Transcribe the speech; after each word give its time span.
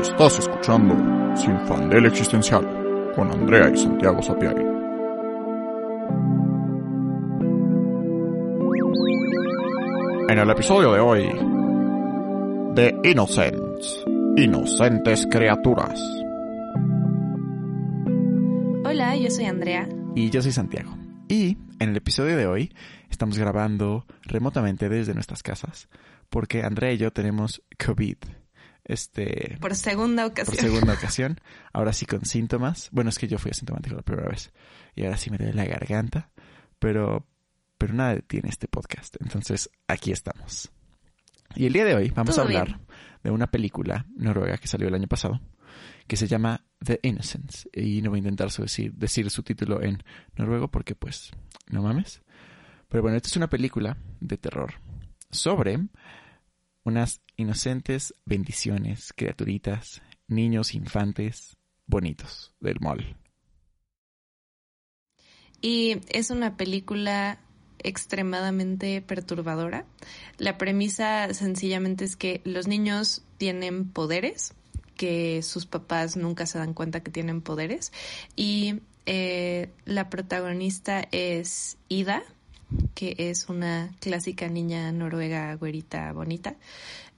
Estás 0.00 0.38
escuchando 0.38 0.94
Sin 1.36 1.58
Fandel 1.66 2.06
Existencial 2.06 3.12
con 3.14 3.30
Andrea 3.30 3.70
y 3.72 3.76
Santiago 3.76 4.20
Sapiari. 4.20 4.62
En 10.28 10.38
el 10.38 10.50
episodio 10.50 10.92
de 10.92 11.00
hoy, 11.00 11.30
The 12.74 12.94
Innocents, 13.10 14.04
Inocentes 14.36 15.26
Criaturas. 15.30 15.98
Hola, 18.84 19.16
yo 19.16 19.30
soy 19.30 19.46
Andrea. 19.46 19.88
Y 20.14 20.30
yo 20.30 20.42
soy 20.42 20.52
Santiago. 20.52 20.96
Y 21.28 21.56
en 21.80 21.90
el 21.90 21.96
episodio 21.96 22.36
de 22.36 22.46
hoy 22.46 22.74
estamos 23.10 23.38
grabando 23.38 24.04
remotamente 24.22 24.88
desde 24.88 25.14
nuestras 25.14 25.42
casas 25.42 25.88
porque 26.28 26.62
Andrea 26.62 26.92
y 26.92 26.98
yo 26.98 27.12
tenemos 27.12 27.62
COVID. 27.84 28.16
Este, 28.88 29.58
por 29.60 29.74
segunda 29.74 30.26
ocasión. 30.26 30.56
Por 30.56 30.64
segunda 30.64 30.94
ocasión. 30.94 31.40
Ahora 31.72 31.92
sí 31.92 32.06
con 32.06 32.24
síntomas. 32.24 32.88
Bueno, 32.92 33.10
es 33.10 33.18
que 33.18 33.26
yo 33.26 33.36
fui 33.36 33.50
asintomático 33.50 33.96
la 33.96 34.02
primera 34.02 34.28
vez. 34.28 34.52
Y 34.94 35.04
ahora 35.04 35.16
sí 35.16 35.30
me 35.30 35.38
duele 35.38 35.54
la 35.54 35.64
garganta. 35.64 36.30
Pero, 36.78 37.26
pero 37.78 37.94
nada 37.94 38.14
detiene 38.14 38.48
este 38.48 38.68
podcast. 38.68 39.16
Entonces, 39.20 39.70
aquí 39.88 40.12
estamos. 40.12 40.70
Y 41.56 41.66
el 41.66 41.72
día 41.72 41.84
de 41.84 41.96
hoy 41.96 42.10
vamos 42.10 42.38
a 42.38 42.42
hablar 42.42 42.78
de 43.24 43.30
una 43.30 43.50
película 43.50 44.06
noruega 44.14 44.56
que 44.56 44.68
salió 44.68 44.86
el 44.86 44.94
año 44.94 45.08
pasado. 45.08 45.40
Que 46.06 46.16
se 46.16 46.28
llama 46.28 46.64
The 46.78 47.00
Innocents. 47.02 47.68
Y 47.72 48.02
no 48.02 48.10
voy 48.10 48.18
a 48.18 48.22
intentar 48.22 48.50
decir, 48.52 48.94
decir 48.94 49.28
su 49.30 49.42
título 49.42 49.82
en 49.82 50.00
noruego 50.36 50.68
porque, 50.68 50.94
pues, 50.94 51.32
no 51.68 51.82
mames. 51.82 52.22
Pero 52.88 53.02
bueno, 53.02 53.16
esta 53.16 53.28
es 53.28 53.36
una 53.36 53.50
película 53.50 53.96
de 54.20 54.38
terror 54.38 54.74
sobre 55.28 55.80
unas 56.86 57.20
inocentes 57.36 58.14
bendiciones, 58.24 59.12
criaturitas, 59.14 60.02
niños 60.28 60.72
infantes 60.72 61.56
bonitos 61.86 62.54
del 62.60 62.76
mall. 62.80 63.16
Y 65.60 65.98
es 66.08 66.30
una 66.30 66.56
película 66.56 67.40
extremadamente 67.80 69.02
perturbadora. 69.02 69.84
La 70.38 70.58
premisa 70.58 71.34
sencillamente 71.34 72.04
es 72.04 72.14
que 72.14 72.40
los 72.44 72.68
niños 72.68 73.24
tienen 73.36 73.90
poderes, 73.90 74.54
que 74.94 75.42
sus 75.42 75.66
papás 75.66 76.16
nunca 76.16 76.46
se 76.46 76.58
dan 76.58 76.72
cuenta 76.72 77.02
que 77.02 77.10
tienen 77.10 77.42
poderes. 77.42 77.92
Y 78.36 78.76
eh, 79.06 79.70
la 79.84 80.08
protagonista 80.08 81.04
es 81.10 81.78
Ida, 81.88 82.22
que 82.94 83.14
es 83.18 83.48
una 83.48 83.94
clásica 84.00 84.48
niña 84.48 84.90
noruega 84.92 85.54
güerita 85.54 86.12
bonita, 86.12 86.56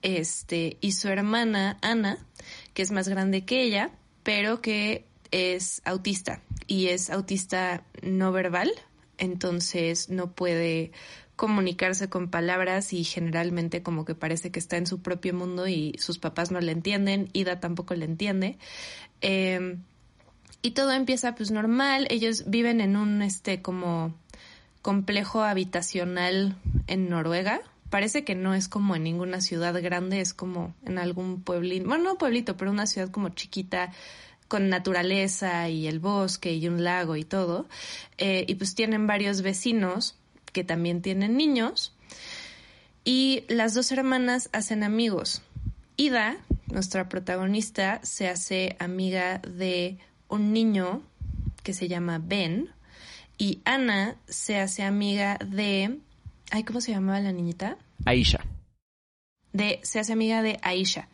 este, 0.02 0.76
y 0.80 0.92
su 0.92 1.08
hermana 1.08 1.78
Ana, 1.82 2.18
que 2.74 2.82
es 2.82 2.90
más 2.90 3.08
grande 3.08 3.44
que 3.44 3.62
ella, 3.62 3.90
pero 4.22 4.60
que 4.60 5.06
es 5.30 5.82
autista 5.84 6.42
y 6.66 6.88
es 6.88 7.10
autista 7.10 7.84
no 8.02 8.32
verbal, 8.32 8.70
entonces 9.18 10.08
no 10.08 10.32
puede 10.32 10.92
comunicarse 11.38 12.08
con 12.08 12.30
palabras 12.30 12.92
y 12.92 13.04
generalmente 13.04 13.82
como 13.82 14.04
que 14.04 14.16
parece 14.16 14.50
que 14.50 14.58
está 14.58 14.76
en 14.76 14.86
su 14.86 15.02
propio 15.02 15.34
mundo 15.34 15.68
y 15.68 15.94
sus 15.98 16.18
papás 16.18 16.50
no 16.50 16.60
le 16.60 16.72
entienden, 16.72 17.30
Ida 17.32 17.60
tampoco 17.60 17.94
le 17.94 18.06
entiende. 18.06 18.58
Em, 19.20 19.84
y 20.62 20.72
todo 20.72 20.90
empieza 20.92 21.36
pues 21.36 21.52
normal, 21.52 22.08
ellos 22.10 22.44
viven 22.48 22.80
en 22.80 22.96
un 22.96 23.22
este 23.22 23.62
como 23.62 24.14
complejo 24.82 25.42
habitacional 25.42 26.56
en 26.86 27.08
Noruega. 27.08 27.60
Parece 27.90 28.24
que 28.24 28.34
no 28.34 28.54
es 28.54 28.68
como 28.68 28.96
en 28.96 29.04
ninguna 29.04 29.40
ciudad 29.40 29.80
grande, 29.82 30.20
es 30.20 30.34
como 30.34 30.74
en 30.84 30.98
algún 30.98 31.42
pueblito, 31.42 31.88
bueno, 31.88 32.04
no 32.04 32.18
pueblito, 32.18 32.56
pero 32.56 32.70
una 32.70 32.86
ciudad 32.86 33.10
como 33.10 33.30
chiquita, 33.30 33.92
con 34.48 34.68
naturaleza 34.68 35.68
y 35.68 35.86
el 35.86 36.00
bosque 36.00 36.54
y 36.54 36.68
un 36.68 36.82
lago 36.82 37.16
y 37.16 37.24
todo. 37.24 37.66
Eh, 38.16 38.44
y 38.48 38.54
pues 38.56 38.74
tienen 38.74 39.06
varios 39.06 39.42
vecinos 39.42 40.16
que 40.52 40.64
también 40.64 41.02
tienen 41.02 41.36
niños. 41.36 41.94
Y 43.04 43.44
las 43.48 43.74
dos 43.74 43.92
hermanas 43.92 44.48
hacen 44.52 44.82
amigos. 44.82 45.42
Ida, 45.96 46.36
nuestra 46.66 47.08
protagonista, 47.08 48.00
se 48.02 48.28
hace 48.28 48.76
amiga 48.78 49.38
de 49.38 49.98
un 50.28 50.52
niño 50.52 51.02
que 51.62 51.72
se 51.72 51.88
llama 51.88 52.20
Ben, 52.22 52.70
y 53.38 53.60
Ana 53.64 54.16
se 54.26 54.58
hace 54.58 54.82
amiga 54.82 55.38
de... 55.38 55.98
Ay, 56.50 56.64
¿cómo 56.64 56.80
se 56.80 56.92
llamaba 56.92 57.20
la 57.20 57.32
niñita? 57.32 57.78
Aisha. 58.04 58.44
De, 59.52 59.80
se 59.82 60.00
hace 60.00 60.12
amiga 60.12 60.42
de 60.42 60.58
Aisha, 60.62 61.08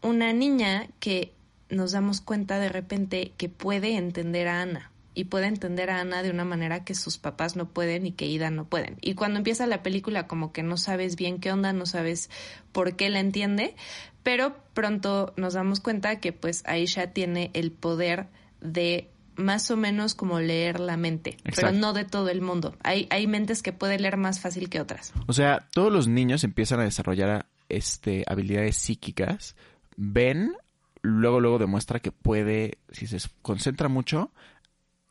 una 0.00 0.32
niña 0.32 0.88
que 0.98 1.32
nos 1.68 1.92
damos 1.92 2.20
cuenta 2.20 2.58
de 2.58 2.68
repente 2.68 3.32
que 3.36 3.48
puede 3.48 3.96
entender 3.96 4.48
a 4.48 4.62
Ana 4.62 4.90
y 5.14 5.24
puede 5.24 5.46
entender 5.46 5.90
a 5.90 6.00
Ana 6.00 6.22
de 6.22 6.30
una 6.30 6.44
manera 6.44 6.84
que 6.84 6.94
sus 6.94 7.18
papás 7.18 7.54
no 7.54 7.68
pueden 7.68 8.06
y 8.06 8.12
que 8.12 8.26
Ida 8.26 8.50
no 8.50 8.64
pueden. 8.64 8.96
Y 9.00 9.14
cuando 9.14 9.38
empieza 9.38 9.66
la 9.66 9.82
película 9.82 10.26
como 10.26 10.52
que 10.52 10.62
no 10.62 10.76
sabes 10.76 11.16
bien 11.16 11.38
qué 11.38 11.52
onda, 11.52 11.72
no 11.72 11.86
sabes 11.86 12.30
por 12.72 12.96
qué 12.96 13.10
la 13.10 13.20
entiende, 13.20 13.74
pero 14.22 14.56
pronto 14.74 15.32
nos 15.36 15.54
damos 15.54 15.80
cuenta 15.80 16.18
que 16.20 16.32
pues 16.32 16.62
Aisha 16.66 17.08
tiene 17.08 17.50
el 17.54 17.72
poder 17.72 18.26
de 18.60 19.08
más 19.36 19.70
o 19.70 19.76
menos 19.76 20.14
como 20.14 20.40
leer 20.40 20.80
la 20.80 20.96
mente, 20.96 21.36
pero 21.54 21.72
no 21.72 21.92
de 21.92 22.04
todo 22.04 22.28
el 22.28 22.40
mundo. 22.40 22.76
Hay, 22.82 23.06
hay 23.10 23.26
mentes 23.26 23.62
que 23.62 23.72
puede 23.72 23.98
leer 23.98 24.16
más 24.16 24.40
fácil 24.40 24.68
que 24.68 24.80
otras. 24.80 25.12
O 25.26 25.32
sea, 25.32 25.66
todos 25.72 25.92
los 25.92 26.08
niños 26.08 26.44
empiezan 26.44 26.80
a 26.80 26.84
desarrollar 26.84 27.46
este, 27.68 28.24
habilidades 28.26 28.76
psíquicas, 28.76 29.56
ven, 29.96 30.54
luego, 31.00 31.40
luego 31.40 31.58
demuestra 31.58 32.00
que 32.00 32.12
puede, 32.12 32.78
si 32.90 33.06
se 33.06 33.18
concentra 33.40 33.88
mucho, 33.88 34.30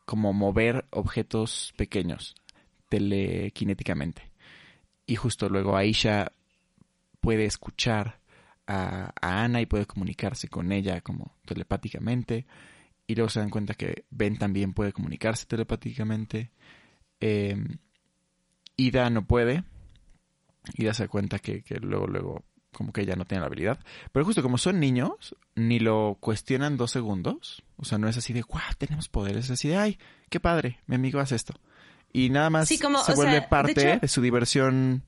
como 0.04 0.32
mover 0.32 0.86
objetos 0.90 1.72
pequeños 1.76 2.34
telequinéticamente. 2.88 4.30
Y 5.06 5.16
justo 5.16 5.48
luego 5.48 5.76
Aisha 5.76 6.32
puede 7.20 7.44
escuchar 7.44 8.20
a, 8.66 9.12
a 9.20 9.44
Ana 9.44 9.60
y 9.60 9.66
puede 9.66 9.86
comunicarse 9.86 10.48
con 10.48 10.72
ella 10.72 11.00
como 11.00 11.34
telepáticamente 11.44 12.46
y 13.12 13.14
luego 13.14 13.28
se 13.28 13.40
dan 13.40 13.50
cuenta 13.50 13.74
que 13.74 14.06
Ben 14.10 14.38
también 14.38 14.72
puede 14.72 14.94
comunicarse 14.94 15.44
telepáticamente. 15.44 16.50
Em, 17.20 17.76
Ida 18.76 19.10
no 19.10 19.26
puede. 19.26 19.64
Ida 20.78 20.94
se 20.94 21.02
da 21.02 21.08
cuenta 21.08 21.38
que, 21.38 21.62
luego, 21.82 22.06
luego, 22.06 22.44
como 22.72 22.90
que 22.90 23.02
ella 23.02 23.14
no 23.14 23.26
tiene 23.26 23.40
la 23.40 23.48
habilidad. 23.48 23.80
Pero 24.12 24.24
justo 24.24 24.42
como 24.42 24.56
son 24.56 24.80
niños, 24.80 25.36
ni 25.54 25.78
lo 25.78 26.16
cuestionan 26.20 26.78
dos 26.78 26.90
segundos. 26.90 27.62
O 27.76 27.84
sea, 27.84 27.98
no 27.98 28.08
es 28.08 28.16
así 28.16 28.32
de, 28.32 28.40
guau, 28.40 28.64
tenemos 28.78 29.10
poderes. 29.10 29.44
Es 29.44 29.50
así 29.50 29.68
de, 29.68 29.76
ay, 29.76 29.98
qué 30.30 30.40
padre, 30.40 30.80
mi 30.86 30.94
amigo 30.94 31.20
hace 31.20 31.36
esto. 31.36 31.52
Y 32.14 32.30
nada 32.30 32.48
más 32.48 32.66
se 32.68 33.14
vuelve 33.14 33.42
parte 33.42 33.98
de, 34.00 34.08
su 34.08 34.22
diversión 34.22 35.04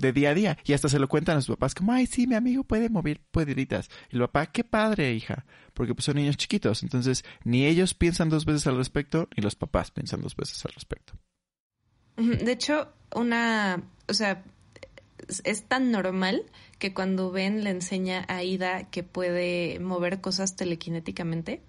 de 0.00 0.12
día 0.12 0.30
a 0.30 0.34
día. 0.34 0.58
Y 0.64 0.72
hasta 0.72 0.88
se 0.88 0.98
lo 0.98 1.08
cuentan 1.08 1.36
a 1.36 1.40
sus 1.40 1.56
papás 1.56 1.74
como, 1.74 1.92
ay, 1.92 2.06
sí, 2.06 2.26
mi 2.26 2.34
amigo 2.34 2.64
puede 2.64 2.88
mover 2.88 3.20
puederitas. 3.30 3.88
Y 4.10 4.16
el 4.16 4.22
papá, 4.22 4.46
qué 4.46 4.64
padre, 4.64 5.12
hija. 5.14 5.44
Porque 5.74 5.94
pues 5.94 6.04
son 6.04 6.16
niños 6.16 6.36
chiquitos. 6.36 6.82
Entonces, 6.82 7.24
ni 7.44 7.66
ellos 7.66 7.94
piensan 7.94 8.28
dos 8.28 8.44
veces 8.44 8.66
al 8.66 8.76
respecto, 8.76 9.28
ni 9.36 9.42
los 9.42 9.54
papás 9.54 9.90
piensan 9.90 10.20
dos 10.20 10.36
veces 10.36 10.64
al 10.64 10.72
respecto. 10.72 11.14
De 12.16 12.52
hecho, 12.52 12.92
una, 13.14 13.82
o 14.08 14.14
sea, 14.14 14.44
es 15.44 15.64
tan 15.64 15.90
normal 15.90 16.44
que 16.78 16.92
cuando 16.92 17.30
Ben 17.30 17.64
le 17.64 17.70
enseña 17.70 18.24
a 18.28 18.42
Ida 18.42 18.90
que 18.90 19.02
puede 19.02 19.78
mover 19.80 20.20
cosas 20.20 20.56
telequinéticamente, 20.56 21.62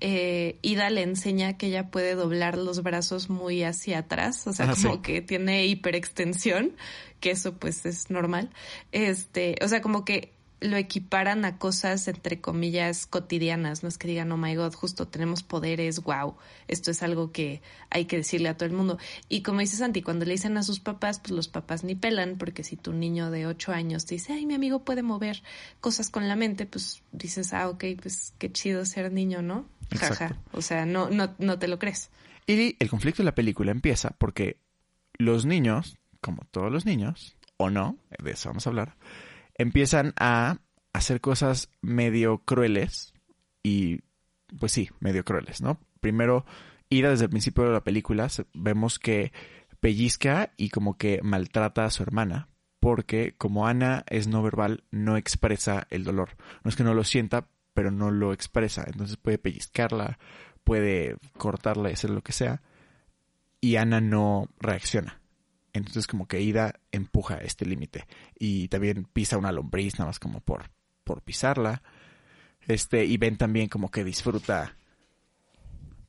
eh, 0.00 0.58
Ida 0.62 0.90
le 0.90 1.02
enseña 1.02 1.56
que 1.56 1.66
ella 1.66 1.90
puede 1.90 2.14
doblar 2.14 2.56
los 2.56 2.82
brazos 2.82 3.30
muy 3.30 3.62
hacia 3.62 3.98
atrás, 3.98 4.46
o 4.46 4.52
sea, 4.52 4.72
como 4.74 5.02
que 5.02 5.20
tiene 5.20 5.66
hiperextensión, 5.66 6.72
que 7.20 7.30
eso 7.32 7.54
pues 7.56 7.84
es 7.86 8.10
normal. 8.10 8.50
Este, 8.92 9.56
o 9.62 9.68
sea, 9.68 9.82
como 9.82 10.04
que 10.04 10.32
lo 10.60 10.76
equiparan 10.76 11.44
a 11.44 11.58
cosas 11.58 12.06
entre 12.06 12.40
comillas 12.40 13.06
cotidianas, 13.06 13.82
no 13.82 13.88
es 13.88 13.96
que 13.96 14.08
digan, 14.08 14.30
oh 14.30 14.36
my 14.36 14.54
god, 14.54 14.74
justo 14.74 15.08
tenemos 15.08 15.42
poderes, 15.42 16.02
wow, 16.02 16.36
esto 16.68 16.90
es 16.90 17.02
algo 17.02 17.32
que 17.32 17.62
hay 17.88 18.04
que 18.04 18.18
decirle 18.18 18.50
a 18.50 18.56
todo 18.56 18.66
el 18.66 18.74
mundo. 18.74 18.98
Y 19.28 19.42
como 19.42 19.60
dice 19.60 19.76
Santi, 19.76 20.02
cuando 20.02 20.26
le 20.26 20.32
dicen 20.32 20.56
a 20.58 20.62
sus 20.62 20.78
papás, 20.78 21.18
pues 21.18 21.30
los 21.32 21.48
papás 21.48 21.82
ni 21.82 21.94
pelan, 21.94 22.36
porque 22.36 22.62
si 22.62 22.76
tu 22.76 22.92
niño 22.92 23.30
de 23.30 23.46
ocho 23.46 23.72
años 23.72 24.04
te 24.04 24.16
dice, 24.16 24.34
ay, 24.34 24.44
mi 24.44 24.54
amigo 24.54 24.84
puede 24.84 25.02
mover 25.02 25.42
cosas 25.80 26.10
con 26.10 26.28
la 26.28 26.36
mente, 26.36 26.66
pues 26.66 27.02
dices, 27.12 27.52
ah, 27.54 27.68
ok, 27.68 27.84
pues 28.00 28.34
qué 28.38 28.52
chido 28.52 28.84
ser 28.84 29.12
niño, 29.12 29.42
¿no? 29.42 29.66
Jaja, 29.98 30.36
o 30.52 30.62
sea, 30.62 30.84
no, 30.86 31.10
no, 31.10 31.34
no 31.38 31.58
te 31.58 31.68
lo 31.68 31.78
crees. 31.78 32.10
Y 32.46 32.76
el 32.78 32.90
conflicto 32.90 33.22
de 33.22 33.26
la 33.26 33.34
película 33.34 33.70
empieza 33.70 34.10
porque 34.18 34.58
los 35.18 35.46
niños, 35.46 35.98
como 36.20 36.44
todos 36.50 36.70
los 36.70 36.84
niños, 36.84 37.36
o 37.56 37.70
no, 37.70 37.96
de 38.22 38.32
eso 38.32 38.48
vamos 38.48 38.66
a 38.66 38.70
hablar, 38.70 38.96
empiezan 39.60 40.14
a 40.18 40.58
hacer 40.92 41.20
cosas 41.20 41.70
medio 41.82 42.38
crueles 42.38 43.12
y 43.62 44.00
pues 44.58 44.72
sí, 44.72 44.88
medio 45.00 45.24
crueles, 45.24 45.60
¿no? 45.60 45.78
Primero, 46.00 46.44
Ida 46.88 47.10
desde 47.10 47.24
el 47.24 47.30
principio 47.30 47.64
de 47.64 47.72
la 47.72 47.84
película 47.84 48.28
vemos 48.54 48.98
que 48.98 49.32
pellizca 49.80 50.52
y 50.56 50.70
como 50.70 50.96
que 50.96 51.20
maltrata 51.22 51.84
a 51.84 51.90
su 51.90 52.02
hermana 52.02 52.48
porque 52.80 53.34
como 53.36 53.66
Ana 53.66 54.04
es 54.08 54.26
no 54.26 54.42
verbal 54.42 54.84
no 54.90 55.18
expresa 55.18 55.86
el 55.90 56.04
dolor. 56.04 56.30
No 56.64 56.70
es 56.70 56.76
que 56.76 56.84
no 56.84 56.94
lo 56.94 57.04
sienta, 57.04 57.46
pero 57.74 57.90
no 57.90 58.10
lo 58.10 58.32
expresa. 58.32 58.84
Entonces 58.86 59.18
puede 59.18 59.36
pellizcarla, 59.36 60.18
puede 60.64 61.16
cortarla 61.36 61.90
y 61.90 61.92
hacer 61.92 62.10
lo 62.10 62.22
que 62.22 62.32
sea. 62.32 62.62
Y 63.60 63.76
Ana 63.76 64.00
no 64.00 64.48
reacciona. 64.58 65.19
Entonces 65.72 66.06
como 66.06 66.26
que 66.26 66.40
Ida 66.40 66.80
empuja 66.92 67.36
este 67.36 67.66
límite. 67.66 68.06
Y 68.38 68.68
también 68.68 69.04
pisa 69.12 69.38
una 69.38 69.52
lombriz 69.52 69.98
nada 69.98 70.08
más 70.08 70.18
como 70.18 70.40
por, 70.40 70.70
por 71.04 71.22
pisarla. 71.22 71.82
Este, 72.66 73.04
y 73.04 73.16
ven 73.16 73.36
también 73.36 73.68
como 73.68 73.90
que 73.90 74.04
disfruta. 74.04 74.76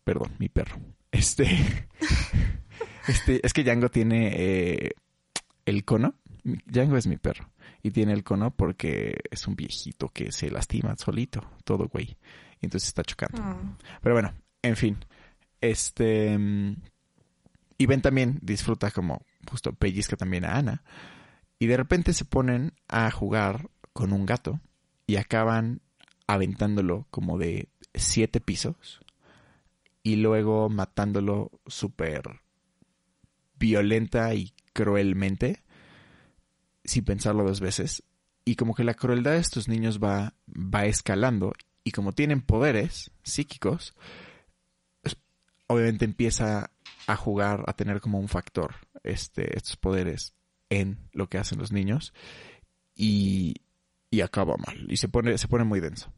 Perdón, 0.04 0.36
mi 0.40 0.50
perro. 0.50 0.78
Este. 1.12 1.46
este, 3.08 3.46
es 3.46 3.54
que 3.54 3.64
Django 3.64 3.90
tiene 3.90 4.34
eh, 4.36 4.92
el 5.66 5.86
cono. 5.86 6.16
Django 6.44 6.98
es 6.98 7.08
mi 7.08 7.18
perro. 7.18 7.50
Y 7.84 7.92
tiene 7.92 8.14
el 8.14 8.24
cono 8.24 8.52
porque 8.52 9.20
es 9.30 9.48
un 9.48 9.56
viejito 9.56 10.10
que 10.10 10.32
se 10.32 10.52
lastima 10.52 10.96
solito, 10.98 11.42
todo 11.64 11.88
güey. 11.88 12.18
Y 12.60 12.66
entonces 12.66 12.90
está 12.90 13.04
chocando. 13.04 13.42
Ah. 13.42 13.58
Pero 14.02 14.16
bueno, 14.16 14.34
en 14.62 14.76
fin. 14.76 14.98
Este. 15.60 16.38
mm, 16.38 16.76
Y 17.78 17.86
Ben 17.86 18.02
también 18.02 18.40
disfruta 18.42 18.92
como 18.92 19.22
justo 19.50 19.74
pellizca 19.74 20.16
también 20.16 20.46
a 20.46 20.58
Ana. 20.58 20.84
Y 21.60 21.68
de 21.68 21.78
repente 21.78 22.14
se 22.14 22.26
ponen 22.26 22.74
a 22.88 23.10
jugar 23.12 23.70
con 23.94 24.14
un 24.14 24.26
gato 24.26 24.60
y 25.06 25.18
acaban 25.18 25.82
aventándolo 26.28 27.08
como 27.12 27.38
de 27.38 27.70
siete 27.94 28.40
pisos 28.40 29.02
y 30.04 30.16
luego 30.16 30.70
matándolo 30.70 31.52
súper 31.68 32.42
violenta 33.60 34.34
y 34.34 34.54
cruelmente 34.74 35.62
sin 36.84 37.06
pensarlo 37.06 37.44
dos 37.44 37.60
veces. 37.60 38.04
Y 38.44 38.56
como 38.56 38.74
que 38.74 38.84
la 38.84 38.96
crueldad 38.96 39.34
de 39.34 39.40
estos 39.40 39.68
niños 39.68 40.00
va, 40.00 40.34
va 40.48 40.86
escalando 40.86 41.54
y 41.84 41.92
como 41.92 42.14
tienen 42.14 42.42
poderes 42.42 43.12
psíquicos, 43.24 43.94
obviamente 45.68 46.06
empieza 46.06 46.72
a 47.08 47.16
jugar, 47.16 47.64
a 47.68 47.74
tener 47.74 48.02
como 48.02 48.20
un 48.20 48.28
factor 48.28 48.76
este, 49.04 49.58
estos 49.58 49.78
poderes 49.78 50.34
en 50.70 50.98
lo 51.12 51.28
que 51.28 51.38
hacen 51.38 51.60
los 51.60 51.72
niños 51.72 52.14
y, 52.96 53.56
y 54.10 54.22
acaba 54.22 54.56
mal 54.58 54.86
y 54.90 54.98
se 54.98 55.08
pone, 55.08 55.38
se 55.38 55.48
pone 55.48 55.64
muy 55.64 55.80
denso. 55.80 56.12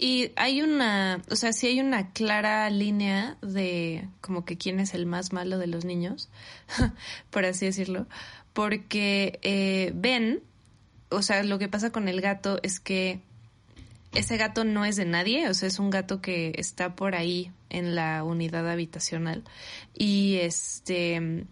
Y 0.00 0.30
hay 0.36 0.62
una, 0.62 1.22
o 1.28 1.34
sea, 1.34 1.52
sí 1.52 1.66
hay 1.66 1.80
una 1.80 2.12
clara 2.12 2.70
línea 2.70 3.36
de 3.42 4.08
como 4.20 4.44
que 4.44 4.56
quién 4.56 4.78
es 4.78 4.94
el 4.94 5.06
más 5.06 5.32
malo 5.32 5.58
de 5.58 5.66
los 5.66 5.84
niños, 5.84 6.28
por 7.30 7.44
así 7.44 7.66
decirlo, 7.66 8.06
porque 8.52 9.40
eh, 9.42 9.90
Ben, 9.96 10.40
o 11.08 11.20
sea, 11.22 11.42
lo 11.42 11.58
que 11.58 11.68
pasa 11.68 11.90
con 11.90 12.06
el 12.08 12.20
gato 12.20 12.60
es 12.62 12.78
que 12.78 13.20
ese 14.14 14.36
gato 14.36 14.62
no 14.62 14.84
es 14.84 14.94
de 14.94 15.04
nadie, 15.04 15.48
o 15.48 15.54
sea, 15.54 15.66
es 15.66 15.80
un 15.80 15.90
gato 15.90 16.20
que 16.20 16.52
está 16.56 16.94
por 16.94 17.16
ahí 17.16 17.50
en 17.68 17.96
la 17.96 18.22
unidad 18.22 18.70
habitacional 18.70 19.42
y 19.94 20.36
este 20.36 21.44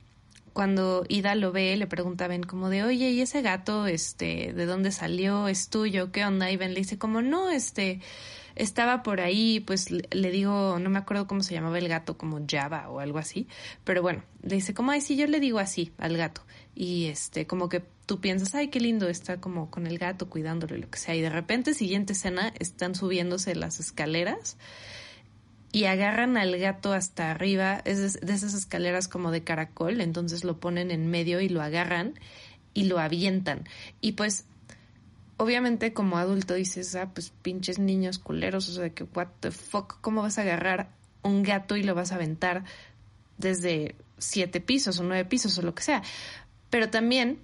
cuando 0.57 1.05
Ida 1.11 1.35
lo 1.35 1.53
ve, 1.53 1.77
le 1.77 1.87
pregunta 1.87 2.25
a 2.25 2.29
Ben 2.29 2.43
como 2.43 2.71
de, 2.71 2.83
oye, 2.83 3.11
¿y 3.11 3.21
ese 3.21 3.43
gato, 3.43 3.87
este, 3.87 4.55
de 4.55 4.65
dónde 4.65 4.91
salió? 4.91 5.49
¿Es 5.49 5.69
tuyo? 5.69 6.11
¿Qué 6.13 6.25
onda? 6.25 6.51
Y 6.51 6.57
Ben 6.57 6.73
le 6.73 6.81
dice 6.81 6.97
como, 6.97 7.21
no, 7.21 7.51
este, 7.51 8.01
estaba 8.55 9.03
por 9.03 9.21
ahí, 9.21 9.61
pues 9.61 9.91
le, 9.91 10.31
digo, 10.31 10.79
no 10.79 10.89
me 10.89 10.99
acuerdo 10.99 11.27
cómo 11.27 11.43
se 11.43 11.53
llamaba 11.53 11.77
el 11.77 11.89
gato, 11.89 12.17
como 12.17 12.41
Java 12.49 12.89
o 12.89 13.01
algo 13.01 13.19
así, 13.19 13.49
pero 13.85 14.01
bueno, 14.01 14.23
le 14.41 14.55
dice 14.55 14.73
como, 14.73 14.93
ay, 14.93 15.03
sí, 15.03 15.15
yo 15.15 15.27
le 15.27 15.41
digo 15.41 15.59
así 15.59 15.93
al 15.99 16.17
gato. 16.17 16.41
Y 16.75 17.09
este, 17.09 17.47
como 17.47 17.69
que 17.69 17.83
tú 18.07 18.23
piensas, 18.23 18.55
ay, 18.55 18.69
qué 18.69 18.81
lindo, 18.81 19.11
está 19.11 19.39
como 19.43 19.71
con 19.71 19.87
el 19.87 19.99
gato 19.99 20.31
cuidándolo 20.31 20.75
y 20.75 20.81
lo 20.81 20.89
que 20.89 20.99
sea. 20.99 21.15
Y 21.15 21.21
de 21.21 21.29
repente, 21.29 21.75
siguiente 21.75 22.15
escena, 22.15 22.51
están 22.59 22.95
subiéndose 22.95 23.55
las 23.55 23.79
escaleras 23.79 24.57
y 25.77 25.85
agarran 25.85 26.39
al 26.39 26.57
gato 26.57 26.95
hasta 26.95 27.31
arriba, 27.31 27.83
es 27.85 28.19
de, 28.19 28.33
esas 28.33 28.55
escaleras 28.55 29.09
como 29.09 29.31
de 29.31 29.45
caracol, 29.45 30.01
entonces 30.01 30.43
lo 30.43 30.59
ponen 30.59 30.91
en 30.91 31.09
medio 31.09 31.39
y 31.43 31.51
lo 31.51 31.61
agarran 31.61 32.15
y 32.73 32.85
lo 32.85 32.99
avientan. 32.99 33.69
Y 34.01 34.13
pues, 34.13 34.47
obviamente 35.37 35.93
como 35.93 36.17
adulto 36.17 36.55
dices, 36.55 36.95
ah, 36.95 37.11
pues 37.13 37.31
pinches 37.43 37.79
niños 37.79 38.19
culeros, 38.19 38.71
o 38.71 38.73
sea, 38.73 38.89
que 38.89 39.05
what 39.05 39.29
the 39.41 39.51
fuck, 39.51 40.01
¿cómo 40.01 40.23
vas 40.23 40.39
a 40.39 40.41
agarrar 40.41 40.89
un 41.23 41.43
gato 41.43 41.77
y 41.77 41.83
lo 41.83 41.95
vas 41.95 42.11
a 42.11 42.15
aventar 42.15 42.65
desde 43.37 43.97
siete 44.17 44.63
pisos 44.63 44.99
o 44.99 45.05
nueve 45.05 45.27
pisos 45.27 45.59
o 45.59 45.63
lo 45.63 45.75
que 45.75 45.83
sea? 45.83 46.03
Pero 46.71 46.89
también 46.89 47.39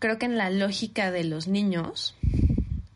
creo 0.00 0.18
que 0.18 0.26
en 0.26 0.36
la 0.36 0.50
lógica 0.50 1.12
de 1.12 1.22
los 1.22 1.46
niños, 1.46 2.16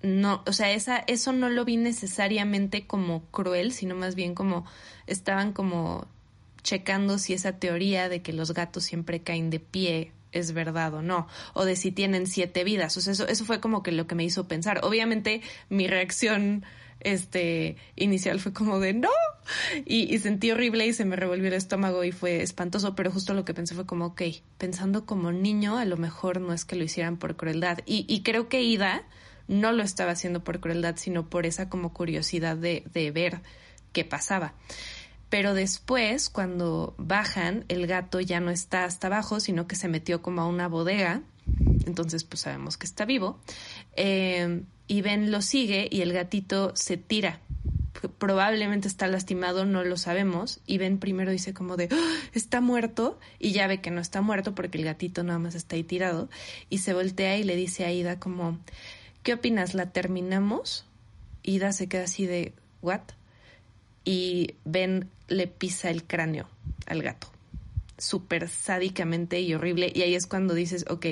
no, 0.04 0.42
o 0.46 0.52
sea, 0.52 0.70
esa, 0.72 0.98
eso 1.06 1.32
no 1.32 1.48
lo 1.48 1.64
vi 1.64 1.78
necesariamente 1.78 2.86
como 2.86 3.24
cruel, 3.30 3.72
sino 3.72 3.94
más 3.94 4.14
bien 4.14 4.34
como 4.34 4.66
estaban 5.06 5.52
como 5.52 6.06
checando 6.62 7.18
si 7.18 7.32
esa 7.32 7.58
teoría 7.58 8.08
de 8.10 8.20
que 8.20 8.34
los 8.34 8.52
gatos 8.52 8.84
siempre 8.84 9.22
caen 9.22 9.48
de 9.48 9.60
pie 9.60 10.12
es 10.32 10.52
verdad 10.52 10.92
o 10.94 11.02
no, 11.02 11.26
o 11.54 11.64
de 11.64 11.76
si 11.76 11.90
tienen 11.90 12.26
siete 12.26 12.64
vidas. 12.64 12.96
O 12.98 13.00
sea, 13.00 13.14
eso, 13.14 13.26
eso 13.28 13.44
fue 13.46 13.60
como 13.60 13.82
que 13.82 13.92
lo 13.92 14.06
que 14.06 14.14
me 14.14 14.24
hizo 14.24 14.46
pensar. 14.46 14.80
Obviamente, 14.82 15.40
mi 15.70 15.86
reacción 15.86 16.64
este 17.00 17.76
inicial 17.96 18.40
fue 18.40 18.52
como 18.52 18.80
de 18.80 18.94
no 18.94 19.10
y, 19.84 20.14
y 20.14 20.18
sentí 20.18 20.50
horrible 20.50 20.86
y 20.86 20.92
se 20.92 21.04
me 21.04 21.16
revolvió 21.16 21.48
el 21.48 21.54
estómago 21.54 22.04
y 22.04 22.12
fue 22.12 22.40
espantoso 22.42 22.94
pero 22.94 23.10
justo 23.10 23.34
lo 23.34 23.44
que 23.44 23.52
pensé 23.52 23.74
fue 23.74 23.84
como 23.84 24.06
ok 24.06 24.22
pensando 24.58 25.04
como 25.04 25.30
niño 25.32 25.76
a 25.76 25.84
lo 25.84 25.98
mejor 25.98 26.40
no 26.40 26.54
es 26.54 26.64
que 26.64 26.76
lo 26.76 26.84
hicieran 26.84 27.18
por 27.18 27.36
crueldad 27.36 27.80
y, 27.84 28.06
y 28.08 28.22
creo 28.22 28.48
que 28.48 28.62
Ida 28.62 29.02
no 29.48 29.72
lo 29.72 29.82
estaba 29.82 30.12
haciendo 30.12 30.44
por 30.44 30.60
crueldad 30.60 30.96
sino 30.96 31.28
por 31.28 31.46
esa 31.46 31.68
como 31.68 31.92
curiosidad 31.92 32.56
de, 32.56 32.84
de 32.92 33.10
ver 33.10 33.40
qué 33.92 34.04
pasaba 34.04 34.54
pero 35.30 35.54
después 35.54 36.30
cuando 36.30 36.94
bajan 36.98 37.64
el 37.68 37.86
gato 37.86 38.20
ya 38.20 38.40
no 38.40 38.50
está 38.50 38.84
hasta 38.84 39.08
abajo 39.08 39.40
sino 39.40 39.66
que 39.66 39.76
se 39.76 39.88
metió 39.88 40.22
como 40.22 40.42
a 40.42 40.46
una 40.46 40.68
bodega 40.68 41.22
entonces 41.86 42.24
pues 42.24 42.40
sabemos 42.40 42.76
que 42.76 42.86
está 42.86 43.04
vivo 43.04 43.38
eh, 43.96 44.62
y 44.86 45.02
Ben 45.02 45.30
lo 45.30 45.40
sigue 45.42 45.88
y 45.90 46.02
el 46.02 46.12
gatito 46.12 46.72
se 46.74 46.96
tira. 46.96 47.40
Probablemente 48.18 48.86
está 48.86 49.06
lastimado, 49.06 49.64
no 49.64 49.82
lo 49.82 49.96
sabemos. 49.96 50.60
Y 50.66 50.78
Ben 50.78 50.98
primero 50.98 51.30
dice 51.30 51.54
como 51.54 51.76
de, 51.76 51.88
"¡Ah! 51.90 52.16
está 52.34 52.60
muerto. 52.60 53.18
Y 53.38 53.52
ya 53.52 53.66
ve 53.66 53.80
que 53.80 53.90
no 53.90 54.00
está 54.00 54.20
muerto 54.20 54.54
porque 54.54 54.78
el 54.78 54.84
gatito 54.84 55.22
nada 55.22 55.38
más 55.38 55.54
está 55.54 55.76
ahí 55.76 55.84
tirado. 55.84 56.28
Y 56.68 56.78
se 56.78 56.92
voltea 56.92 57.38
y 57.38 57.44
le 57.44 57.56
dice 57.56 57.84
a 57.84 57.92
Ida 57.92 58.18
como, 58.20 58.58
¿qué 59.24 59.32
opinas? 59.32 59.74
¿La 59.74 59.90
terminamos? 59.90 60.86
Ida 61.42 61.72
se 61.72 61.88
queda 61.88 62.04
así 62.04 62.26
de, 62.26 62.52
¿what? 62.82 63.00
Y 64.04 64.54
Ben 64.64 65.10
le 65.26 65.48
pisa 65.48 65.90
el 65.90 66.04
cráneo 66.04 66.46
al 66.86 67.02
gato. 67.02 67.26
Súper 67.98 68.48
sádicamente 68.48 69.40
y 69.40 69.54
horrible. 69.54 69.90
Y 69.92 70.02
ahí 70.02 70.14
es 70.14 70.26
cuando 70.26 70.54
dices, 70.54 70.84
ok, 70.88 71.06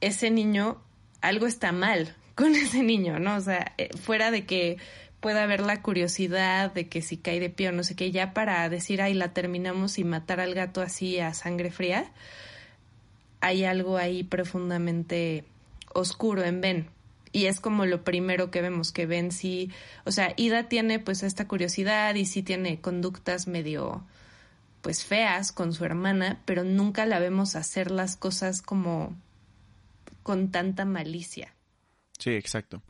ese 0.00 0.30
niño, 0.30 0.82
algo 1.20 1.46
está 1.46 1.70
mal 1.70 2.16
con 2.34 2.54
ese 2.56 2.82
niño, 2.82 3.18
¿no? 3.18 3.36
O 3.36 3.40
sea, 3.40 3.74
eh, 3.78 3.90
fuera 3.96 4.30
de 4.30 4.46
que 4.46 4.78
pueda 5.20 5.42
haber 5.42 5.60
la 5.60 5.82
curiosidad 5.82 6.72
de 6.72 6.88
que 6.88 7.02
si 7.02 7.18
cae 7.18 7.40
de 7.40 7.50
pie 7.50 7.68
o 7.68 7.72
no 7.72 7.84
sé 7.84 7.94
qué, 7.94 8.10
ya 8.10 8.32
para 8.32 8.68
decir, 8.70 9.02
ay, 9.02 9.12
la 9.12 9.34
terminamos 9.34 9.98
y 9.98 10.04
matar 10.04 10.40
al 10.40 10.54
gato 10.54 10.80
así 10.80 11.18
a 11.18 11.34
sangre 11.34 11.70
fría, 11.70 12.10
hay 13.40 13.64
algo 13.64 13.98
ahí 13.98 14.22
profundamente 14.22 15.44
oscuro 15.92 16.42
en 16.44 16.60
Ben. 16.60 16.95
Y 17.36 17.48
es 17.48 17.60
como 17.60 17.84
lo 17.84 18.02
primero 18.02 18.50
que 18.50 18.62
vemos, 18.62 18.92
que 18.92 19.04
Ben 19.04 19.30
sí, 19.30 19.70
o 20.06 20.10
sea, 20.10 20.32
Ida 20.38 20.70
tiene 20.70 21.00
pues 21.00 21.22
esta 21.22 21.46
curiosidad 21.46 22.14
y 22.14 22.24
sí 22.24 22.42
tiene 22.42 22.80
conductas 22.80 23.46
medio 23.46 24.06
pues 24.80 25.04
feas 25.04 25.52
con 25.52 25.74
su 25.74 25.84
hermana, 25.84 26.40
pero 26.46 26.64
nunca 26.64 27.04
la 27.04 27.18
vemos 27.18 27.54
hacer 27.54 27.90
las 27.90 28.16
cosas 28.16 28.62
como 28.62 29.14
con 30.22 30.50
tanta 30.50 30.86
malicia. 30.86 31.54
Sí, 32.18 32.30
exacto. 32.30 32.82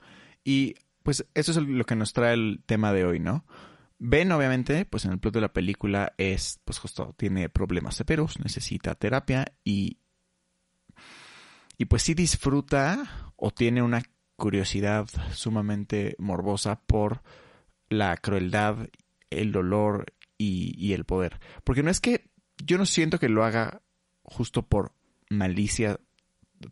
Y 0.44 0.76
pues 1.02 1.26
eso 1.34 1.50
es 1.50 1.56
lo 1.56 1.84
que 1.84 1.96
nos 1.96 2.12
trae 2.12 2.34
el 2.34 2.62
tema 2.66 2.92
de 2.92 3.04
hoy, 3.04 3.18
¿no? 3.18 3.44
Ben, 3.98 4.30
obviamente, 4.30 4.84
pues 4.84 5.06
en 5.06 5.10
el 5.10 5.18
plot 5.18 5.34
de 5.34 5.40
la 5.40 5.52
película 5.52 6.14
es, 6.18 6.60
pues 6.64 6.78
justo, 6.78 7.16
tiene 7.18 7.48
problemas 7.48 7.96
severos, 7.96 8.38
necesita 8.38 8.94
terapia 8.94 9.56
y, 9.64 9.98
y 11.76 11.86
pues 11.86 12.04
sí 12.04 12.14
disfruta 12.14 13.32
o 13.34 13.50
tiene 13.50 13.82
una 13.82 14.02
curiosidad 14.36 15.08
sumamente 15.32 16.14
morbosa 16.18 16.80
por 16.80 17.22
la 17.88 18.16
crueldad, 18.16 18.88
el 19.30 19.52
dolor 19.52 20.12
y, 20.38 20.92
el 20.92 21.04
poder. 21.04 21.40
Porque 21.64 21.82
no 21.82 21.90
es 21.90 22.00
que 22.00 22.30
yo 22.64 22.78
no 22.78 22.86
siento 22.86 23.18
que 23.18 23.28
lo 23.28 23.44
haga 23.44 23.82
justo 24.22 24.62
por 24.66 24.92
malicia 25.30 25.98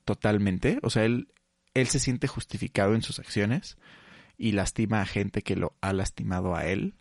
totalmente, 0.04 0.78
o 0.82 0.90
sea, 0.90 1.04
él, 1.04 1.32
él 1.74 1.86
se 1.88 1.98
siente 1.98 2.26
justificado 2.28 2.94
en 2.94 3.02
sus 3.02 3.18
acciones 3.18 3.76
y 4.36 4.52
lastima 4.52 5.00
a 5.00 5.06
gente 5.06 5.42
que 5.42 5.56
lo 5.56 5.76
ha 5.80 5.92
lastimado 5.92 6.54
a 6.54 6.66
él. 6.66 6.94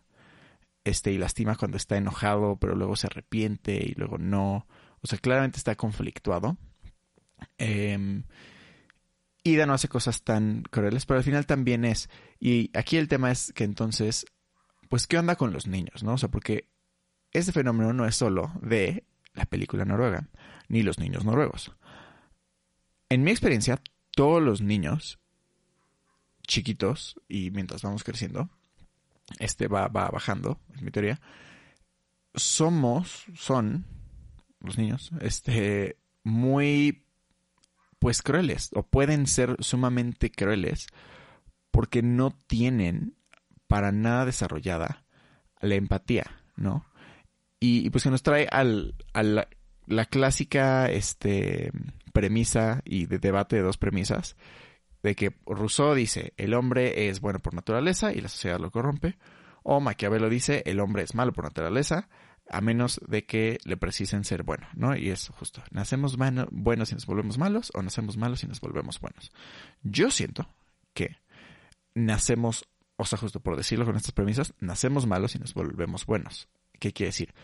Este, 0.84 1.12
y 1.12 1.18
lastima 1.18 1.56
cuando 1.56 1.78
está 1.78 1.96
enojado, 1.96 2.56
pero 2.56 2.74
luego 2.74 2.94
se 2.94 3.06
arrepiente 3.06 3.76
y 3.76 3.94
luego 3.94 4.18
no. 4.18 4.66
O 5.00 5.06
sea, 5.06 5.18
claramente 5.18 5.56
está 5.56 5.76
conflictuado. 5.76 6.58
Eh, 7.58 8.22
Ida 9.44 9.66
no 9.66 9.74
hace 9.74 9.88
cosas 9.88 10.22
tan 10.22 10.62
crueles, 10.62 11.04
pero 11.04 11.18
al 11.18 11.24
final 11.24 11.46
también 11.46 11.84
es. 11.84 12.08
Y 12.40 12.70
aquí 12.76 12.96
el 12.96 13.08
tema 13.08 13.30
es 13.30 13.52
que 13.52 13.64
entonces, 13.64 14.26
pues, 14.88 15.06
¿qué 15.06 15.18
onda 15.18 15.36
con 15.36 15.52
los 15.52 15.66
niños, 15.66 16.02
no? 16.02 16.14
O 16.14 16.18
sea, 16.18 16.30
porque 16.30 16.70
este 17.30 17.52
fenómeno 17.52 17.92
no 17.92 18.06
es 18.06 18.16
solo 18.16 18.52
de 18.62 19.04
la 19.34 19.44
película 19.44 19.84
noruega, 19.84 20.28
ni 20.68 20.82
los 20.82 20.98
niños 20.98 21.24
noruegos. 21.24 21.72
En 23.10 23.22
mi 23.22 23.30
experiencia, 23.30 23.82
todos 24.12 24.42
los 24.42 24.62
niños 24.62 25.18
chiquitos, 26.46 27.20
y 27.28 27.50
mientras 27.50 27.82
vamos 27.82 28.02
creciendo, 28.02 28.48
este 29.38 29.68
va, 29.68 29.88
va 29.88 30.08
bajando, 30.08 30.58
es 30.74 30.82
mi 30.82 30.90
teoría, 30.90 31.20
somos, 32.34 33.26
son, 33.34 33.84
los 34.60 34.78
niños, 34.78 35.10
este, 35.20 35.98
muy 36.22 37.03
pues 38.04 38.20
crueles 38.20 38.68
o 38.74 38.82
pueden 38.82 39.26
ser 39.26 39.56
sumamente 39.60 40.30
crueles 40.30 40.88
porque 41.70 42.02
no 42.02 42.36
tienen 42.46 43.16
para 43.66 43.92
nada 43.92 44.26
desarrollada 44.26 45.06
la 45.62 45.76
empatía, 45.76 46.24
¿no? 46.54 46.84
Y, 47.60 47.88
pues 47.88 48.02
se 48.02 48.10
nos 48.10 48.22
trae 48.22 48.46
al, 48.52 48.94
a 49.14 49.22
la, 49.22 49.48
la, 49.86 50.04
clásica 50.04 50.90
este, 50.90 51.72
premisa 52.12 52.82
y 52.84 53.06
de 53.06 53.18
debate 53.18 53.56
de 53.56 53.62
dos 53.62 53.78
premisas, 53.78 54.36
de 55.02 55.14
que 55.14 55.34
Rousseau 55.46 55.94
dice 55.94 56.34
el 56.36 56.52
hombre 56.52 57.08
es 57.08 57.22
bueno 57.22 57.38
por 57.38 57.54
naturaleza 57.54 58.12
y 58.12 58.20
la 58.20 58.28
sociedad 58.28 58.60
lo 58.60 58.70
corrompe, 58.70 59.16
o 59.62 59.80
Maquiavelo 59.80 60.28
dice 60.28 60.62
el 60.66 60.80
hombre 60.80 61.04
es 61.04 61.14
malo 61.14 61.32
por 61.32 61.44
naturaleza 61.44 62.10
a 62.50 62.60
menos 62.60 63.00
de 63.06 63.24
que 63.24 63.58
le 63.64 63.76
precisen 63.76 64.24
ser 64.24 64.42
bueno, 64.42 64.66
¿no? 64.74 64.96
Y 64.96 65.10
es 65.10 65.28
justo, 65.28 65.62
nacemos 65.70 66.16
buenos 66.16 66.92
y 66.92 66.94
nos 66.94 67.06
volvemos 67.06 67.38
malos 67.38 67.72
o 67.74 67.82
nacemos 67.82 68.16
malos 68.16 68.44
y 68.44 68.46
nos 68.46 68.60
volvemos 68.60 69.00
buenos. 69.00 69.32
Yo 69.82 70.10
siento 70.10 70.48
que 70.92 71.16
nacemos, 71.94 72.68
o 72.96 73.04
sea, 73.06 73.18
justo 73.18 73.40
por 73.40 73.56
decirlo 73.56 73.86
con 73.86 73.96
estas 73.96 74.12
premisas, 74.12 74.54
nacemos 74.60 75.06
malos 75.06 75.34
y 75.34 75.38
nos 75.38 75.54
volvemos 75.54 76.06
buenos. 76.06 76.48
¿Qué 76.78 76.92
quiere 76.92 77.08
decir? 77.08 77.34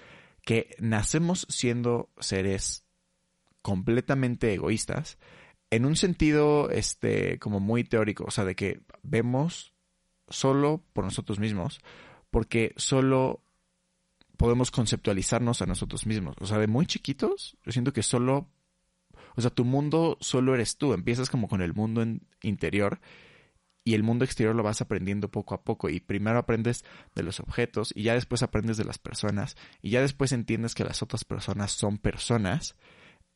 Que 0.44 0.74
nacemos 0.78 1.46
siendo 1.48 2.10
seres 2.18 2.84
completamente 3.62 4.52
egoístas 4.52 5.18
en 5.70 5.84
un 5.86 5.96
sentido 5.96 6.70
este 6.70 7.38
como 7.38 7.60
muy 7.60 7.84
teórico, 7.84 8.24
o 8.24 8.30
sea, 8.30 8.44
de 8.44 8.54
que 8.56 8.80
vemos 9.02 9.72
solo 10.28 10.84
por 10.92 11.04
nosotros 11.04 11.38
mismos, 11.38 11.80
porque 12.30 12.74
solo 12.76 13.42
podemos 14.40 14.70
conceptualizarnos 14.70 15.60
a 15.60 15.66
nosotros 15.66 16.06
mismos. 16.06 16.34
O 16.40 16.46
sea, 16.46 16.56
de 16.56 16.66
muy 16.66 16.86
chiquitos, 16.86 17.58
yo 17.62 17.72
siento 17.72 17.92
que 17.92 18.02
solo, 18.02 18.48
o 19.36 19.40
sea, 19.42 19.50
tu 19.50 19.66
mundo 19.66 20.16
solo 20.22 20.54
eres 20.54 20.78
tú. 20.78 20.94
Empiezas 20.94 21.28
como 21.28 21.46
con 21.46 21.60
el 21.60 21.74
mundo 21.74 22.02
interior 22.40 23.00
y 23.84 23.92
el 23.92 24.02
mundo 24.02 24.24
exterior 24.24 24.56
lo 24.56 24.62
vas 24.62 24.80
aprendiendo 24.80 25.30
poco 25.30 25.54
a 25.54 25.62
poco. 25.62 25.90
Y 25.90 26.00
primero 26.00 26.38
aprendes 26.38 26.86
de 27.14 27.22
los 27.22 27.38
objetos 27.38 27.92
y 27.94 28.04
ya 28.04 28.14
después 28.14 28.42
aprendes 28.42 28.78
de 28.78 28.86
las 28.86 28.96
personas 28.96 29.58
y 29.82 29.90
ya 29.90 30.00
después 30.00 30.32
entiendes 30.32 30.74
que 30.74 30.84
las 30.84 31.02
otras 31.02 31.26
personas 31.26 31.72
son 31.72 31.98
personas. 31.98 32.76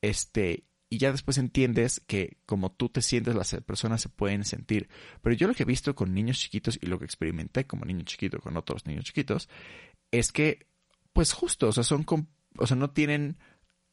Este, 0.01 0.65
y 0.89 0.97
ya 0.97 1.13
después 1.13 1.37
entiendes 1.37 2.01
que 2.01 2.39
como 2.47 2.73
tú 2.73 2.89
te 2.89 3.03
sientes, 3.03 3.35
las 3.35 3.55
personas 3.67 4.01
se 4.01 4.09
pueden 4.09 4.47
sentir. 4.47 4.89
Pero 5.21 5.37
yo 5.37 5.49
lo 5.49 5.55
que 5.55 5.65
he 5.65 5.67
visto 5.67 5.95
con 5.95 6.15
niños 6.15 6.39
chiquitos 6.39 6.79
y 6.81 6.87
lo 6.87 6.99
que 6.99 7.05
experimenté 7.05 7.67
como 7.67 7.85
niño 7.85 8.05
chiquito 8.05 8.39
con 8.39 8.57
otros 8.57 8.87
niños 8.87 9.05
chiquitos 9.05 9.51
es 10.11 10.33
que 10.33 10.73
pues 11.15 11.33
justo, 11.33 11.69
o 11.69 11.73
sea, 11.73 11.85
son, 11.85 12.05
o 12.59 12.67
sea, 12.67 12.77
no 12.77 12.91
tienen 12.91 13.39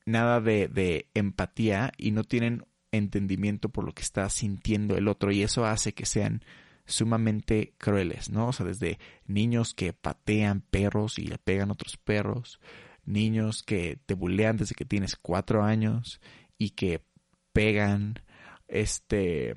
nada 0.06 0.42
de, 0.42 0.68
de 0.68 1.10
empatía 1.14 1.94
y 1.98 2.12
no 2.12 2.26
tienen 2.26 2.66
entendimiento 2.92 3.70
por 3.70 3.86
lo 3.86 3.94
que 3.94 4.02
está 4.02 4.30
sintiendo 4.30 4.98
el 4.98 5.08
otro 5.08 5.32
y 5.32 5.44
eso 5.44 5.66
hace 5.66 5.94
que 5.94 6.06
sean 6.06 6.44
sumamente 6.86 7.74
crueles, 7.78 8.30
¿no? 8.30 8.48
O 8.48 8.54
sea, 8.54 8.66
desde 8.66 9.00
niños 9.26 9.74
que 9.74 9.94
patean 9.94 10.62
perros 10.62 11.20
y 11.20 11.24
le 11.28 11.38
pegan 11.38 11.72
otros 11.72 11.96
perros, 11.96 12.60
niños 13.06 13.64
que 13.64 14.00
te 14.06 14.16
bulean 14.16 14.58
desde 14.58 14.76
que 14.76 14.84
tienes 14.84 15.16
cuatro 15.16 15.64
años 15.64 16.20
y 16.58 16.72
que 16.72 17.06
pegan, 17.54 18.20
este, 18.68 19.54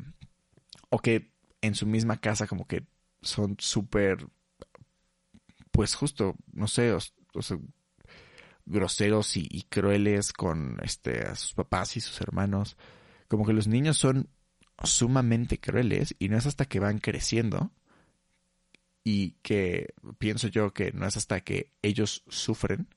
o 0.90 0.98
que 0.98 1.32
en 1.62 1.74
su 1.74 1.86
misma 1.86 2.18
casa 2.20 2.46
como 2.46 2.66
que 2.66 2.84
son 3.22 3.56
súper, 3.58 4.26
pues 5.70 5.94
justo, 5.94 6.36
no 6.52 6.68
sé, 6.68 6.94
groseros 8.66 9.36
y, 9.36 9.66
crueles 9.68 10.32
con 10.32 10.78
este, 10.82 11.22
a 11.22 11.34
sus 11.34 11.54
papás 11.54 11.96
y 11.96 12.00
sus 12.00 12.20
hermanos. 12.20 12.76
Como 13.28 13.46
que 13.46 13.52
los 13.52 13.66
niños 13.66 13.98
son 13.98 14.28
sumamente 14.82 15.60
crueles 15.60 16.14
y 16.18 16.28
no 16.28 16.36
es 16.36 16.46
hasta 16.46 16.64
que 16.64 16.80
van 16.80 16.98
creciendo 16.98 17.70
y 19.04 19.32
que 19.42 19.94
pienso 20.18 20.48
yo 20.48 20.72
que 20.72 20.92
no 20.92 21.06
es 21.06 21.16
hasta 21.16 21.40
que 21.40 21.70
ellos 21.82 22.24
sufren 22.28 22.88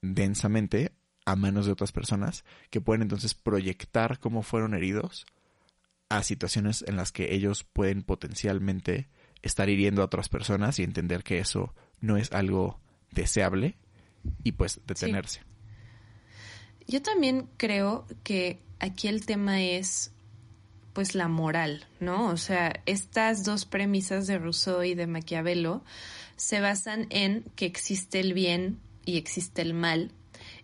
densamente 0.00 0.92
a 1.24 1.34
manos 1.34 1.66
de 1.66 1.72
otras 1.72 1.92
personas 1.92 2.44
que 2.70 2.80
pueden 2.80 3.02
entonces 3.02 3.34
proyectar 3.34 4.20
cómo 4.20 4.42
fueron 4.42 4.74
heridos 4.74 5.26
a 6.08 6.22
situaciones 6.22 6.84
en 6.86 6.96
las 6.96 7.10
que 7.10 7.34
ellos 7.34 7.64
pueden 7.64 8.02
potencialmente 8.02 9.08
estar 9.42 9.68
hiriendo 9.68 10.02
a 10.02 10.06
otras 10.06 10.28
personas 10.28 10.78
y 10.78 10.84
entender 10.84 11.24
que 11.24 11.38
eso 11.38 11.74
no 12.00 12.16
es 12.16 12.32
algo 12.32 12.80
deseable 13.16 13.76
y 14.44 14.52
pues 14.52 14.80
detenerse. 14.86 15.40
Yo 16.86 17.02
también 17.02 17.48
creo 17.56 18.06
que 18.22 18.60
aquí 18.78 19.08
el 19.08 19.26
tema 19.26 19.60
es 19.60 20.12
pues 20.92 21.14
la 21.14 21.28
moral, 21.28 21.86
¿no? 22.00 22.28
O 22.28 22.36
sea, 22.36 22.80
estas 22.86 23.44
dos 23.44 23.66
premisas 23.66 24.26
de 24.26 24.38
Rousseau 24.38 24.82
y 24.82 24.94
de 24.94 25.06
Maquiavelo 25.06 25.84
se 26.36 26.60
basan 26.60 27.06
en 27.10 27.44
que 27.56 27.66
existe 27.66 28.20
el 28.20 28.32
bien 28.32 28.78
y 29.04 29.18
existe 29.18 29.62
el 29.62 29.74
mal 29.74 30.12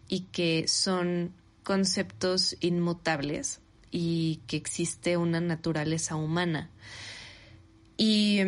y 0.08 0.20
que 0.32 0.68
son 0.68 1.34
conceptos 1.64 2.56
inmutables 2.60 3.60
y 3.90 4.40
que 4.46 4.56
existe 4.56 5.16
una 5.16 5.40
naturaleza 5.40 6.16
humana. 6.16 6.70
Y 7.98 8.40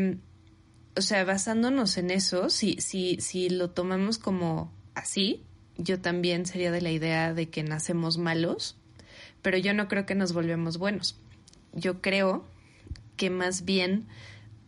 o 0.96 1.00
sea, 1.00 1.24
basándonos 1.24 1.96
en 1.96 2.10
eso, 2.10 2.50
si, 2.50 2.76
si, 2.80 3.16
si 3.20 3.48
lo 3.48 3.70
tomamos 3.70 4.18
como 4.18 4.72
así, 4.94 5.42
yo 5.76 6.00
también 6.00 6.46
sería 6.46 6.70
de 6.70 6.80
la 6.80 6.90
idea 6.90 7.34
de 7.34 7.48
que 7.48 7.62
nacemos 7.62 8.16
malos, 8.18 8.76
pero 9.42 9.58
yo 9.58 9.74
no 9.74 9.88
creo 9.88 10.06
que 10.06 10.14
nos 10.14 10.32
volvemos 10.32 10.78
buenos. 10.78 11.18
Yo 11.72 12.00
creo 12.00 12.44
que 13.16 13.30
más 13.30 13.64
bien, 13.64 14.06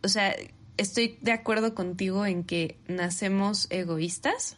o 0.03 0.09
sea, 0.09 0.35
estoy 0.75 1.17
de 1.21 1.31
acuerdo 1.31 1.73
contigo 1.73 2.25
en 2.25 2.43
que 2.43 2.77
nacemos 2.87 3.67
egoístas, 3.69 4.57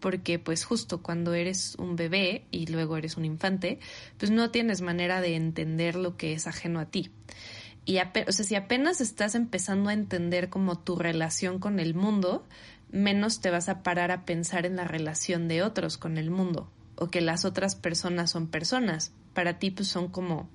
porque 0.00 0.38
pues 0.38 0.64
justo 0.64 1.02
cuando 1.02 1.34
eres 1.34 1.74
un 1.76 1.94
bebé 1.94 2.46
y 2.50 2.66
luego 2.66 2.96
eres 2.96 3.18
un 3.18 3.26
infante, 3.26 3.78
pues 4.18 4.30
no 4.30 4.50
tienes 4.50 4.80
manera 4.80 5.20
de 5.20 5.36
entender 5.36 5.96
lo 5.96 6.16
que 6.16 6.32
es 6.32 6.46
ajeno 6.46 6.80
a 6.80 6.86
ti. 6.86 7.10
Y 7.90 7.98
o 7.98 8.30
sea, 8.30 8.44
si 8.44 8.54
apenas 8.54 9.00
estás 9.00 9.34
empezando 9.34 9.90
a 9.90 9.92
entender 9.92 10.48
como 10.48 10.78
tu 10.78 10.94
relación 10.94 11.58
con 11.58 11.80
el 11.80 11.92
mundo, 11.92 12.46
menos 12.92 13.40
te 13.40 13.50
vas 13.50 13.68
a 13.68 13.82
parar 13.82 14.12
a 14.12 14.24
pensar 14.24 14.64
en 14.64 14.76
la 14.76 14.84
relación 14.84 15.48
de 15.48 15.64
otros 15.64 15.98
con 15.98 16.16
el 16.16 16.30
mundo 16.30 16.70
o 16.94 17.08
que 17.08 17.20
las 17.20 17.44
otras 17.44 17.74
personas 17.74 18.30
son 18.30 18.46
personas. 18.46 19.10
Para 19.34 19.58
ti 19.58 19.72
pues 19.72 19.88
son 19.88 20.06
como 20.06 20.48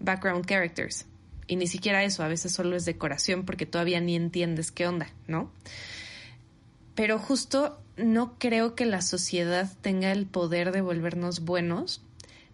background 0.00 0.46
characters. 0.46 1.04
Y 1.46 1.56
ni 1.56 1.66
siquiera 1.66 2.04
eso, 2.04 2.22
a 2.22 2.28
veces 2.28 2.54
solo 2.54 2.74
es 2.74 2.86
decoración 2.86 3.44
porque 3.44 3.66
todavía 3.66 4.00
ni 4.00 4.16
entiendes 4.16 4.72
qué 4.72 4.86
onda, 4.86 5.08
¿no? 5.26 5.52
Pero 6.94 7.18
justo 7.18 7.78
no 7.98 8.38
creo 8.38 8.74
que 8.74 8.86
la 8.86 9.02
sociedad 9.02 9.70
tenga 9.82 10.10
el 10.10 10.24
poder 10.24 10.72
de 10.72 10.80
volvernos 10.80 11.40
buenos 11.40 12.00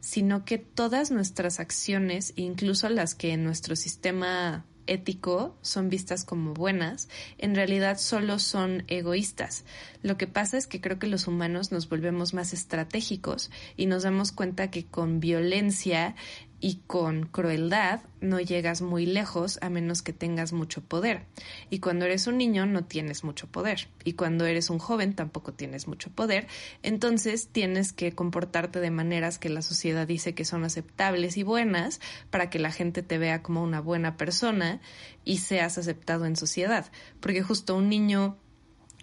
sino 0.03 0.45
que 0.45 0.59
todas 0.59 1.13
nuestras 1.13 1.61
acciones, 1.61 2.33
incluso 2.35 2.89
las 2.89 3.15
que 3.15 3.33
en 3.33 3.45
nuestro 3.45 3.77
sistema 3.77 4.67
ético 4.89 5.57
son 5.63 5.89
vistas 5.89 6.25
como 6.25 6.55
buenas, 6.55 7.09
en 7.39 7.55
realidad 7.55 7.99
solo 7.99 8.41
son 8.41 8.83
egoístas. 8.89 9.65
Lo 10.03 10.17
que 10.19 10.27
pasa 10.27 10.59
es 10.59 10.67
que 10.67 10.81
creo 10.81 10.99
que 10.99 11.07
los 11.07 11.29
humanos 11.29 11.71
nos 11.71 11.89
volvemos 11.89 12.35
más 12.35 12.53
estratégicos 12.53 13.53
y 13.77 13.87
nos 13.87 14.03
damos 14.03 14.33
cuenta 14.33 14.73
que 14.73 14.85
con 14.85 15.21
violencia 15.21 16.17
y 16.63 16.77
con 16.87 17.27
crueldad 17.27 18.03
no 18.21 18.39
llegas 18.39 18.83
muy 18.83 19.05
lejos 19.05 19.59
a 19.63 19.69
menos 19.69 20.01
que 20.01 20.13
tengas 20.13 20.53
mucho 20.53 20.81
poder. 20.81 21.25
Y 21.71 21.81
cuando 21.81 22.05
eres 22.05 22.29
un 22.29 22.39
niño 22.39 22.67
no 22.67 22.85
tienes 22.85 23.25
mucho 23.25 23.49
poder. 23.49 23.89
Y 24.05 24.13
cuando 24.13 24.47
eres 24.47 24.71
un 24.71 24.79
joven 24.79 25.15
tampoco 25.15 25.53
tienes 25.53 25.89
mucho 25.89 26.09
poder. 26.11 26.47
Entonces 26.85 27.49
tienes 27.49 27.93
que 27.93 28.13
comportarte 28.13 28.79
de 28.79 28.93
maneras 28.93 29.41
que 29.41 29.49
la 29.49 29.61
sociedad 29.61 30.07
dice 30.07 30.37
que 30.37 30.45
son 30.45 30.63
aceptables 30.63 31.37
y 31.37 31.43
buenas 31.43 32.01
para 32.31 32.49
que 32.49 32.61
la 32.61 32.71
gente 32.71 33.03
te 33.03 33.19
vea 33.19 33.43
como 33.43 33.61
una 33.65 33.81
buena 33.81 34.17
persona 34.17 34.81
y 35.25 35.39
seas 35.39 35.79
aceptado 35.79 36.27
en 36.27 36.37
sociedad. 36.37 36.93
Porque 37.19 37.43
justo 37.43 37.75
un 37.75 37.89
niño 37.89 38.37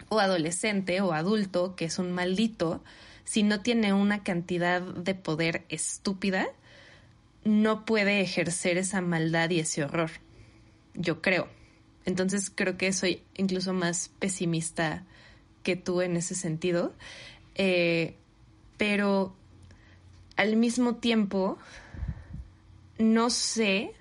o 0.08 0.22
adolescente 0.22 1.02
o 1.02 1.12
adulto 1.12 1.76
que 1.76 1.84
es 1.84 2.00
un 2.00 2.14
maldito, 2.14 2.82
si 3.26 3.44
no 3.44 3.60
tiene 3.60 3.92
una 3.92 4.24
cantidad 4.24 4.82
de 4.82 5.14
poder 5.14 5.66
estúpida, 5.68 6.48
no 7.44 7.86
puede 7.86 8.22
ejercer 8.22 8.78
esa 8.78 9.02
maldad 9.02 9.50
y 9.50 9.60
ese 9.60 9.84
horror. 9.84 10.12
Yo 10.94 11.22
creo. 11.22 11.48
Entonces 12.06 12.52
creo 12.54 12.78
que 12.78 12.92
soy 12.94 13.24
incluso 13.36 13.74
más 13.74 14.10
pesimista 14.20 15.06
que 15.64 15.76
tú 15.76 16.02
en 16.02 16.18
ese 16.18 16.36
sentido. 16.36 16.94
Eh, 17.56 18.16
pero 18.78 19.36
al 20.36 20.56
mismo 20.56 20.96
tiempo, 20.96 21.58
no 22.98 23.30
sé 23.30 23.92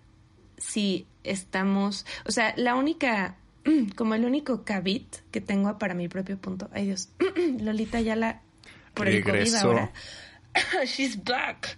si 0.57 1.07
estamos, 1.25 2.07
o 2.25 2.31
sea, 2.31 2.55
la 2.57 2.77
única, 2.77 3.37
como 3.97 4.15
el 4.15 4.25
único 4.25 4.65
cabit 4.65 5.17
que 5.31 5.41
tengo 5.41 5.79
para 5.79 5.95
mi 5.95 6.09
propio 6.09 6.39
punto. 6.39 6.69
Ay 6.73 6.87
Dios, 6.87 7.11
Lolita 7.61 8.01
ya 8.01 8.17
la 8.17 8.43
por 8.95 9.09
el 9.09 9.25
COVID 9.25 9.55
ahora. 9.55 9.93
She's 10.87 11.23
back. 11.23 11.77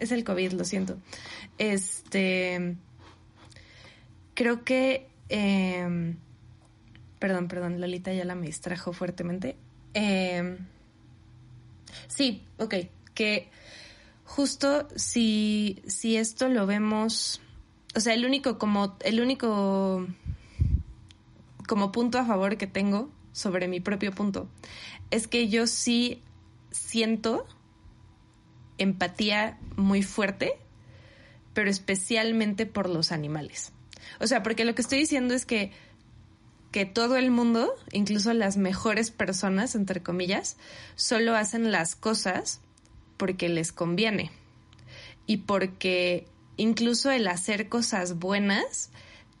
Es 0.00 0.12
el 0.12 0.24
COVID, 0.24 0.52
lo 0.52 0.64
siento. 0.64 0.98
Este, 1.58 2.76
creo 4.34 4.64
que, 4.64 5.08
em, 5.28 6.16
perdón, 7.18 7.48
perdón, 7.48 7.80
Lolita 7.80 8.12
ya 8.12 8.24
la 8.24 8.34
me 8.34 8.46
distrajo 8.46 8.92
fuertemente. 8.92 9.56
Eh, 9.94 10.58
sí, 12.08 12.42
ok, 12.58 12.74
que 13.14 13.50
justo 14.24 14.88
si, 14.96 15.82
si 15.86 16.16
esto 16.16 16.48
lo 16.48 16.66
vemos, 16.66 17.40
o 17.94 18.00
sea, 18.00 18.14
el 18.14 18.26
único 18.26 18.58
como, 18.58 18.96
el 19.04 19.20
único 19.20 20.06
como 21.66 21.92
punto 21.92 22.18
a 22.18 22.24
favor 22.24 22.56
que 22.56 22.66
tengo 22.66 23.10
sobre 23.32 23.68
mi 23.68 23.80
propio 23.80 24.12
punto 24.12 24.48
es 25.10 25.26
que 25.26 25.48
yo 25.48 25.66
sí 25.66 26.22
siento 26.70 27.46
empatía 28.78 29.58
muy 29.76 30.02
fuerte, 30.02 30.52
pero 31.54 31.70
especialmente 31.70 32.66
por 32.66 32.88
los 32.88 33.12
animales. 33.12 33.72
O 34.20 34.26
sea, 34.26 34.42
porque 34.42 34.64
lo 34.64 34.74
que 34.74 34.82
estoy 34.82 34.98
diciendo 34.98 35.34
es 35.34 35.46
que, 35.46 35.72
que 36.70 36.86
todo 36.86 37.16
el 37.16 37.30
mundo, 37.30 37.74
incluso 37.92 38.32
las 38.34 38.56
mejores 38.56 39.10
personas, 39.10 39.74
entre 39.74 40.02
comillas, 40.02 40.56
solo 40.94 41.34
hacen 41.34 41.72
las 41.72 41.96
cosas 41.96 42.60
porque 43.16 43.48
les 43.48 43.72
conviene. 43.72 44.30
Y 45.26 45.38
porque 45.38 46.26
incluso 46.56 47.10
el 47.10 47.26
hacer 47.28 47.68
cosas 47.68 48.18
buenas 48.18 48.90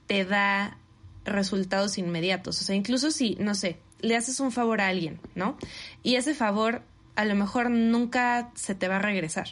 te 0.06 0.24
da 0.24 0.78
resultados 1.24 1.98
inmediatos. 1.98 2.60
O 2.60 2.64
sea, 2.64 2.76
incluso 2.76 3.10
si, 3.10 3.36
no 3.40 3.54
sé, 3.54 3.78
le 4.00 4.16
haces 4.16 4.40
un 4.40 4.52
favor 4.52 4.80
a 4.80 4.88
alguien, 4.88 5.20
¿no? 5.34 5.56
Y 6.02 6.16
ese 6.16 6.34
favor 6.34 6.82
a 7.16 7.24
lo 7.24 7.34
mejor 7.34 7.70
nunca 7.70 8.50
se 8.54 8.74
te 8.74 8.88
va 8.88 8.96
a 8.96 9.00
regresar, 9.00 9.48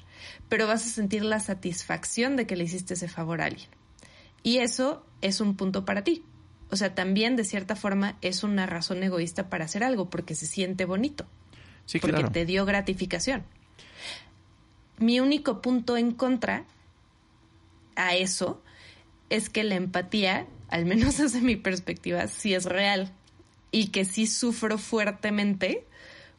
pero 0.49 0.67
vas 0.67 0.87
a 0.87 0.91
sentir 0.91 1.25
la 1.25 1.41
satisfacción 1.41 2.37
de 2.37 2.47
que 2.47 2.57
le 2.57 2.65
hiciste 2.65 2.95
ese 2.95 3.09
favor 3.09 3.41
a 3.41 3.47
alguien. 3.47 3.69
Y 4.43 4.59
eso 4.59 5.05
es 5.23 5.41
un 5.41 5.57
punto 5.57 5.85
para 5.87 6.05
ti. 6.05 6.23
O 6.71 6.77
sea, 6.77 6.95
también 6.95 7.37
de 7.37 7.45
cierta 7.45 7.77
forma 7.77 8.17
es 8.21 8.45
una 8.45 8.67
razón 8.67 9.03
egoísta 9.03 9.49
para 9.49 9.65
hacer 9.65 9.83
algo 9.83 10.11
porque 10.11 10.35
se 10.35 10.47
siente 10.47 10.85
bonito. 10.85 11.27
Sí, 11.87 11.99
porque 11.99 12.25
te 12.25 12.45
dio 12.45 12.67
gratificación. 12.67 13.45
Mi 14.99 15.21
único 15.21 15.61
punto 15.63 15.97
en 15.97 16.13
contra 16.13 16.65
a 17.97 18.15
eso 18.15 18.63
es 19.31 19.49
que 19.49 19.65
la 19.65 19.75
empatía, 19.75 20.47
al 20.69 20.85
menos 20.85 21.19
desde 21.19 21.41
mi 21.41 21.57
perspectiva, 21.57 22.27
sí 22.29 22.55
es 22.55 22.67
real 22.67 23.13
y 23.71 23.89
que 23.89 24.05
sí 24.05 24.27
sufro 24.27 24.77
fuertemente 24.79 25.87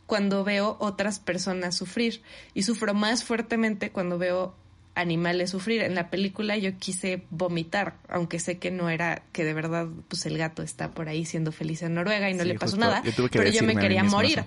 cuando 0.06 0.44
veo 0.44 0.78
otras 0.80 1.20
personas 1.20 1.76
sufrir 1.76 2.22
y 2.54 2.64
sufro 2.64 2.94
más 2.94 3.24
fuertemente 3.24 3.92
cuando 3.92 4.18
veo 4.18 4.56
animales 4.96 5.52
sufrir. 5.52 5.82
En 5.82 5.94
la 5.94 6.10
película 6.10 6.58
yo 6.58 6.78
quise 6.78 7.24
vomitar, 7.30 7.98
aunque 8.08 8.40
sé 8.40 8.58
que 8.58 8.72
no 8.72 8.90
era 8.90 9.24
que 9.32 9.44
de 9.44 9.54
verdad 9.54 9.88
pues 10.08 10.26
el 10.26 10.38
gato 10.38 10.64
está 10.64 10.92
por 10.92 11.10
ahí 11.10 11.26
siendo 11.26 11.52
feliz 11.52 11.82
en 11.84 11.94
Noruega 11.94 12.29
y 12.29 12.34
no 12.34 12.44
le 12.44 12.58
pasó 12.58 12.77
nada, 12.77 13.03
pero 13.32 13.50
yo 13.50 13.64
me 13.64 13.75
quería 13.75 14.03
morir. 14.03 14.44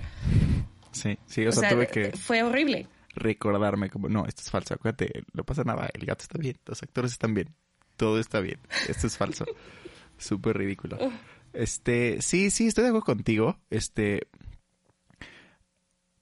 Sí, 0.90 1.18
sí, 1.26 1.46
o, 1.46 1.52
sea, 1.52 1.68
tuve 1.68 1.86
que 1.86 2.12
fue 2.12 2.42
horrible. 2.42 2.88
Recordarme 3.14 3.90
como, 3.90 4.08
no, 4.08 4.26
esto 4.26 4.42
es 4.42 4.50
falso, 4.50 4.74
acuérdate, 4.74 5.24
no 5.32 5.44
pasa 5.44 5.64
nada, 5.64 5.88
el 5.92 6.06
gato 6.06 6.22
está 6.22 6.38
bien, 6.38 6.56
los 6.66 6.82
actores 6.82 7.12
están 7.12 7.34
bien, 7.34 7.54
todo 7.96 8.18
está 8.18 8.40
bien, 8.40 8.58
esto 8.88 9.06
es 9.06 9.16
falso. 9.16 9.44
Súper 10.18 10.56
ridículo. 10.58 10.98
Este, 11.52 12.20
sí, 12.22 12.50
sí, 12.50 12.66
estoy 12.66 12.82
de 12.84 12.88
acuerdo 12.88 13.04
contigo. 13.06 13.58
Este, 13.70 14.26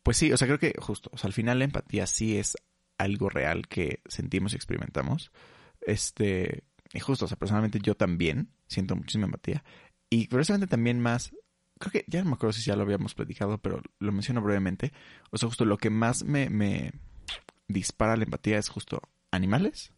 pues 0.06 0.18
sí, 0.18 0.30
o 0.30 0.36
sea, 0.36 0.46
creo 0.46 0.60
que 0.60 0.72
justo, 0.78 1.10
o 1.12 1.18
sea, 1.18 1.26
al 1.26 1.32
final 1.32 1.58
la 1.58 1.64
empatía 1.64 2.06
sí 2.06 2.38
es 2.38 2.56
algo 2.96 3.28
real 3.28 3.66
que 3.66 4.02
sentimos 4.06 4.52
y 4.52 4.54
experimentamos. 4.54 5.32
Este, 5.80 6.62
y 6.92 7.00
justo, 7.00 7.24
o 7.24 7.28
sea, 7.28 7.36
personalmente 7.36 7.80
yo 7.82 7.96
también 7.96 8.52
siento 8.68 8.94
muchísima 8.94 9.24
empatía. 9.24 9.64
Y 10.08 10.28
curiosamente 10.28 10.68
también 10.68 11.00
más, 11.00 11.34
creo 11.80 11.90
que 11.90 12.04
ya 12.06 12.22
no 12.22 12.30
me 12.30 12.34
acuerdo 12.36 12.52
si 12.52 12.62
ya 12.62 12.76
lo 12.76 12.82
habíamos 12.82 13.16
platicado, 13.16 13.58
pero 13.58 13.82
lo 13.98 14.12
menciono 14.12 14.42
brevemente. 14.42 14.92
O 15.32 15.38
sea, 15.38 15.48
justo 15.48 15.64
lo 15.64 15.76
que 15.76 15.90
más 15.90 16.22
me, 16.22 16.50
me 16.50 16.92
dispara 17.66 18.16
la 18.16 18.22
empatía 18.22 18.58
es 18.58 18.68
justo 18.68 19.02
animales, 19.32 19.92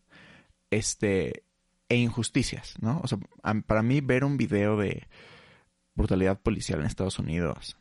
este, 0.70 1.42
e 1.90 1.96
injusticias, 1.96 2.76
¿no? 2.80 2.98
O 3.04 3.08
sea, 3.08 3.18
para 3.66 3.82
mí 3.82 4.00
ver 4.00 4.24
un 4.24 4.38
video 4.38 4.78
de 4.78 5.06
brutalidad 5.94 6.40
policial 6.40 6.80
en 6.80 6.86
Estados 6.86 7.18
Unidos 7.18 7.76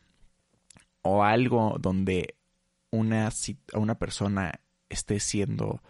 o 1.08 1.24
algo 1.24 1.76
donde 1.80 2.36
una, 2.90 3.30
una 3.74 3.98
persona 3.98 4.60
esté 4.88 5.20
siendo 5.20 5.82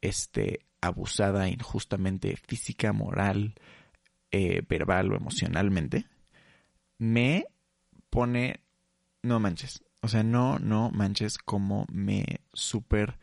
este, 0.00 0.60
abusada 0.80 1.48
injustamente 1.48 2.36
física, 2.36 2.92
moral, 2.92 3.54
eh, 4.30 4.62
verbal 4.68 5.12
o 5.12 5.16
emocionalmente, 5.16 6.06
me 6.98 7.46
pone, 8.10 8.60
no 9.22 9.40
manches, 9.40 9.82
o 10.02 10.08
sea, 10.08 10.22
no, 10.22 10.58
no 10.58 10.90
manches 10.90 11.38
como 11.38 11.86
me 11.90 12.40
súper 12.52 13.18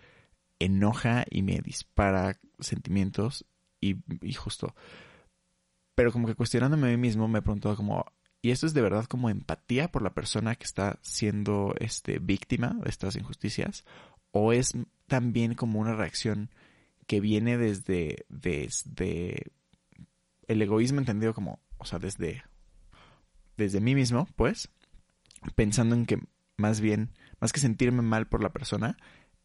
enoja 0.60 1.25
y 1.30 1.41
me 1.41 1.60
dispara 1.60 2.38
sentimientos 2.60 3.45
y, 3.82 3.95
justo. 4.34 4.75
Pero 5.95 6.12
como 6.12 6.28
que 6.28 6.36
cuestionándome 6.36 6.88
a 6.88 6.91
mí 6.91 6.97
mismo 6.97 7.28
me 7.28 7.39
he 7.39 7.41
preguntado 7.41 7.75
como, 7.75 8.06
y 8.41 8.52
esto 8.52 8.65
es 8.65 8.73
de 8.73 8.82
verdad 8.82 9.06
como 9.06 9.30
empatía 9.30 9.91
por 9.91 10.02
la 10.02 10.13
persona 10.13 10.56
que 10.56 10.63
está 10.63 10.99
siendo 11.02 11.75
este, 11.80 12.19
víctima 12.19 12.78
de 12.82 12.89
estas 12.89 13.15
injusticias. 13.15 13.84
O 14.32 14.54
es 14.54 14.73
también 15.08 15.56
como 15.56 15.80
una 15.80 15.95
reacción 15.95 16.49
que 17.06 17.19
viene 17.19 17.58
desde, 17.58 18.25
desde 18.30 19.52
el 20.47 20.62
egoísmo 20.62 20.99
entendido 20.99 21.34
como, 21.34 21.60
o 21.78 21.86
sea, 21.86 21.99
desde, 21.99 22.43
desde 23.58 23.82
mí 23.82 23.93
mismo, 23.95 24.28
pues, 24.36 24.69
pensando 25.56 25.95
en 25.95 26.06
que 26.06 26.19
más 26.56 26.80
bien, 26.80 27.12
más 27.41 27.52
que 27.52 27.60
sentirme 27.60 28.04
mal 28.04 28.28
por 28.28 28.41
la 28.41 28.54
persona, 28.54 28.97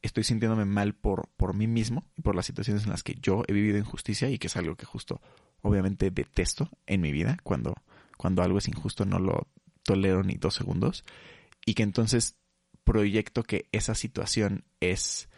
estoy 0.03 0.23
sintiéndome 0.23 0.67
mal 0.67 0.95
por, 0.95 1.31
por 1.37 1.55
mí 1.55 1.67
mismo 1.67 2.05
y 2.17 2.23
por 2.23 2.37
las 2.37 2.47
situaciones 2.47 2.85
en 2.85 2.91
las 2.91 3.03
que 3.03 3.15
yo 3.15 3.43
he 3.49 3.53
vivido 3.53 3.79
injusticia 3.79 4.29
y 4.29 4.39
que 4.39 4.49
es 4.49 4.57
algo 4.57 4.77
que 4.77 4.87
justo, 4.87 5.21
obviamente, 5.63 6.11
detesto 6.11 6.69
en 6.87 7.01
mi 7.01 7.11
vida 7.11 7.39
cuando 7.43 7.75
cuando 8.17 8.43
algo 8.43 8.59
es 8.59 8.69
injusto 8.69 9.05
no 9.05 9.19
lo 9.19 9.49
tolero 9.83 10.23
ni 10.23 10.35
dos 10.35 10.55
segundos 10.55 11.05
y 11.67 11.75
que 11.75 11.83
entonces 11.83 12.37
proyecto 12.85 13.43
que 13.43 13.69
esa 13.73 13.95
situación 13.95 14.65
es 14.81 15.29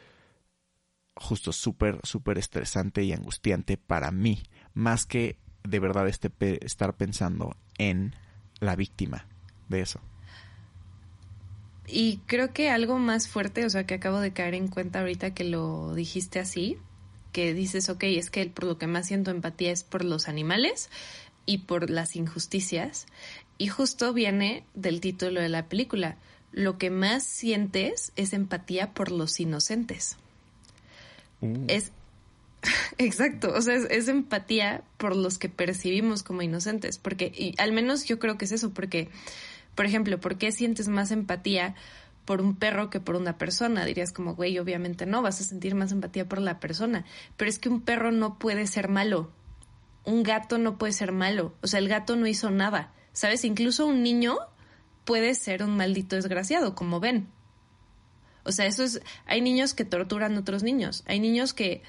justo 1.15 1.53
súper, 1.53 2.01
súper 2.03 2.39
estresante 2.39 3.03
y 3.03 3.13
angustiante 3.13 3.77
para 3.77 4.11
mí, 4.11 4.43
más 4.75 5.07
que 5.07 5.39
de 5.65 5.81
verdad 5.81 6.09
este 6.09 6.31
estar 6.65 6.97
pensando 6.97 7.57
en 7.79 8.15
la 8.61 8.77
víctima 8.77 9.27
de 9.69 9.81
eso. 9.81 10.01
Y 11.89 12.19
creo 12.27 12.53
que 12.53 12.71
algo 12.71 12.99
más 12.99 13.29
fuerte, 13.29 13.65
o 13.65 13.71
sea, 13.71 13.87
que 13.87 13.95
acabo 13.95 14.21
de 14.21 14.33
caer 14.33 14.55
en 14.55 14.69
cuenta 14.69 15.01
ahorita 15.01 15.35
que 15.35 15.45
lo 15.45 15.95
dijiste 15.95 16.41
así, 16.41 16.79
que 17.33 17.55
dices, 17.55 17.89
ok, 17.89 18.05
es 18.05 18.31
que 18.31 18.45
por 18.47 18.65
lo 18.65 18.79
que 18.79 18.87
más 18.87 19.07
siento 19.07 19.31
empatía 19.31 19.71
es 19.71 19.85
por 19.85 20.05
los 20.05 20.29
animales, 20.29 20.91
y 21.47 21.59
por 21.59 21.89
las 21.89 22.17
injusticias. 22.17 23.07
Y 23.59 23.69
justo 23.69 24.13
viene 24.13 24.65
del 24.75 25.01
título 25.01 25.41
de 25.41 25.49
la 25.49 25.69
película. 25.69 26.17
Lo 26.53 26.77
que 26.77 26.91
más 26.91 27.25
sientes 27.25 28.13
es 28.17 28.33
empatía 28.33 28.93
por 28.93 29.11
los 29.11 29.41
inocentes. 29.41 30.17
Uh. 31.41 31.65
Es 31.69 31.93
Exacto, 32.99 33.53
o 33.55 33.61
sea, 33.61 33.75
es, 33.75 34.09
empatía 34.09 34.83
por 34.97 35.17
los 35.17 35.39
que 35.39 35.49
percibimos 35.49 36.23
como 36.23 36.43
inocentes, 36.43 36.99
porque, 36.99 37.33
y 37.35 37.55
al 37.59 37.73
menos 37.73 38.05
yo 38.05 38.19
creo 38.19 38.39
que 38.39 38.45
es 38.45 38.53
eso, 38.53 38.71
porque, 38.71 39.09
por 39.75 39.87
ejemplo, 39.87 40.19
¿por 40.21 40.39
qué 40.39 40.53
sientes 40.53 40.89
más 40.89 41.11
empatía 41.11 41.75
por 42.25 42.41
un 42.41 42.57
perro 42.57 42.91
que 42.91 43.01
por 43.01 43.17
una 43.17 43.39
persona? 43.39 43.85
Dirías 43.85 44.13
como, 44.13 44.35
güey, 44.35 44.59
obviamente 44.59 45.07
no, 45.07 45.23
vas 45.23 45.41
a 45.41 45.45
sentir 45.45 45.75
más 45.75 45.93
empatía 45.93 46.29
por 46.29 46.41
la 46.41 46.61
persona, 46.61 47.05
pero 47.37 47.49
es 47.49 47.59
que 47.59 47.69
un 47.69 47.81
perro 47.81 48.13
no 48.13 48.39
puede 48.39 48.67
ser 48.67 48.89
malo, 48.89 49.31
un 50.07 50.23
gato 50.23 50.57
no 50.57 50.79
puede 50.79 50.93
ser 50.93 51.13
malo. 51.13 51.55
O 51.63 51.67
sea, 51.67 51.79
el 51.79 51.89
gato 51.89 52.17
no 52.17 52.27
hizo 52.27 52.51
nada. 52.51 52.93
¿Sabes? 53.13 53.45
Incluso 53.45 53.87
un 53.87 54.03
niño 54.03 54.39
puede 55.05 55.35
ser 55.35 55.63
un 55.63 55.77
maldito 55.77 56.17
desgraciado, 56.17 56.75
como 56.75 57.01
ven. 57.01 57.29
O 58.45 58.53
sea, 58.53 58.67
eso 58.67 58.85
es, 58.85 59.01
hay 59.27 59.41
niños 59.41 59.75
que 59.75 59.85
torturan 59.85 60.37
a 60.37 60.41
otros 60.41 60.63
niños, 60.63 61.03
hay 61.07 61.19
niños 61.19 61.53
que, 61.53 61.83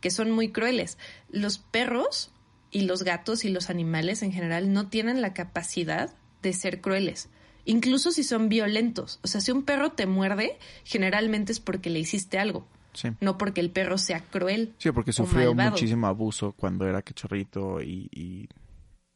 que 0.00 0.10
son 0.10 0.30
muy 0.30 0.52
crueles. 0.52 0.98
Los 1.28 1.58
perros 1.58 2.30
y 2.70 2.82
los 2.82 3.02
gatos 3.02 3.44
y 3.44 3.48
los 3.48 3.70
animales 3.70 4.22
en 4.22 4.32
general 4.32 4.72
no 4.72 4.88
tienen 4.88 5.22
la 5.22 5.34
capacidad 5.34 6.14
de 6.42 6.52
ser 6.52 6.80
crueles 6.80 7.28
incluso 7.64 8.12
si 8.12 8.24
son 8.24 8.48
violentos. 8.48 9.18
O 9.22 9.26
sea, 9.26 9.40
si 9.40 9.50
un 9.50 9.64
perro 9.64 9.92
te 9.92 10.06
muerde, 10.06 10.58
generalmente 10.84 11.52
es 11.52 11.60
porque 11.60 11.90
le 11.90 11.98
hiciste 11.98 12.38
algo. 12.38 12.66
Sí. 12.94 13.10
No 13.20 13.36
porque 13.38 13.60
el 13.60 13.70
perro 13.70 13.98
sea 13.98 14.20
cruel. 14.20 14.74
Sí, 14.78 14.90
porque 14.92 15.12
sufrió 15.12 15.54
muchísimo 15.54 16.06
abuso 16.06 16.52
cuando 16.52 16.86
era 16.86 17.02
cachorrito 17.02 17.80
y, 17.80 18.08
y, 18.12 18.48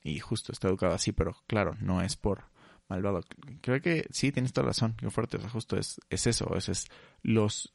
y, 0.02 0.18
justo 0.18 0.52
está 0.52 0.68
educado 0.68 0.94
así, 0.94 1.12
pero 1.12 1.36
claro, 1.46 1.76
no 1.80 2.02
es 2.02 2.16
por 2.16 2.44
malvado. 2.88 3.22
Creo 3.60 3.80
que 3.80 4.06
sí, 4.10 4.32
tienes 4.32 4.52
toda 4.52 4.68
razón. 4.68 4.94
Qué 4.98 5.10
fuerte, 5.10 5.36
o 5.36 5.40
sea, 5.40 5.50
justo 5.50 5.76
es, 5.76 6.00
es 6.10 6.26
eso, 6.26 6.54
es, 6.56 6.68
es 6.68 6.86
los 7.22 7.74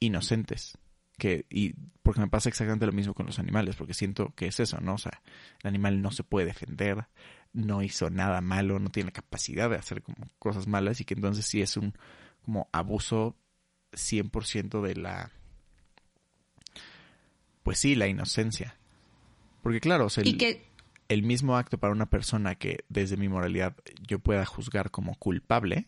inocentes. 0.00 0.78
Que, 1.18 1.46
y 1.50 1.74
porque 2.02 2.20
me 2.20 2.28
pasa 2.28 2.48
exactamente 2.48 2.86
lo 2.86 2.92
mismo 2.92 3.14
con 3.14 3.26
los 3.26 3.38
animales, 3.38 3.76
porque 3.76 3.94
siento 3.94 4.32
que 4.34 4.46
es 4.46 4.58
eso, 4.58 4.80
¿no? 4.80 4.94
O 4.94 4.98
sea, 4.98 5.22
el 5.62 5.68
animal 5.68 6.00
no 6.00 6.10
se 6.10 6.24
puede 6.24 6.46
defender, 6.46 7.06
no 7.52 7.82
hizo 7.82 8.10
nada 8.10 8.40
malo, 8.40 8.78
no 8.78 8.90
tiene 8.90 9.08
la 9.08 9.12
capacidad 9.12 9.68
de 9.68 9.76
hacer 9.76 10.02
como 10.02 10.28
cosas 10.38 10.66
malas 10.66 11.00
y 11.00 11.04
que 11.04 11.14
entonces 11.14 11.46
sí 11.46 11.60
es 11.60 11.76
un 11.76 11.94
como 12.44 12.68
abuso 12.72 13.36
100% 13.92 14.80
de 14.82 14.96
la 14.96 15.30
pues 17.62 17.78
sí, 17.78 17.94
la 17.94 18.08
inocencia. 18.08 18.76
Porque 19.62 19.80
claro, 19.80 20.06
o 20.06 20.10
sea, 20.10 20.24
el, 20.24 20.60
el 21.08 21.22
mismo 21.22 21.56
acto 21.56 21.78
para 21.78 21.92
una 21.92 22.06
persona 22.06 22.54
que 22.54 22.84
desde 22.88 23.16
mi 23.16 23.28
moralidad 23.28 23.76
yo 24.06 24.18
pueda 24.18 24.44
juzgar 24.44 24.90
como 24.90 25.14
culpable, 25.14 25.86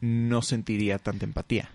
no 0.00 0.42
sentiría 0.42 0.98
tanta 0.98 1.24
empatía. 1.24 1.70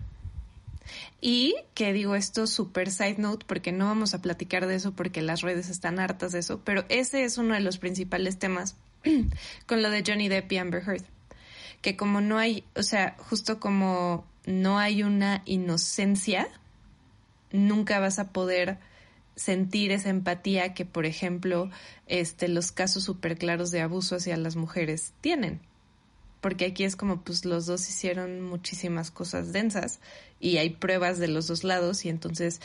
Y 1.20 1.56
que 1.74 1.92
digo 1.92 2.14
esto 2.14 2.46
super 2.46 2.90
side 2.90 3.16
note 3.18 3.44
porque 3.46 3.72
no 3.72 3.86
vamos 3.86 4.14
a 4.14 4.22
platicar 4.22 4.66
de 4.66 4.74
eso 4.74 4.92
porque 4.92 5.22
las 5.22 5.42
redes 5.42 5.68
están 5.68 5.98
hartas 5.98 6.32
de 6.32 6.40
eso, 6.40 6.60
pero 6.64 6.84
ese 6.88 7.24
es 7.24 7.38
uno 7.38 7.54
de 7.54 7.60
los 7.60 7.78
principales 7.78 8.38
temas 8.38 8.76
con 9.66 9.82
lo 9.82 9.90
de 9.90 10.02
Johnny 10.06 10.28
Depp 10.28 10.52
y 10.52 10.56
Amber 10.58 10.82
Heard. 10.86 11.04
Que 11.82 11.96
como 11.96 12.20
no 12.20 12.38
hay, 12.38 12.64
o 12.74 12.82
sea, 12.82 13.16
justo 13.18 13.60
como 13.60 14.26
no 14.46 14.78
hay 14.78 15.02
una 15.02 15.42
inocencia, 15.44 16.48
nunca 17.52 18.00
vas 18.00 18.18
a 18.18 18.32
poder 18.32 18.78
sentir 19.36 19.92
esa 19.92 20.10
empatía 20.10 20.74
que, 20.74 20.84
por 20.84 21.06
ejemplo, 21.06 21.70
este, 22.06 22.48
los 22.48 22.72
casos 22.72 23.04
súper 23.04 23.38
claros 23.38 23.70
de 23.70 23.80
abuso 23.80 24.16
hacia 24.16 24.36
las 24.36 24.56
mujeres 24.56 25.12
tienen. 25.20 25.60
Porque 26.40 26.66
aquí 26.66 26.84
es 26.84 26.96
como 26.96 27.22
pues 27.22 27.44
los 27.44 27.66
dos 27.66 27.88
hicieron 27.88 28.40
muchísimas 28.40 29.10
cosas 29.10 29.52
densas 29.52 30.00
y 30.40 30.58
hay 30.58 30.70
pruebas 30.70 31.18
de 31.18 31.28
los 31.28 31.48
dos 31.48 31.64
lados 31.64 32.04
y 32.04 32.08
entonces 32.08 32.60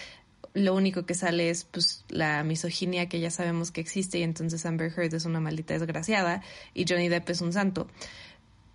lo 0.54 0.76
único 0.76 1.08
que 1.08 1.16
sale 1.16 1.50
es 1.50 1.64
pues 1.64 2.06
la 2.10 2.44
misoginia 2.44 3.10
que 3.10 3.20
ya 3.20 3.32
sabemos 3.32 3.72
que 3.72 3.82
existe 3.82 4.20
y 4.20 4.24
entonces 4.24 4.66
Amber 4.68 4.94
Heard 4.96 5.16
es 5.16 5.26
una 5.26 5.40
maldita 5.40 5.74
desgraciada 5.74 6.44
y 6.76 6.86
Johnny 6.88 7.10
Depp 7.10 7.30
es 7.32 7.42
un 7.42 7.54
santo 7.54 7.88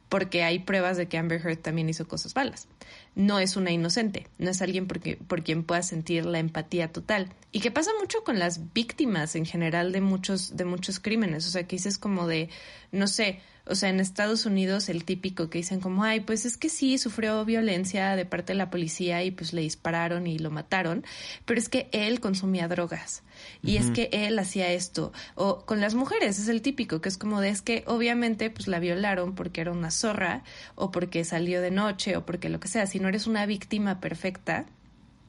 porque 0.09 0.43
hay 0.43 0.61
pruebas 0.61 0.97
de 0.97 1.07
que 1.07 1.19
Amber 1.19 1.41
Heard 1.45 1.59
también 1.59 1.89
hizo 1.89 2.09
cosas 2.09 2.35
malas. 2.35 2.69
No 3.15 3.39
es 3.39 3.57
una 3.57 3.71
inocente, 3.71 4.27
no 4.39 4.51
es 4.51 4.63
alguien 4.63 4.87
por 4.87 5.43
quien 5.43 5.65
pueda 5.65 5.83
sentir 5.83 6.25
la 6.25 6.39
empatía 6.39 6.93
total. 6.93 7.29
Y 7.53 7.61
que 7.61 7.71
pasa 7.71 7.91
mucho 8.01 8.25
con 8.25 8.39
las 8.39 8.73
víctimas 8.73 9.35
en 9.37 9.45
general 9.45 9.93
de 9.93 10.01
muchos, 10.01 10.57
de 10.57 10.65
muchos 10.65 11.01
crímenes. 11.01 11.47
O 11.47 11.51
sea, 11.51 11.65
que 11.65 11.77
dices 11.77 11.99
como 11.99 12.27
de, 12.27 12.49
no 12.93 13.07
sé, 13.07 13.41
o 13.69 13.75
sea, 13.75 13.89
en 13.89 14.01
Estados 14.01 14.47
Unidos 14.47 14.89
el 14.89 15.05
típico 15.05 15.51
que 15.51 15.59
dicen 15.59 15.81
como, 15.81 16.05
ay, 16.05 16.21
pues 16.21 16.45
es 16.45 16.57
que 16.57 16.69
sí, 16.69 16.99
sufrió 16.99 17.45
violencia 17.45 18.17
de 18.17 18.25
parte 18.25 18.53
de 18.53 18.59
la 18.59 18.71
policía 18.71 19.23
y 19.25 19.31
pues 19.31 19.53
le 19.53 19.63
dispararon 19.63 20.27
y 20.27 20.39
lo 20.39 20.51
mataron, 20.51 21.05
pero 21.45 21.61
es 21.61 21.69
que 21.69 21.89
él 21.93 22.21
consumía 22.21 22.69
drogas 22.69 23.23
y 23.63 23.77
es 23.77 23.91
que 23.91 24.09
él 24.13 24.39
hacía 24.39 24.73
esto. 24.73 25.13
O 25.35 25.65
con 25.65 25.81
las 25.81 25.95
mujeres 25.95 26.39
es 26.39 26.49
el 26.49 26.63
típico 26.63 27.01
que 27.01 27.09
es 27.09 27.19
como 27.19 27.41
de, 27.41 27.51
es 27.51 27.63
que 27.63 27.85
obviamente 27.87 28.51
pues 28.51 28.69
la 28.69 28.79
violaron 28.79 29.35
porque 29.35 29.61
era 29.61 29.73
una 29.73 29.91
zorra 29.91 30.43
o 30.75 30.91
porque 30.91 31.25
salió 31.25 31.61
de 31.61 31.71
noche 31.71 32.17
o 32.17 32.25
porque 32.25 32.49
lo 32.49 32.61
que 32.61 32.69
sea. 32.69 32.87
Si 32.87 33.01
no 33.01 33.09
eres 33.09 33.27
una 33.27 33.47
víctima 33.47 34.01
perfecta, 34.01 34.67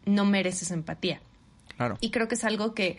no 0.06 0.25
mereces 0.25 0.71
empatía. 0.71 1.21
Claro. 1.78 1.97
Y 2.02 2.12
creo 2.12 2.28
que 2.28 2.36
es 2.36 2.43
algo 2.43 2.73
que 2.73 2.97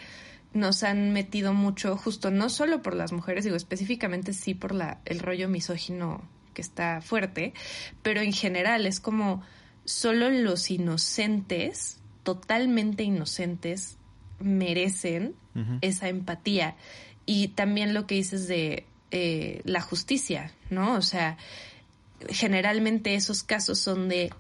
nos 0.53 0.83
han 0.83 1.13
metido 1.13 1.55
mucho, 1.55 1.97
justo 1.97 2.31
no 2.31 2.49
solo 2.49 2.83
por 2.83 2.95
las 2.95 3.13
mujeres, 3.13 3.45
digo 3.45 3.57
específicamente 3.57 4.33
sí 4.33 4.55
por 4.55 4.75
la, 4.75 5.01
el 5.05 5.21
rollo 5.21 5.49
misógino 5.49 6.23
que 6.55 6.63
está 6.63 7.01
fuerte, 7.01 7.55
pero 8.03 8.21
en 8.21 8.33
general 8.33 8.87
es 8.87 9.01
como 9.01 9.43
solo 9.85 10.31
los 10.31 10.71
inocentes, 10.71 11.99
totalmente 12.23 13.03
inocentes, 13.03 13.97
merecen 14.41 15.35
esa 15.81 16.09
empatía. 16.09 16.77
Y 17.27 17.49
también 17.49 17.93
lo 17.93 18.07
que 18.07 18.17
dices 18.17 18.49
de 18.49 18.87
eh, 19.11 19.61
la 19.65 19.81
justicia, 19.81 20.53
¿no? 20.71 20.95
O 20.95 21.03
sea, 21.03 21.37
generalmente 22.29 23.15
esos 23.15 23.43
casos 23.43 23.79
son 23.79 24.09
de 24.09 24.33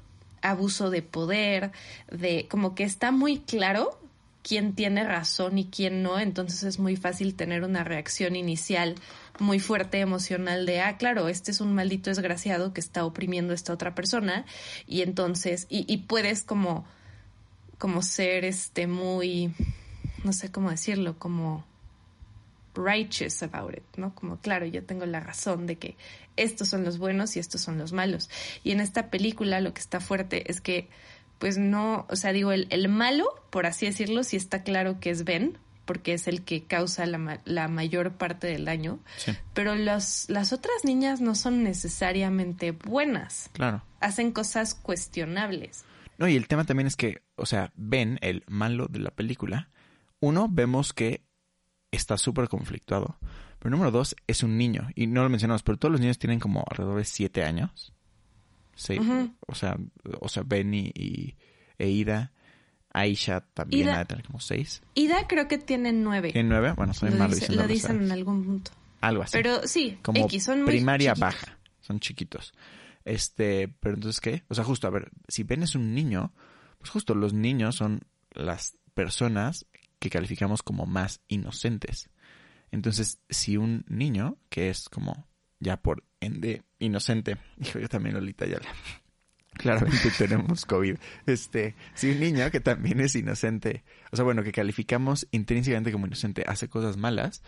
abuso 0.43 0.91
de 0.91 1.03
poder, 1.03 1.73
de 2.11 2.47
como 2.49 2.75
que 2.75 2.85
está 2.85 3.11
muy 3.11 3.41
claro 3.41 4.01
quién 4.43 4.75
tiene 4.75 5.05
razón 5.05 5.59
y 5.59 5.67
quién 5.67 6.03
no, 6.03 6.19
entonces 6.19 6.63
es 6.63 6.79
muy 6.79 6.97
fácil 6.97 7.35
tener 7.35 7.65
una 7.65 7.85
reacción 7.85 8.37
inicial 8.37 8.95
muy 9.39 9.59
fuerte 9.59 10.01
emocional 10.01 10.67
de, 10.67 10.81
ah, 10.81 10.97
claro, 10.97 11.29
este 11.29 11.51
es 11.51 11.61
un 11.61 11.75
maldito 11.75 12.11
desgraciado 12.11 12.73
que 12.73 12.81
está 12.81 13.05
oprimiendo 13.05 13.53
a 13.53 13.55
esta 13.55 13.73
otra 13.73 13.95
persona 13.95 14.45
y 14.87 15.03
entonces, 15.03 15.67
y, 15.69 15.91
y 15.93 15.99
puedes 15.99 16.43
como, 16.43 16.87
como 17.79 18.03
ser 18.03 18.45
este 18.45 18.87
muy, 18.87 19.55
no 20.25 20.33
sé 20.33 20.51
cómo 20.51 20.71
decirlo, 20.71 21.19
como 21.19 21.65
righteous 22.75 23.43
about 23.43 23.75
it, 23.75 23.83
¿no? 23.97 24.15
Como, 24.15 24.39
claro, 24.39 24.67
yo 24.67 24.85
tengo 24.85 25.07
la 25.07 25.21
razón 25.21 25.67
de 25.67 25.77
que 25.77 25.97
estos 26.37 26.69
son 26.69 26.85
los 26.85 26.99
buenos 26.99 27.37
y 27.37 27.41
estos 27.41 27.61
son 27.61 27.79
los 27.79 27.93
malos. 27.93 28.31
Y 28.63 28.71
en 28.71 28.81
esta 28.81 29.11
película 29.11 29.61
lo 29.61 29.75
que 29.75 29.81
está 29.81 30.01
fuerte 30.01 30.51
es 30.51 30.61
que 30.61 30.89
pues 31.41 31.59
no, 31.59 32.07
o 32.09 32.17
sea, 32.17 32.33
digo, 32.33 32.53
el, 32.53 32.69
el 32.71 32.89
malo, 32.89 33.27
por 33.51 33.67
así 33.67 33.87
decirlo, 33.87 34.23
sí 34.23 34.37
está 34.37 34.63
claro 34.63 35.01
que 35.01 35.11
es 35.11 35.25
Ben, 35.25 35.59
porque 35.87 36.13
es 36.13 36.29
el 36.29 36.43
que 36.43 36.65
causa 36.65 37.07
la, 37.07 37.41
la 37.47 37.67
mayor 37.67 38.13
parte 38.13 38.47
del 38.47 38.67
daño, 38.67 39.01
pero 39.55 39.75
los, 39.75 40.29
las 40.29 40.53
otras 40.53 40.85
niñas 40.85 41.21
no 41.21 41.35
son 41.35 41.65
necesariamente 41.65 42.73
buenas. 42.73 43.51
Claro. 43.55 43.83
Hacen 44.01 44.33
cosas 44.33 44.75
cuestionables. 44.75 45.85
No, 46.19 46.29
y 46.29 46.37
el 46.37 46.47
tema 46.47 46.65
también 46.65 46.87
es 46.87 46.97
que, 46.97 47.23
o 47.37 47.47
sea, 47.47 47.73
Ben, 47.75 48.19
el 48.21 48.45
malo 48.47 48.87
de 48.89 48.99
la 48.99 49.11
película, 49.11 49.71
uno, 50.21 50.47
vemos 50.49 50.93
que 50.93 51.25
está 51.91 52.19
súper 52.19 52.49
conflictuado. 52.49 53.19
Pero 53.59 53.71
número 53.71 53.91
dos, 53.91 54.15
es 54.27 54.43
un 54.43 54.59
niño. 54.59 54.91
Y 54.95 55.07
no 55.07 55.23
lo 55.23 55.31
mencionamos, 55.31 55.63
pero 55.63 55.79
todos 55.79 55.93
los 55.93 56.01
niños 56.01 56.19
tienen 56.19 56.39
como 56.39 56.65
alrededor 56.71 56.99
de 56.99 57.05
siete 57.05 57.43
años. 57.43 57.95
Sí, 58.81 58.99
o 59.47 59.55
sea, 59.55 59.77
o 60.21 60.29
sea, 60.31 60.43
Benny 60.43 60.91
y 60.95 61.37
e 61.79 61.89
Ida. 61.89 62.33
Aisha 62.93 63.43
también 63.55 63.87
Ida, 63.87 64.05
tener 64.07 64.27
como 64.27 64.41
seis. 64.41 64.83
Ida 64.95 65.29
creo 65.29 65.47
que 65.47 65.59
tiene 65.59 65.93
nueve. 65.93 66.33
¿Tiene 66.33 66.49
nueve? 66.49 66.73
Bueno, 66.73 66.95
soy 66.95 67.11
malo 67.11 67.35
diciendo. 67.35 67.63
Lo 67.63 67.69
dicen 67.69 68.03
en 68.03 68.11
algún 68.11 68.43
punto. 68.43 68.73
Algo 69.01 69.23
así. 69.23 69.33
Pero 69.33 69.69
sí, 69.69 69.99
como 70.03 70.25
X, 70.25 70.45
son 70.45 70.65
primaria 70.65 71.15
baja. 71.15 71.59
Son 71.83 72.01
chiquitos. 72.01 72.53
Este, 73.05 73.69
pero 73.69 73.97
entonces, 73.97 74.21
¿qué? 74.21 74.45
O 74.49 74.55
sea, 74.55 74.65
justo, 74.65 74.87
a 74.87 74.91
ver, 74.91 75.11
si 75.29 75.45
Ben 75.45 75.63
es 75.63 75.75
un 75.75 75.95
niño, 75.95 76.33
pues 76.79 76.91
justo 76.91 77.15
los 77.15 77.33
niños 77.33 77.77
son 77.77 78.01
las 78.33 78.77
personas 78.95 79.67
que 79.99 80.11
calificamos 80.11 80.63
como 80.63 80.87
más 80.87 81.21
inocentes. 81.29 82.11
Entonces, 82.73 83.21
si 83.29 83.57
un 83.57 83.85
niño, 83.89 84.39
que 84.49 84.71
es 84.71 84.89
como 84.89 85.29
ya 85.61 85.77
por 85.77 86.03
ende 86.21 86.63
inocente. 86.79 87.37
Hijo, 87.61 87.79
yo 87.79 87.89
también, 87.89 88.15
Lolita, 88.15 88.47
ya 88.47 88.59
la... 88.59 88.69
Claramente 89.53 90.11
tenemos 90.17 90.65
COVID. 90.65 90.97
Este, 91.27 91.75
si 91.95 92.11
un 92.11 92.21
niño 92.21 92.51
que 92.51 92.61
también 92.61 93.01
es 93.01 93.15
inocente, 93.15 93.85
o 94.11 94.17
sea, 94.17 94.25
bueno, 94.25 94.43
que 94.43 94.53
calificamos 94.53 95.29
intrínsecamente 95.33 95.93
como 95.93 96.07
inocente, 96.07 96.45
hace 96.47 96.69
cosas 96.69 96.97
malas, 96.97 97.43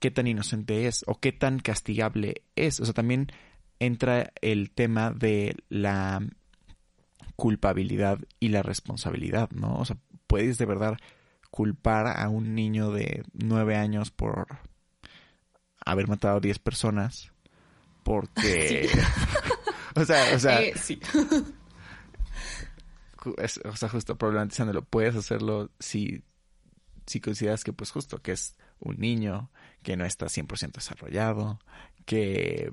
¿qué 0.00 0.10
tan 0.10 0.26
inocente 0.26 0.86
es? 0.86 1.04
¿O 1.06 1.18
qué 1.18 1.32
tan 1.32 1.60
castigable 1.60 2.42
es? 2.56 2.80
O 2.80 2.84
sea, 2.84 2.94
también 2.94 3.28
entra 3.78 4.32
el 4.42 4.70
tema 4.70 5.10
de 5.12 5.56
la 5.68 6.20
culpabilidad 7.36 8.18
y 8.40 8.48
la 8.48 8.62
responsabilidad, 8.62 9.50
¿no? 9.52 9.76
O 9.76 9.84
sea, 9.84 9.96
puedes 10.26 10.58
de 10.58 10.66
verdad 10.66 10.98
culpar 11.50 12.06
a 12.06 12.28
un 12.28 12.54
niño 12.54 12.90
de 12.90 13.22
nueve 13.32 13.76
años 13.76 14.10
por 14.10 14.46
haber 15.92 16.08
matado 16.08 16.36
a 16.36 16.40
10 16.40 16.58
personas 16.58 17.32
porque... 18.02 18.90
o 19.94 20.04
sea, 20.04 20.34
o 20.34 20.38
sea... 20.38 20.62
Eh, 20.62 20.74
sí. 20.76 21.00
o 23.64 23.76
sea, 23.76 23.88
justo 23.88 24.16
problematizándolo, 24.16 24.82
puedes 24.82 25.16
hacerlo 25.16 25.70
si, 25.78 26.22
si 27.06 27.20
consideras 27.20 27.64
que 27.64 27.72
pues 27.72 27.90
justo 27.90 28.22
que 28.22 28.32
es 28.32 28.56
un 28.80 28.96
niño, 28.98 29.50
que 29.82 29.96
no 29.96 30.04
está 30.04 30.26
100% 30.26 30.72
desarrollado, 30.72 31.58
que 32.04 32.72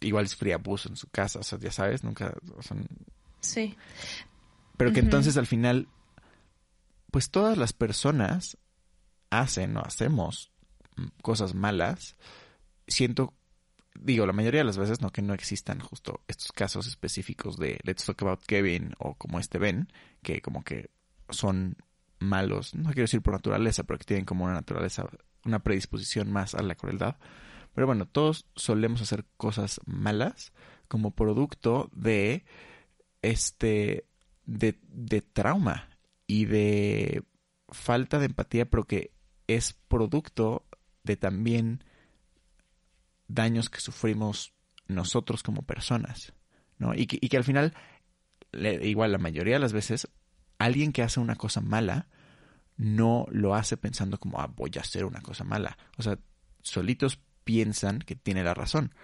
igual 0.00 0.28
sufría 0.28 0.56
abuso 0.56 0.88
en 0.88 0.96
su 0.96 1.08
casa, 1.08 1.38
o 1.38 1.42
sea, 1.42 1.58
ya 1.58 1.70
sabes, 1.70 2.02
nunca, 2.04 2.34
o 2.56 2.62
sea, 2.62 2.76
Sí. 3.40 3.76
pero 4.76 4.92
que 4.92 5.00
entonces 5.00 5.36
al 5.36 5.46
final, 5.46 5.88
pues 7.10 7.30
todas 7.30 7.56
las 7.58 7.72
personas 7.72 8.58
hacen 9.30 9.76
o 9.76 9.80
hacemos 9.80 10.51
cosas 11.22 11.54
malas. 11.54 12.16
Siento, 12.86 13.34
digo, 13.94 14.26
la 14.26 14.32
mayoría 14.32 14.60
de 14.60 14.64
las 14.64 14.78
veces 14.78 15.00
no 15.00 15.10
que 15.10 15.22
no 15.22 15.34
existan 15.34 15.80
justo 15.80 16.22
estos 16.28 16.52
casos 16.52 16.86
específicos 16.86 17.56
de 17.56 17.78
Let's 17.84 18.04
Talk 18.04 18.22
About 18.22 18.44
Kevin 18.46 18.94
o 18.98 19.14
como 19.14 19.38
este 19.38 19.58
Ben, 19.58 19.92
que 20.22 20.40
como 20.40 20.62
que 20.64 20.90
son 21.30 21.76
malos, 22.18 22.74
no 22.74 22.90
quiero 22.90 23.04
decir 23.04 23.22
por 23.22 23.34
naturaleza, 23.34 23.84
pero 23.84 23.98
que 23.98 24.04
tienen 24.04 24.24
como 24.24 24.44
una 24.44 24.54
naturaleza, 24.54 25.08
una 25.44 25.60
predisposición 25.60 26.30
más 26.30 26.54
a 26.54 26.62
la 26.62 26.74
crueldad. 26.74 27.16
Pero 27.74 27.86
bueno, 27.86 28.06
todos 28.06 28.46
solemos 28.54 29.00
hacer 29.00 29.24
cosas 29.36 29.80
malas 29.86 30.52
como 30.88 31.12
producto 31.12 31.90
de 31.92 32.44
este 33.22 34.06
de, 34.44 34.78
de 34.88 35.22
trauma 35.22 35.88
y 36.26 36.44
de 36.44 37.24
falta 37.68 38.18
de 38.18 38.26
empatía, 38.26 38.68
pero 38.68 38.84
que 38.84 39.12
es 39.46 39.74
producto 39.88 40.66
de 41.04 41.16
también 41.16 41.84
daños 43.28 43.70
que 43.70 43.80
sufrimos 43.80 44.52
nosotros 44.88 45.42
como 45.42 45.62
personas, 45.62 46.32
¿no? 46.78 46.94
Y 46.94 47.06
que, 47.06 47.18
y 47.20 47.28
que 47.28 47.36
al 47.36 47.44
final, 47.44 47.74
le- 48.52 48.86
igual 48.86 49.12
la 49.12 49.18
mayoría 49.18 49.54
de 49.54 49.60
las 49.60 49.72
veces, 49.72 50.08
alguien 50.58 50.92
que 50.92 51.02
hace 51.02 51.20
una 51.20 51.36
cosa 51.36 51.60
mala 51.60 52.08
no 52.76 53.26
lo 53.30 53.54
hace 53.54 53.76
pensando 53.76 54.18
como, 54.18 54.40
ah, 54.40 54.46
voy 54.54 54.70
a 54.76 54.80
hacer 54.80 55.04
una 55.04 55.20
cosa 55.20 55.44
mala. 55.44 55.78
O 55.96 56.02
sea, 56.02 56.18
solitos 56.62 57.20
piensan 57.44 58.00
que 58.00 58.16
tiene 58.16 58.44
la 58.44 58.54
razón. 58.54 58.94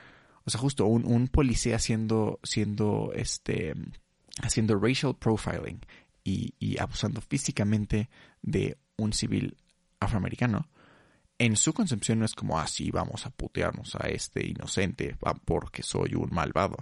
O 0.44 0.50
sea, 0.50 0.60
justo 0.60 0.86
un, 0.86 1.04
un 1.04 1.28
policía 1.28 1.76
haciendo, 1.76 2.40
siendo, 2.42 3.12
este, 3.14 3.74
haciendo 4.42 4.78
racial 4.78 5.16
profiling 5.18 5.80
y, 6.24 6.54
y 6.58 6.78
abusando 6.78 7.20
físicamente 7.20 8.08
de 8.42 8.78
un 8.96 9.12
civil 9.12 9.56
afroamericano, 10.00 10.68
en 11.38 11.56
su 11.56 11.72
concepción 11.72 12.18
no 12.18 12.24
es 12.24 12.34
como, 12.34 12.58
ah, 12.58 12.66
sí, 12.66 12.90
vamos 12.90 13.26
a 13.26 13.30
putearnos 13.30 13.94
a 13.94 14.08
este 14.08 14.46
inocente 14.46 15.16
ah, 15.24 15.34
porque 15.44 15.82
soy 15.82 16.14
un 16.14 16.30
malvado. 16.32 16.76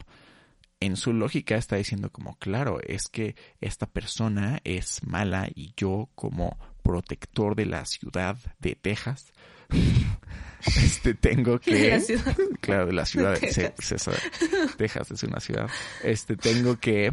En 0.81 0.97
su 0.97 1.13
lógica 1.13 1.57
está 1.57 1.77
diciendo 1.77 2.11
como, 2.11 2.37
claro, 2.39 2.81
es 2.83 3.09
que 3.09 3.35
esta 3.61 3.87
persona 3.87 4.61
es 4.65 5.03
mala 5.05 5.49
y 5.55 5.73
yo 5.77 6.11
como 6.15 6.59
protector 6.83 7.55
de 7.57 7.67
la 7.67 7.85
ciudad 7.85 8.37
de 8.59 8.75
Texas, 8.75 9.33
este 10.67 11.15
tengo 11.15 11.59
que... 11.61 11.75
De 11.75 11.91
la 11.91 12.01
ciudad. 12.01 12.37
Claro, 12.61 12.87
de 12.87 12.93
la 12.95 13.07
ciudad 13.07 13.35
de 13.35 13.41
Texas. 13.53 14.03
Se-. 14.03 14.77
Texas 14.77 15.11
es 15.11 15.23
una 15.23 15.41
ciudad. 15.41 15.71
Este, 16.03 16.37
tengo 16.37 16.79
que 16.79 17.13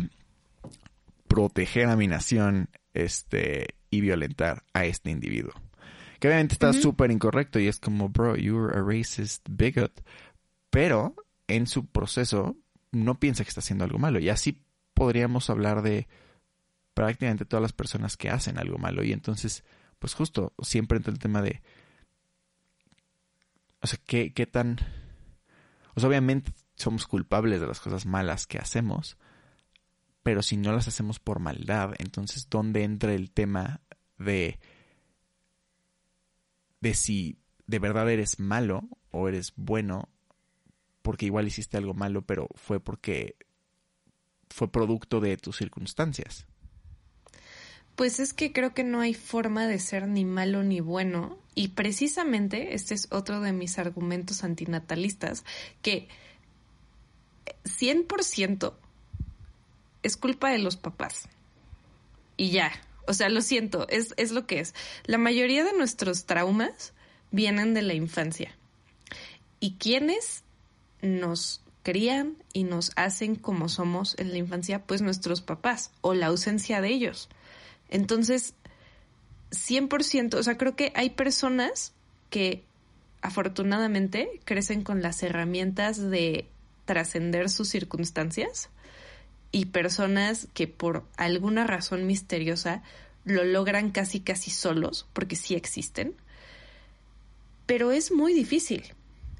proteger 1.27 1.89
a 1.89 1.95
mi 1.95 2.07
nación, 2.07 2.69
este, 2.93 3.75
y 3.89 4.01
violentar 4.01 4.63
a 4.73 4.85
este 4.85 5.11
individuo. 5.11 5.53
Que 6.23 6.29
obviamente 6.29 6.53
está 6.53 6.69
Ujú. 6.69 6.81
súper 6.81 7.11
incorrecto 7.11 7.59
y 7.59 7.67
es 7.67 7.81
como, 7.81 8.07
bro, 8.07 8.37
you're 8.37 8.73
a 8.73 8.81
racist 8.81 9.45
bigot. 9.49 10.05
Pero 10.69 11.15
en 11.49 11.67
su 11.67 11.87
proceso 11.87 12.55
no 12.93 13.19
piensa 13.19 13.43
que 13.43 13.49
está 13.49 13.59
haciendo 13.59 13.83
algo 13.83 13.99
malo. 13.99 14.19
Y 14.19 14.29
así 14.29 14.63
podríamos 14.93 15.49
hablar 15.49 15.81
de 15.81 16.07
prácticamente 16.93 17.43
todas 17.43 17.61
las 17.61 17.73
personas 17.73 18.15
que 18.15 18.29
hacen 18.29 18.57
algo 18.57 18.77
malo. 18.77 19.03
Y 19.03 19.11
entonces, 19.11 19.65
pues 19.99 20.13
justo, 20.13 20.53
siempre 20.61 20.95
entra 20.95 21.11
el 21.11 21.19
tema 21.19 21.41
de, 21.41 21.61
o 23.81 23.87
sea, 23.87 23.99
¿qué, 24.05 24.31
qué 24.31 24.45
tan... 24.45 24.77
O 25.93 25.99
sea, 25.99 26.07
obviamente 26.07 26.53
somos 26.75 27.05
culpables 27.05 27.59
de 27.59 27.67
las 27.67 27.81
cosas 27.81 28.05
malas 28.05 28.47
que 28.47 28.59
hacemos, 28.59 29.17
pero 30.23 30.41
si 30.41 30.55
no 30.55 30.71
las 30.71 30.87
hacemos 30.87 31.19
por 31.19 31.39
maldad, 31.41 31.95
entonces 31.97 32.47
¿dónde 32.49 32.85
entra 32.85 33.13
el 33.13 33.29
tema 33.29 33.81
de 34.17 34.57
de 36.83 36.93
si 36.93 37.37
de 37.65 37.79
verdad 37.79 38.11
eres 38.11 38.39
malo 38.39 38.83
o 39.09 39.29
eres 39.29 39.53
bueno 39.55 40.09
porque 41.01 41.25
igual 41.25 41.47
hiciste 41.47 41.77
algo 41.77 41.93
malo, 41.93 42.23
pero 42.23 42.49
fue 42.55 42.81
porque 42.81 43.37
fue 44.49 44.69
producto 44.69 45.21
de 45.21 45.37
tus 45.37 45.57
circunstancias. 45.57 46.45
Pues 47.95 48.19
es 48.19 48.33
que 48.33 48.51
creo 48.51 48.73
que 48.73 48.83
no 48.83 48.99
hay 48.99 49.13
forma 49.13 49.65
de 49.65 49.79
ser 49.79 50.07
ni 50.07 50.25
malo 50.25 50.63
ni 50.63 50.81
bueno. 50.81 51.37
Y 51.55 51.69
precisamente 51.69 52.73
este 52.73 52.95
es 52.95 53.07
otro 53.11 53.39
de 53.39 53.53
mis 53.53 53.79
argumentos 53.79 54.43
antinatalistas, 54.43 55.45
que 55.81 56.09
100% 57.63 58.73
es 60.03 60.17
culpa 60.17 60.49
de 60.51 60.59
los 60.59 60.75
papás. 60.75 61.29
Y 62.35 62.51
ya. 62.51 62.71
O 63.07 63.13
sea, 63.13 63.29
lo 63.29 63.41
siento, 63.41 63.87
es, 63.89 64.13
es 64.17 64.31
lo 64.31 64.47
que 64.47 64.59
es. 64.59 64.73
La 65.05 65.17
mayoría 65.17 65.63
de 65.63 65.73
nuestros 65.73 66.25
traumas 66.25 66.93
vienen 67.31 67.73
de 67.73 67.81
la 67.81 67.93
infancia. 67.93 68.55
¿Y 69.59 69.75
quiénes 69.75 70.43
nos 71.01 71.61
crían 71.83 72.37
y 72.53 72.63
nos 72.63 72.91
hacen 72.95 73.35
como 73.35 73.69
somos 73.69 74.15
en 74.17 74.31
la 74.31 74.37
infancia? 74.37 74.83
Pues 74.85 75.01
nuestros 75.01 75.41
papás 75.41 75.91
o 76.01 76.13
la 76.13 76.27
ausencia 76.27 76.81
de 76.81 76.89
ellos. 76.89 77.29
Entonces, 77.89 78.55
100%, 79.51 80.35
o 80.35 80.43
sea, 80.43 80.57
creo 80.57 80.75
que 80.75 80.91
hay 80.95 81.11
personas 81.11 81.93
que 82.29 82.63
afortunadamente 83.21 84.41
crecen 84.43 84.83
con 84.83 85.01
las 85.01 85.23
herramientas 85.23 86.09
de 86.09 86.47
trascender 86.85 87.49
sus 87.49 87.69
circunstancias 87.69 88.69
y 89.53 89.65
personas 89.67 90.49
que 90.53 90.67
por 90.67 91.05
alguna 91.15 91.65
razón 91.65 92.05
misteriosa 92.05 92.83
lo 93.23 93.45
logran 93.45 93.91
casi 93.91 94.19
casi 94.19 94.51
solos, 94.51 95.07
porque 95.13 95.37
sí 95.37 95.55
existen, 95.55 96.15
pero 97.65 97.91
es 97.91 98.11
muy 98.11 98.33
difícil 98.33 98.83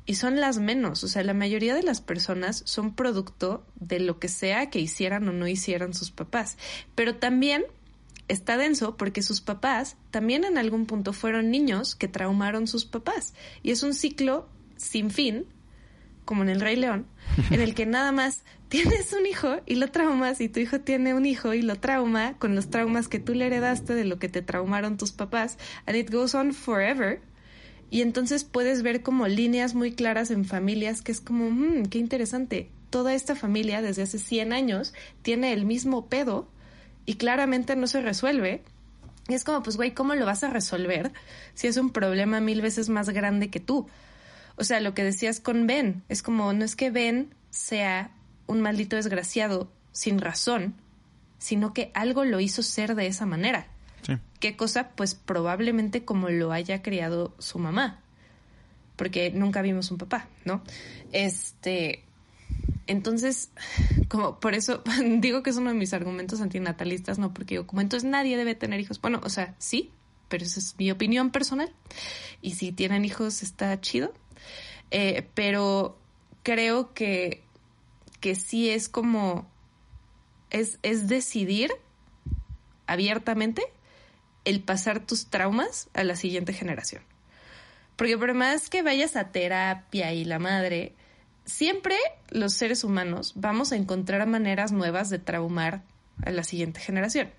y 0.06 0.15
son 0.15 0.39
las 0.39 0.60
menos, 0.60 1.04
o 1.04 1.08
sea, 1.10 1.23
la 1.23 1.34
mayoría 1.34 1.76
de 1.76 1.84
las 1.84 1.99
personas 1.99 2.62
son 2.65 2.93
producto 2.93 3.65
de 3.76 3.99
lo 3.99 4.19
que 4.19 4.30
sea 4.30 4.69
que 4.69 4.80
hicieran 4.80 5.28
o 5.28 5.34
no 5.34 5.47
hicieran 5.47 5.93
sus 5.93 6.12
papás, 6.12 6.58
pero 6.95 7.15
también 7.15 7.65
está 8.28 8.58
denso 8.58 8.95
porque 8.97 9.23
sus 9.23 9.41
papás 9.41 9.97
también 10.12 10.43
en 10.43 10.58
algún 10.58 10.86
punto 10.86 11.12
fueron 11.12 11.52
niños 11.52 11.95
que 11.95 12.08
traumaron 12.08 12.67
sus 12.67 12.86
papás. 12.86 13.34
Y 13.63 13.71
es 13.71 13.84
un 13.84 13.93
ciclo 13.93 14.47
sin 14.78 15.12
fin 15.12 15.45
como 16.26 16.44
en 16.44 16.50
el 16.50 16.62
Rey 16.62 16.76
León, 16.76 17.06
en 17.52 17.62
el 17.62 17.76
que 17.76 17.86
nada 17.86 18.12
más 18.12 18.44
tienes 18.70 19.14
un 19.14 19.26
hijo 19.26 19.58
y 19.66 19.76
lo 19.76 19.90
traumas 19.90 20.42
y 20.42 20.50
tu 20.50 20.60
hijo 20.60 20.80
tiene 20.80 21.14
un 21.14 21.26
hijo 21.26 21.54
y 21.54 21.62
lo 21.62 21.76
trauma 21.76 22.34
con 22.40 22.56
los 22.56 22.70
traumas 22.70 23.08
que 23.08 23.20
tú 23.20 23.34
le 23.34 23.46
heredaste 23.46 23.94
de 23.94 24.06
lo 24.06 24.20
que 24.20 24.30
te 24.30 24.42
traumaron 24.42 24.98
tus 24.98 25.12
papás 25.12 25.58
and 25.86 25.96
it 25.96 26.12
goes 26.12 26.34
on 26.34 26.54
forever. 26.54 27.22
Y 27.90 28.02
entonces 28.02 28.44
puedes 28.44 28.82
ver 28.82 29.04
como 29.04 29.28
líneas 29.28 29.76
muy 29.76 29.92
claras 29.92 30.32
en 30.32 30.46
familias 30.46 31.04
que 31.04 31.12
es 31.12 31.22
como, 31.22 31.52
mmm, 31.52 31.86
qué 31.86 32.00
interesante. 32.00 32.72
Toda 32.90 33.14
esta 33.14 33.36
familia 33.36 33.84
desde 33.84 34.02
hace 34.02 34.18
100 34.18 34.52
años 34.54 34.94
tiene 35.22 35.54
el 35.54 35.66
mismo 35.66 36.08
pedo 36.08 36.50
y 37.06 37.16
claramente 37.16 37.76
no 37.76 37.86
se 37.86 38.02
resuelve. 38.02 38.64
Y 39.28 39.36
es 39.36 39.44
como, 39.44 39.64
pues, 39.64 39.78
güey, 39.78 39.94
¿cómo 39.94 40.16
lo 40.16 40.26
vas 40.26 40.44
a 40.44 40.50
resolver 40.50 41.12
si 41.54 41.68
es 41.68 41.78
un 41.78 41.92
problema 41.92 42.42
mil 42.42 42.62
veces 42.62 42.90
más 42.90 43.10
grande 43.10 43.50
que 43.50 43.60
tú? 43.60 43.88
O 44.56 44.63
sea, 44.63 44.80
lo 44.80 44.94
que 44.94 45.04
decías 45.04 45.39
con 45.39 45.68
Ben, 45.68 46.04
es 46.10 46.22
como, 46.22 46.54
no 46.54 46.63
es 46.63 46.76
que 46.76 46.92
Ben 46.92 47.34
sea 47.50 48.12
un 48.48 48.62
maldito 48.62 48.96
desgraciado 48.96 49.72
sin 49.92 50.20
razón, 50.20 50.76
sino 51.38 51.74
que 51.74 51.92
algo 51.94 52.24
lo 52.26 52.39
hizo 52.39 52.63
ser 52.63 52.96
de 52.96 53.08
esa 53.08 53.26
manera. 53.26 53.68
Sí. 54.04 54.18
¿Qué 54.39 54.56
cosa? 54.56 54.89
Pues 54.96 55.16
probablemente 55.16 56.06
como 56.06 56.30
lo 56.30 56.52
haya 56.52 56.82
criado 56.82 57.34
su 57.39 57.60
mamá, 57.60 58.02
porque 58.96 59.32
nunca 59.32 59.62
vimos 59.62 59.92
un 59.92 59.98
papá, 59.98 60.28
¿no? 60.46 60.62
Este, 61.12 62.04
entonces, 62.88 63.50
como 64.10 64.39
por 64.39 64.54
eso 64.54 64.84
digo 65.20 65.44
que 65.44 65.50
es 65.50 65.58
uno 65.58 65.70
de 65.70 65.76
mis 65.76 65.94
argumentos 65.94 66.42
antinatalistas, 66.42 67.20
no 67.20 67.34
porque 67.34 67.56
digo, 67.56 67.68
como 67.68 67.82
entonces 67.82 68.10
nadie 68.10 68.38
debe 68.38 68.56
tener 68.56 68.80
hijos. 68.80 69.00
Bueno, 69.00 69.22
o 69.24 69.30
sea, 69.30 69.56
sí, 69.58 69.92
pero 70.28 70.46
esa 70.46 70.60
es 70.60 70.76
mi 70.78 70.92
opinión 70.92 71.32
personal. 71.32 71.72
Y 72.42 72.56
si 72.56 72.72
tienen 72.72 73.06
hijos 73.06 73.44
está 73.44 73.80
chido. 73.80 74.13
Eh, 74.92 75.28
pero 75.34 75.98
creo 76.44 76.94
que, 76.94 77.44
que 78.20 78.36
sí 78.36 78.70
es 78.70 78.90
como, 78.90 79.50
es, 80.50 80.80
es 80.84 81.08
decidir 81.08 81.72
abiertamente 82.86 83.64
el 84.46 84.62
pasar 84.62 85.06
tus 85.06 85.28
traumas 85.28 85.90
a 85.94 86.04
la 86.04 86.16
siguiente 86.16 86.54
generación. 86.54 87.02
Porque 87.96 88.18
por 88.18 88.34
más 88.34 88.70
que 88.70 88.82
vayas 88.82 89.16
a 89.16 89.32
terapia 89.32 90.14
y 90.14 90.26
la 90.26 90.40
madre, 90.40 90.94
siempre 91.46 91.96
los 92.30 92.54
seres 92.54 92.84
humanos 92.84 93.34
vamos 93.36 93.72
a 93.72 93.76
encontrar 93.76 94.28
maneras 94.28 94.72
nuevas 94.72 95.10
de 95.10 95.20
traumar 95.20 95.84
a 96.26 96.32
la 96.32 96.44
siguiente 96.44 96.80
generación. 96.80 97.32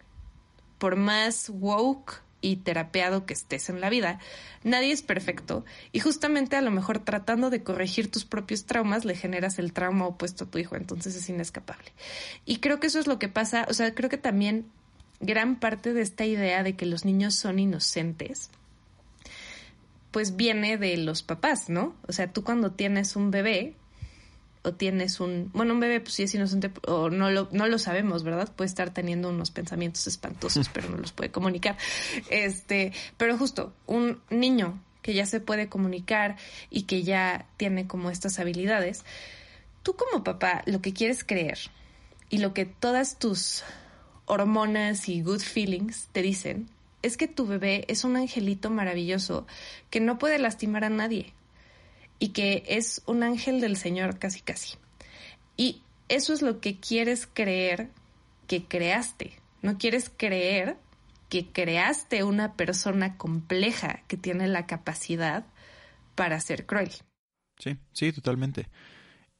Por 0.78 0.96
más 0.96 1.50
woke 1.50 2.23
y 2.44 2.56
terapeado 2.56 3.24
que 3.24 3.32
estés 3.32 3.70
en 3.70 3.80
la 3.80 3.88
vida, 3.88 4.18
nadie 4.62 4.92
es 4.92 5.02
perfecto 5.02 5.64
y 5.92 6.00
justamente 6.00 6.56
a 6.56 6.60
lo 6.60 6.70
mejor 6.70 6.98
tratando 6.98 7.48
de 7.48 7.62
corregir 7.62 8.10
tus 8.10 8.24
propios 8.24 8.66
traumas 8.66 9.04
le 9.04 9.16
generas 9.16 9.58
el 9.58 9.72
trauma 9.72 10.06
opuesto 10.06 10.44
a 10.44 10.50
tu 10.50 10.58
hijo, 10.58 10.76
entonces 10.76 11.16
es 11.16 11.28
inescapable. 11.28 11.92
Y 12.44 12.58
creo 12.58 12.80
que 12.80 12.88
eso 12.88 12.98
es 12.98 13.06
lo 13.06 13.18
que 13.18 13.28
pasa, 13.28 13.66
o 13.70 13.74
sea, 13.74 13.94
creo 13.94 14.10
que 14.10 14.18
también 14.18 14.66
gran 15.20 15.58
parte 15.58 15.94
de 15.94 16.02
esta 16.02 16.26
idea 16.26 16.62
de 16.62 16.76
que 16.76 16.84
los 16.84 17.06
niños 17.06 17.34
son 17.34 17.58
inocentes, 17.58 18.50
pues 20.10 20.36
viene 20.36 20.76
de 20.76 20.96
los 20.98 21.22
papás, 21.22 21.70
¿no? 21.70 21.96
O 22.06 22.12
sea, 22.12 22.30
tú 22.30 22.44
cuando 22.44 22.72
tienes 22.72 23.16
un 23.16 23.30
bebé, 23.30 23.74
o 24.64 24.72
tienes 24.72 25.20
un, 25.20 25.50
bueno, 25.52 25.74
un 25.74 25.80
bebé 25.80 26.00
pues 26.00 26.14
sí 26.14 26.22
es 26.22 26.34
inocente 26.34 26.70
o 26.86 27.10
no 27.10 27.30
lo, 27.30 27.48
no 27.52 27.68
lo 27.68 27.78
sabemos, 27.78 28.24
¿verdad? 28.24 28.50
Puede 28.54 28.68
estar 28.68 28.92
teniendo 28.92 29.28
unos 29.28 29.50
pensamientos 29.50 30.06
espantosos, 30.06 30.68
pero 30.72 30.88
no 30.88 30.96
los 30.96 31.12
puede 31.12 31.30
comunicar. 31.30 31.76
Este, 32.30 32.92
pero 33.16 33.36
justo 33.36 33.72
un 33.86 34.20
niño 34.30 34.82
que 35.02 35.12
ya 35.12 35.26
se 35.26 35.38
puede 35.40 35.68
comunicar 35.68 36.36
y 36.70 36.84
que 36.84 37.02
ya 37.02 37.46
tiene 37.58 37.86
como 37.86 38.10
estas 38.10 38.38
habilidades, 38.38 39.04
tú 39.82 39.94
como 39.96 40.24
papá 40.24 40.62
lo 40.64 40.80
que 40.80 40.94
quieres 40.94 41.24
creer 41.24 41.58
y 42.30 42.38
lo 42.38 42.54
que 42.54 42.64
todas 42.64 43.18
tus 43.18 43.62
hormonas 44.24 45.10
y 45.10 45.20
good 45.20 45.40
feelings 45.40 46.08
te 46.12 46.22
dicen 46.22 46.70
es 47.02 47.18
que 47.18 47.28
tu 47.28 47.46
bebé 47.46 47.84
es 47.88 48.04
un 48.04 48.16
angelito 48.16 48.70
maravilloso 48.70 49.46
que 49.90 50.00
no 50.00 50.16
puede 50.16 50.38
lastimar 50.38 50.84
a 50.84 50.88
nadie 50.88 51.34
y 52.24 52.28
que 52.28 52.62
es 52.66 53.02
un 53.04 53.22
ángel 53.22 53.60
del 53.60 53.76
Señor 53.76 54.18
casi 54.18 54.40
casi. 54.40 54.78
Y 55.58 55.82
eso 56.08 56.32
es 56.32 56.40
lo 56.40 56.58
que 56.58 56.80
quieres 56.80 57.28
creer 57.30 57.90
que 58.46 58.64
creaste. 58.64 59.32
No 59.60 59.76
quieres 59.76 60.10
creer 60.16 60.78
que 61.28 61.48
creaste 61.48 62.24
una 62.24 62.54
persona 62.54 63.18
compleja 63.18 64.04
que 64.08 64.16
tiene 64.16 64.48
la 64.48 64.64
capacidad 64.64 65.44
para 66.14 66.40
ser 66.40 66.64
cruel. 66.64 66.92
Sí, 67.58 67.76
sí, 67.92 68.10
totalmente. 68.10 68.70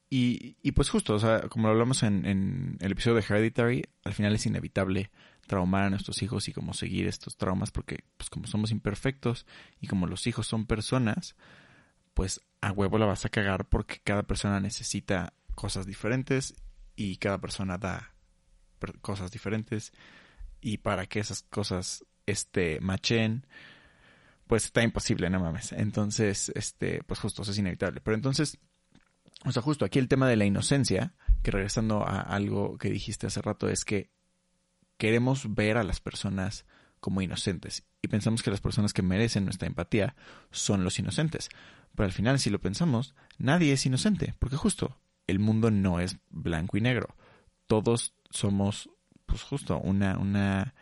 Y, 0.07 0.55
y 0.61 0.73
pues 0.73 0.91
justo, 0.91 1.15
o 1.15 1.19
sea, 1.19 1.41
como 1.49 1.65
lo 1.65 1.73
hablamos 1.73 2.03
en, 2.03 2.23
en, 2.27 2.77
el 2.81 2.91
episodio 2.91 3.15
de 3.15 3.25
Hereditary, 3.27 3.83
al 4.03 4.13
final 4.13 4.35
es 4.35 4.45
inevitable 4.45 5.09
traumar 5.47 5.85
a 5.85 5.89
nuestros 5.89 6.21
hijos 6.21 6.47
y 6.49 6.53
como 6.53 6.75
seguir 6.75 7.07
estos 7.07 7.35
traumas 7.35 7.71
porque 7.71 8.03
pues 8.15 8.29
como 8.29 8.45
somos 8.45 8.69
imperfectos 8.69 9.47
y 9.81 9.87
como 9.87 10.05
los 10.05 10.27
hijos 10.27 10.45
son 10.45 10.67
personas, 10.67 11.35
pues 12.15 12.41
a 12.61 12.71
huevo 12.71 12.97
la 12.97 13.05
vas 13.05 13.25
a 13.25 13.29
cagar 13.29 13.65
porque 13.65 14.01
cada 14.03 14.23
persona 14.23 14.59
necesita 14.59 15.33
cosas 15.53 15.85
diferentes 15.85 16.55
y 16.95 17.17
cada 17.17 17.37
persona 17.37 17.77
da 17.77 18.15
cosas 19.01 19.31
diferentes 19.31 19.93
y 20.61 20.77
para 20.77 21.05
que 21.05 21.19
esas 21.19 21.43
cosas 21.43 22.03
este 22.25 22.79
machen 22.81 23.45
pues 24.47 24.65
está 24.65 24.83
imposible, 24.83 25.29
no 25.29 25.39
mames. 25.39 25.71
Entonces, 25.71 26.51
este, 26.55 27.01
pues 27.03 27.19
justo 27.19 27.41
eso 27.41 27.51
es 27.51 27.57
inevitable. 27.57 27.99
Pero 28.01 28.15
entonces, 28.15 28.59
o 29.43 29.51
sea, 29.51 29.61
justo 29.61 29.85
aquí 29.85 29.99
el 29.99 30.07
tema 30.07 30.27
de 30.29 30.35
la 30.35 30.45
inocencia, 30.45 31.13
que 31.41 31.51
regresando 31.51 32.03
a 32.03 32.21
algo 32.21 32.77
que 32.77 32.89
dijiste 32.89 33.27
hace 33.27 33.41
rato, 33.41 33.69
es 33.69 33.85
que 33.85 34.11
queremos 34.97 35.55
ver 35.55 35.77
a 35.77 35.83
las 35.83 35.99
personas 35.99 36.65
como 37.05 37.21
inocentes 37.21 37.83
y 38.01 38.07
pensamos 38.07 38.41
que 38.41 38.49
las 38.49 38.61
personas 38.61 38.91
que 38.91 39.03
merecen 39.03 39.45
nuestra 39.45 39.67
empatía 39.67 40.15
son 40.49 40.83
los 40.83 40.97
inocentes. 40.97 41.49
Pero 41.93 42.05
al 42.07 42.11
final, 42.11 42.39
si 42.39 42.49
lo 42.49 42.59
pensamos, 42.59 43.13
nadie 43.37 43.73
es 43.73 43.85
inocente, 43.85 44.33
porque 44.39 44.55
justo 44.55 44.97
el 45.27 45.37
mundo 45.37 45.69
no 45.69 45.99
es 45.99 46.17
blanco 46.31 46.77
y 46.77 46.81
negro. 46.81 47.15
Todos 47.67 48.15
somos, 48.31 48.89
pues 49.27 49.43
justo, 49.43 49.77
una, 49.77 50.17
una 50.17 50.73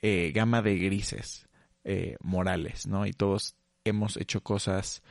eh, 0.00 0.32
gama 0.34 0.62
de 0.62 0.78
grises 0.78 1.50
eh, 1.84 2.16
morales, 2.22 2.86
¿no? 2.86 3.04
Y 3.04 3.12
todos 3.12 3.54
hemos 3.84 4.16
hecho 4.16 4.42
cosas 4.42 5.02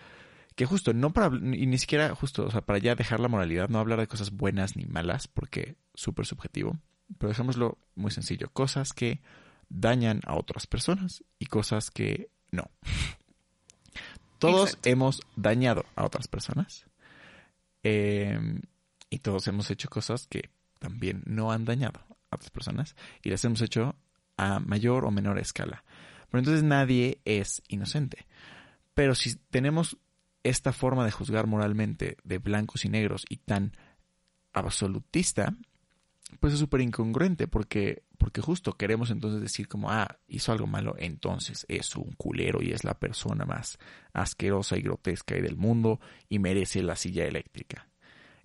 que 0.56 0.66
justo, 0.66 0.92
no 0.92 1.14
para, 1.14 1.28
y 1.36 1.68
ni 1.68 1.78
siquiera 1.78 2.16
justo, 2.16 2.48
o 2.48 2.52
sea, 2.52 2.62
para 2.62 2.80
ya 2.80 2.96
dejar 2.96 3.20
la 3.20 3.28
moralidad, 3.28 3.70
no 3.70 3.78
hablar 3.78 4.00
de 4.00 4.08
cosas 4.08 4.32
buenas 4.32 4.76
ni 4.76 4.86
malas, 4.86 5.28
porque 5.28 5.76
súper 5.94 6.26
subjetivo, 6.26 6.80
pero 7.20 7.30
dejémoslo 7.30 7.78
muy 7.94 8.10
sencillo, 8.10 8.50
cosas 8.52 8.92
que 8.92 9.22
dañan 9.72 10.22
a 10.26 10.36
otras 10.36 10.68
personas 10.68 11.24
y 11.40 11.46
cosas 11.46 11.90
que 11.90 12.30
no. 12.52 12.70
Todos 14.40 14.78
hemos 14.84 15.22
dañado 15.36 15.86
a 15.96 16.06
otras 16.06 16.28
personas. 16.28 16.86
Em, 17.84 18.62
y 19.10 19.20
todos 19.20 19.48
hemos 19.48 19.70
hecho 19.72 19.90
cosas 19.90 20.28
que 20.28 20.50
también 20.80 21.24
no 21.26 21.52
han 21.52 21.66
dañado 21.66 22.00
a 22.30 22.36
otras 22.36 22.50
personas. 22.50 22.96
Y 23.22 23.30
las 23.30 23.46
hemos 23.46 23.62
hecho 23.62 23.96
a 24.38 24.60
mayor 24.60 25.06
o 25.06 25.12
menor 25.12 25.38
escala. 25.40 25.84
Pero 26.30 26.40
entonces 26.40 26.64
nadie 26.64 27.20
es 27.26 27.62
inocente. 27.68 28.26
Pero 28.94 29.16
si 29.16 29.36
tenemos 29.36 29.98
esta 30.44 30.74
forma 30.74 31.06
de 31.06 31.12
juzgar 31.12 31.46
moralmente 31.46 32.18
de 32.24 32.40
blancos 32.40 32.84
y 32.86 32.90
negros 32.90 33.26
y 33.30 33.38
tan 33.38 33.74
absolutista, 34.54 35.56
pues 36.40 36.54
es 36.54 36.60
súper 36.60 36.82
incongruente 36.82 37.48
porque, 37.48 38.04
porque 38.18 38.42
justo 38.42 38.74
queremos 38.74 39.12
entonces 39.12 39.42
decir 39.42 39.68
como, 39.68 39.92
ah, 39.92 40.20
hizo 40.28 40.52
algo 40.52 40.68
malo, 40.68 40.96
entonces 40.98 41.66
es 41.68 41.96
un 41.96 42.12
culero 42.14 42.62
y 42.62 42.72
es 42.72 42.84
la 42.84 42.98
persona 42.98 43.46
más 43.46 43.78
asquerosa 44.14 44.78
y 44.78 44.82
grotesca 44.82 45.36
del 45.36 45.58
mundo 45.58 46.00
y 46.30 46.40
merece 46.40 46.84
la 46.84 46.96
silla 46.96 47.26
eléctrica. 47.26 47.88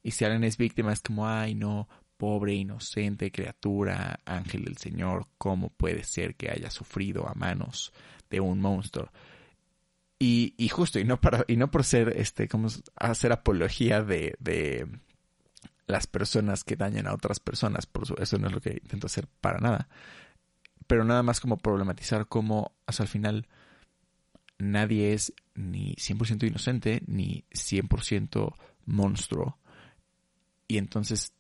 Y 0.03 0.13
si 0.13 0.25
alguien 0.25 0.45
es 0.45 0.57
víctima 0.57 0.93
es 0.93 1.01
como, 1.01 1.29
ay 1.29 1.55
no, 1.55 1.89
pobre 2.17 2.55
inocente 2.55 3.31
criatura, 3.31 4.21
ángel 4.25 4.65
del 4.65 4.77
Señor, 4.77 5.29
¿cómo 5.39 5.71
puede 5.71 6.05
ser 6.05 6.35
que 6.37 6.51
haya 6.51 6.71
sufrido 6.71 7.29
a 7.29 7.35
manos 7.35 7.93
de 8.31 8.41
un 8.41 8.61
monstruo? 8.61 9.11
Y, 10.19 10.55
y 10.57 10.69
justo, 10.69 10.99
y 10.99 11.05
no 11.05 11.21
para, 11.21 11.45
y 11.47 11.57
no 11.57 11.71
por 11.71 11.85
ser 11.85 12.15
este, 12.17 12.49
como 12.49 12.69
hacer 12.97 13.33
apología 13.33 14.03
de, 14.03 14.35
de 14.39 14.89
las 15.87 16.07
personas 16.07 16.65
que 16.65 16.77
dañan 16.77 17.07
a 17.07 17.15
otras 17.15 17.41
personas. 17.41 17.87
Por 17.87 18.05
eso, 18.05 18.17
eso 18.19 18.39
no 18.39 18.49
es 18.49 18.53
lo 18.53 18.61
que 18.61 18.81
intento 18.83 19.07
hacer 19.07 19.29
para 19.41 19.59
nada. 19.59 19.89
Pero 20.87 21.05
nada 21.05 21.23
más 21.23 21.41
como 21.41 21.57
problematizar 21.57 22.27
cómo 22.29 22.73
hasta 22.87 23.03
el 23.03 23.09
final 23.09 23.49
nadie 24.59 25.13
es 25.13 25.33
ni 25.55 25.95
100% 25.95 26.47
inocente 26.47 27.03
ni 27.07 27.45
100% 27.53 28.55
monstruo. 28.87 29.59
Y 30.69 30.79
entonces, 30.79 31.33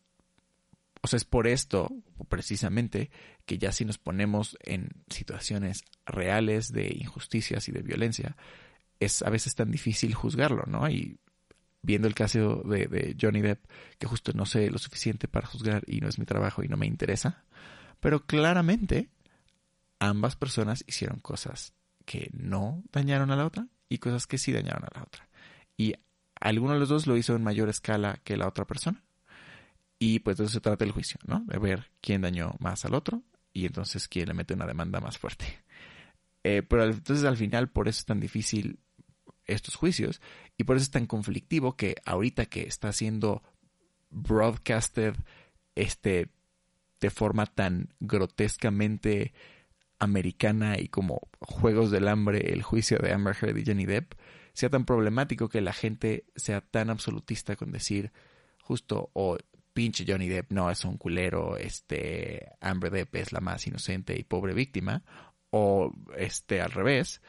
o 1.02 1.08
sea, 1.08 1.16
es 1.16 1.24
por 1.24 1.46
esto, 1.46 1.90
precisamente, 2.28 3.10
que 3.44 3.58
ya 3.58 3.72
si 3.72 3.84
nos 3.84 3.98
ponemos 3.98 4.56
en 4.62 4.90
situaciones 5.08 5.84
reales 6.04 6.72
de 6.72 6.94
injusticias 6.98 7.68
y 7.68 7.72
de 7.72 7.82
violencia, 7.82 8.36
es 9.00 9.22
a 9.22 9.30
veces 9.30 9.54
tan 9.54 9.70
difícil 9.70 10.14
juzgarlo, 10.14 10.64
¿no? 10.66 10.88
Y 10.88 11.18
viendo 11.86 12.08
el 12.08 12.14
caso 12.14 12.62
de, 12.64 13.16
Johnny 13.18 13.40
Depp, 13.40 13.64
que 13.98 14.08
justo 14.08 14.32
no 14.34 14.44
sé 14.44 14.70
lo 14.70 14.78
suficiente 14.78 15.28
para 15.28 15.46
juzgar 15.46 15.84
y 15.86 16.00
no 16.00 16.08
es 16.08 16.18
mi 16.18 16.26
trabajo 16.26 16.64
y 16.64 16.68
no 16.68 16.76
me 16.76 16.86
interesa, 16.86 17.44
pero 18.00 18.26
claramente 18.26 19.08
ambas 20.00 20.34
personas 20.34 20.82
hicieron 20.88 21.20
cosas 21.20 21.74
que 22.04 22.28
no 22.32 22.82
dañaron 22.92 23.30
a 23.30 23.36
la 23.36 23.46
otra 23.46 23.68
y 23.88 23.98
cosas 23.98 24.26
que 24.26 24.36
sí 24.36 24.52
dañaron 24.52 24.82
a 24.82 24.98
la 24.98 25.04
otra. 25.04 25.28
Y 25.76 25.94
alguno 26.40 26.74
de 26.74 26.80
los 26.80 26.88
dos 26.88 27.06
lo 27.06 27.16
hizo 27.16 27.36
en 27.36 27.44
mayor 27.44 27.68
escala 27.68 28.20
que 28.24 28.36
la 28.36 28.48
otra 28.48 28.66
persona. 28.66 29.04
Y 30.00 30.18
pues 30.18 30.36
de 30.36 30.48
se 30.48 30.60
trata 30.60 30.84
el 30.84 30.90
juicio, 30.90 31.20
¿no? 31.24 31.44
De 31.46 31.58
ver 31.58 31.92
quién 32.00 32.20
dañó 32.20 32.56
más 32.58 32.84
al 32.84 32.94
otro 32.94 33.22
y 33.52 33.64
entonces 33.64 34.08
quién 34.08 34.28
le 34.28 34.34
mete 34.34 34.54
una 34.54 34.66
demanda 34.66 35.00
más 35.00 35.18
fuerte. 35.18 35.46
Eh, 36.42 36.62
pero 36.62 36.84
entonces 36.84 37.24
al 37.24 37.36
final 37.36 37.70
por 37.70 37.88
eso 37.88 38.00
es 38.00 38.04
tan 38.04 38.20
difícil 38.20 38.78
estos 39.46 39.74
juicios 39.76 40.20
y 40.56 40.64
por 40.64 40.76
eso 40.76 40.84
es 40.84 40.90
tan 40.90 41.06
conflictivo 41.06 41.76
que 41.76 41.96
ahorita 42.04 42.46
que 42.46 42.62
está 42.62 42.92
siendo 42.92 43.42
broadcasted 44.10 45.14
este 45.74 46.28
de 47.00 47.10
forma 47.10 47.46
tan 47.46 47.94
grotescamente 48.00 49.32
americana 49.98 50.78
y 50.78 50.88
como 50.88 51.20
juegos 51.40 51.90
del 51.90 52.08
hambre 52.08 52.52
el 52.52 52.62
juicio 52.62 52.98
de 52.98 53.12
Amber 53.12 53.36
Heard 53.40 53.56
y 53.56 53.64
Johnny 53.64 53.86
Depp 53.86 54.14
sea 54.52 54.70
tan 54.70 54.84
problemático 54.84 55.48
que 55.48 55.60
la 55.60 55.72
gente 55.72 56.24
sea 56.34 56.60
tan 56.60 56.90
absolutista 56.90 57.56
con 57.56 57.72
decir 57.72 58.12
justo 58.62 59.10
o 59.12 59.36
pinche 59.72 60.04
Johnny 60.08 60.28
Depp 60.28 60.52
no 60.52 60.70
es 60.70 60.84
un 60.86 60.96
culero, 60.96 61.58
este 61.58 62.52
Amber 62.60 62.90
Depp 62.90 63.14
es 63.16 63.32
la 63.32 63.40
más 63.40 63.66
inocente 63.66 64.18
y 64.18 64.24
pobre 64.24 64.54
víctima 64.54 65.04
o 65.50 65.92
este 66.16 66.62
al 66.62 66.72
revés 66.72 67.20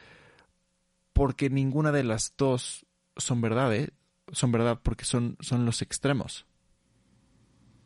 porque 1.18 1.50
ninguna 1.50 1.90
de 1.90 2.04
las 2.04 2.34
dos 2.38 2.86
son 3.16 3.40
verdad, 3.40 3.74
¿eh? 3.74 3.90
son 4.30 4.52
verdad 4.52 4.78
porque 4.80 5.04
son, 5.04 5.36
son 5.40 5.66
los 5.66 5.82
extremos. 5.82 6.46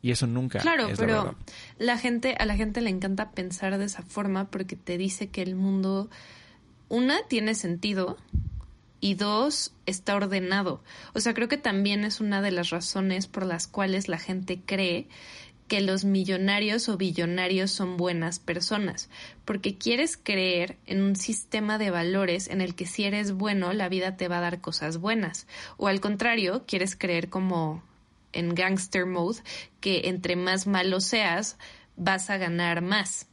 Y 0.03 0.11
eso 0.11 0.27
nunca. 0.27 0.59
Claro, 0.59 0.89
pero 0.95 1.35
la, 1.79 1.97
gente, 1.97 2.35
a 2.37 2.45
la 2.45 2.55
gente 2.55 2.79
le 2.79 2.91
encanta 2.91 3.31
pensar 3.31 3.79
de 3.79 3.85
esa 3.85 4.03
forma 4.03 4.51
porque 4.51 4.75
te 4.75 4.99
dice 4.99 5.29
que 5.29 5.41
el 5.41 5.55
mundo, 5.55 6.11
una, 6.89 7.23
tiene 7.27 7.55
sentido 7.55 8.17
y 8.99 9.15
dos, 9.15 9.73
está 9.87 10.15
ordenado. 10.15 10.83
O 11.13 11.19
sea, 11.19 11.33
creo 11.33 11.47
que 11.47 11.57
también 11.57 12.03
es 12.03 12.21
una 12.21 12.39
de 12.43 12.51
las 12.51 12.69
razones 12.69 13.25
por 13.25 13.47
las 13.47 13.65
cuales 13.65 14.09
la 14.09 14.19
gente 14.19 14.61
cree 14.63 15.07
que 15.67 15.81
los 15.81 16.05
millonarios 16.05 16.89
o 16.89 16.97
billonarios 16.97 17.71
son 17.71 17.97
buenas 17.97 18.39
personas, 18.39 19.09
porque 19.45 19.77
quieres 19.77 20.17
creer 20.17 20.77
en 20.85 21.01
un 21.01 21.15
sistema 21.15 21.77
de 21.77 21.89
valores 21.89 22.47
en 22.47 22.61
el 22.61 22.75
que 22.75 22.85
si 22.85 23.05
eres 23.05 23.31
bueno, 23.33 23.73
la 23.73 23.89
vida 23.89 24.17
te 24.17 24.27
va 24.27 24.37
a 24.37 24.41
dar 24.41 24.61
cosas 24.61 24.97
buenas, 24.97 25.47
o 25.77 25.87
al 25.87 26.01
contrario, 26.01 26.63
quieres 26.67 26.95
creer 26.95 27.29
como 27.29 27.83
en 28.33 28.55
gangster 28.55 29.05
mode, 29.05 29.41
que 29.79 30.01
entre 30.05 30.35
más 30.35 30.67
malo 30.67 30.99
seas, 30.99 31.57
vas 31.95 32.29
a 32.29 32.37
ganar 32.37 32.81
más. 32.81 33.27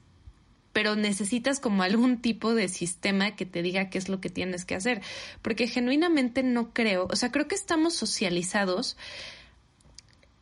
Pero 0.73 0.95
necesitas 0.95 1.59
como 1.59 1.83
algún 1.83 2.23
tipo 2.23 2.55
de 2.55 2.69
sistema 2.69 3.35
que 3.35 3.45
te 3.45 3.61
diga 3.61 3.91
qué 3.91 3.99
es 3.99 4.09
lo 4.09 4.21
que 4.21 4.31
tienes 4.31 4.65
que 4.65 4.77
hacer. 4.77 5.03
Porque 5.43 5.67
genuinamente 5.67 6.45
no 6.45 6.73
creo, 6.73 7.09
o 7.11 7.17
sea, 7.17 7.33
creo 7.33 7.49
que 7.49 7.57
estamos 7.57 7.95
socializados 7.95 8.97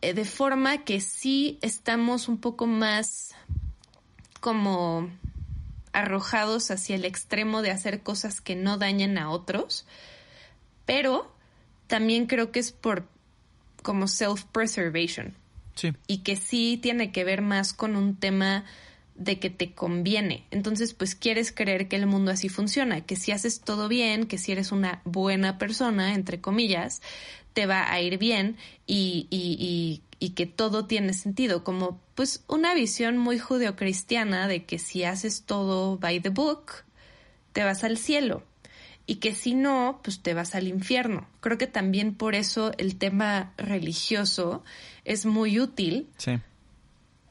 eh, 0.01 0.15
de 0.15 0.25
forma 0.25 0.85
que 0.85 1.01
sí 1.01 1.59
estamos 1.63 2.29
un 2.29 2.39
poco 2.39 2.67
más 2.67 3.35
como 4.41 5.11
arrojados 5.93 6.71
hacia 6.71 6.97
el 6.97 7.05
extremo 7.05 7.63
de 7.63 7.71
hacer 7.71 8.03
cosas 8.03 8.41
que 8.41 8.55
no 8.55 8.79
dañen 8.79 9.19
a 9.19 9.31
otros, 9.31 9.87
pero 10.85 11.33
también 11.87 12.27
creo 12.27 12.53
que 12.53 12.61
es 12.61 12.73
por 12.73 13.09
como 13.83 14.07
self-preservation. 14.07 15.35
Sí. 15.75 15.93
Y 16.07 16.19
que 16.19 16.37
sí 16.37 16.79
tiene 16.81 17.13
que 17.13 17.25
ver 17.25 17.43
más 17.43 17.73
con 17.73 17.97
un 17.97 18.17
tema 18.17 18.65
de 19.15 19.39
que 19.41 19.51
te 19.51 19.73
conviene. 19.73 20.45
Entonces, 20.51 20.95
pues 20.95 21.15
quieres 21.15 21.53
creer 21.53 21.89
que 21.89 21.97
el 21.97 22.07
mundo 22.07 22.31
así 22.31 22.49
funciona, 22.49 23.01
que 23.01 23.17
si 23.17 23.33
haces 23.33 23.61
todo 23.61 23.89
bien, 23.89 24.27
que 24.27 24.39
si 24.39 24.53
eres 24.53 24.71
una 24.71 25.03
buena 25.05 25.59
persona, 25.59 26.15
entre 26.15 26.41
comillas, 26.41 27.03
te 27.59 27.67
va 27.67 27.91
a 27.93 28.01
ir 28.01 28.19
bien 28.19 28.57
y, 28.87 29.27
y, 29.31 30.01
y, 30.21 30.31
que 30.31 30.47
todo 30.47 30.87
tiene 30.87 31.13
sentido, 31.13 31.65
como 31.65 32.01
pues 32.15 32.45
una 32.47 32.73
visión 32.73 33.19
muy 33.19 33.41
judeocristiana 33.41 34.47
de 34.47 34.65
que 34.65 34.79
si 34.79 35.03
haces 35.03 35.43
todo 35.43 35.99
by 35.99 36.21
the 36.21 36.29
book, 36.29 36.85
te 37.53 37.65
vas 37.65 37.83
al 37.83 37.99
cielo 37.99 38.45
y 39.07 39.17
que 39.17 39.35
si 39.35 39.57
no, 39.57 39.99
pues 40.05 40.23
te 40.23 40.35
vas 40.35 40.55
al 40.55 40.69
infierno. 40.69 41.27
Creo 41.41 41.59
que 41.59 41.67
también 41.67 42.15
por 42.15 42.37
eso 42.37 42.71
el 42.79 42.97
tema 42.97 43.53
religioso 43.57 44.63
es 45.05 45.27
muy 45.27 45.59
útil 45.59 46.07
sí. 46.17 46.39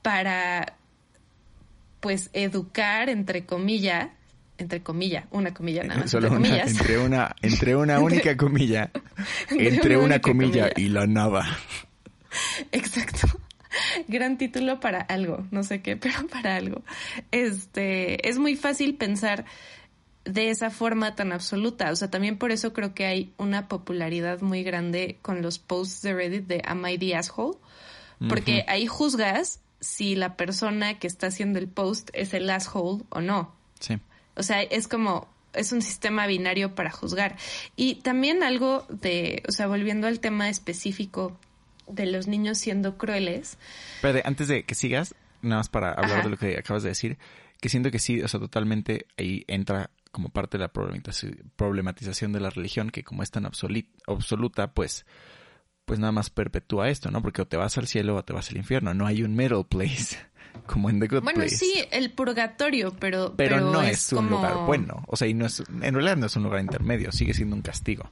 para 0.02 0.76
pues 2.02 2.30
educar 2.34 3.08
entre 3.08 3.46
comillas 3.46 4.10
entre 4.58 4.82
comillas, 4.82 5.26
una 5.32 5.54
comilla 5.54 5.84
nada 5.84 6.00
más. 6.02 6.12
Solo 6.12 6.28
entre, 6.28 6.40
una, 6.40 6.50
comillas. 6.50 6.72
entre 6.80 6.98
una, 6.98 7.36
entre 7.42 7.76
una 7.76 8.00
única 8.02 8.38
comilla. 8.38 8.92
entre, 9.50 9.98
una, 9.98 10.20
comilla, 10.20 10.70
y 10.76 10.90
la 10.90 11.08
nada. 11.08 11.46
Exacto. 12.72 13.28
Gran 14.08 14.38
título 14.38 14.80
para 14.80 15.02
algo, 15.02 15.46
no 15.52 15.64
sé 15.64 15.82
qué, 15.82 15.98
pero 15.98 16.28
para 16.28 16.56
algo. 16.56 16.84
Este, 17.32 18.28
es 18.28 18.40
muy 18.40 18.56
fácil 18.56 18.96
pensar 18.96 19.46
de 20.28 20.50
esa 20.50 20.70
forma 20.70 21.16
tan 21.16 21.32
absoluta. 21.32 21.92
O 21.92 21.96
sea, 21.96 22.10
también 22.10 22.38
por 22.38 22.52
eso 22.52 22.74
creo 22.74 22.94
que 22.94 23.06
hay 23.06 23.34
una 23.38 23.68
popularidad 23.68 24.42
muy 24.42 24.64
grande 24.64 25.18
con 25.22 25.42
los 25.42 25.60
posts 25.60 26.02
de 26.02 26.14
Reddit 26.14 26.48
de 26.48 26.62
Am 26.66 26.86
I 26.86 26.98
the 26.98 27.16
asshole? 27.16 27.58
Porque 28.28 28.66
ahí 28.68 28.88
juzgas 28.88 29.60
si 29.80 30.16
la 30.16 30.36
persona 30.36 30.98
que 30.98 31.06
está 31.06 31.28
haciendo 31.28 31.60
el 31.60 31.68
post 31.68 32.10
es 32.14 32.34
el 32.34 32.50
asshole 32.50 33.04
o 33.10 33.22
no. 33.22 33.54
Sí. 33.80 34.00
O 34.38 34.44
sea, 34.44 34.62
es 34.62 34.88
como, 34.88 35.28
es 35.54 35.72
un 35.72 35.82
sistema 35.82 36.28
binario 36.28 36.76
para 36.76 36.92
juzgar. 36.92 37.36
Y 37.76 37.96
también 37.96 38.44
algo 38.44 38.86
de, 38.90 39.44
o 39.48 39.52
sea, 39.52 39.68
volviendo 39.68 40.08
al 40.08 40.20
tema 40.20 40.50
específico 40.50 41.38
de 41.88 42.06
los 42.06 42.28
niños 42.28 42.58
siendo 42.58 42.98
crueles. 42.98 43.58
Pero 44.02 44.20
antes 44.24 44.48
de 44.48 44.64
que 44.64 44.76
sigas, 44.76 45.16
nada 45.42 45.58
más 45.58 45.70
para 45.70 45.94
hablar 45.94 46.24
de 46.24 46.30
lo 46.30 46.38
que 46.38 46.58
acabas 46.58 46.84
de 46.84 46.90
decir, 46.90 47.18
que 47.60 47.70
siento 47.70 47.92
que 47.92 48.00
sí, 48.00 48.22
o 48.22 48.28
sea, 48.28 48.40
totalmente 48.40 49.08
ahí 49.18 49.44
entra 49.48 49.90
como 50.12 50.30
parte 50.30 50.58
de 50.58 50.64
la 50.64 50.72
problematización 50.72 52.32
de 52.32 52.40
la 52.40 52.50
religión, 52.50 52.90
que 52.90 53.04
como 53.04 53.24
es 53.24 53.32
tan 53.32 53.46
absoluta, 53.46 54.72
pues 54.74 55.06
pues 55.86 56.00
nada 56.00 56.12
más 56.12 56.30
perpetúa 56.30 56.90
esto, 56.90 57.12
¿no? 57.12 57.22
Porque 57.22 57.42
o 57.42 57.48
te 57.48 57.56
vas 57.56 57.78
al 57.78 57.88
cielo 57.88 58.18
o 58.18 58.24
te 58.24 58.34
vas 58.34 58.50
al 58.50 58.58
infierno, 58.58 58.94
no 58.94 59.08
hay 59.08 59.24
un 59.24 59.36
middle 59.38 59.64
place 59.64 60.18
como 60.66 60.90
en 60.90 61.00
The 61.00 61.08
Good 61.08 61.24
bueno, 61.24 61.40
Place. 61.40 61.56
sí, 61.56 61.84
el 61.92 62.12
purgatorio, 62.12 62.96
pero 63.00 63.34
pero, 63.36 63.60
no 63.60 63.82
es, 63.82 64.12
un 64.12 64.18
como... 64.18 64.30
lugar 64.38 64.66
bueno, 64.66 65.04
o 65.08 65.16
sea, 65.16 65.28
y 65.28 65.34
no 65.34 65.46
es 65.46 65.64
en 65.82 65.94
realidad 65.94 66.18
no 66.18 66.26
es 66.26 66.36
un 66.36 66.44
lugar 66.44 66.62
intermedio, 66.62 67.12
sigue 67.12 67.34
siendo 67.34 67.56
un 67.56 67.62
castigo. 67.62 68.10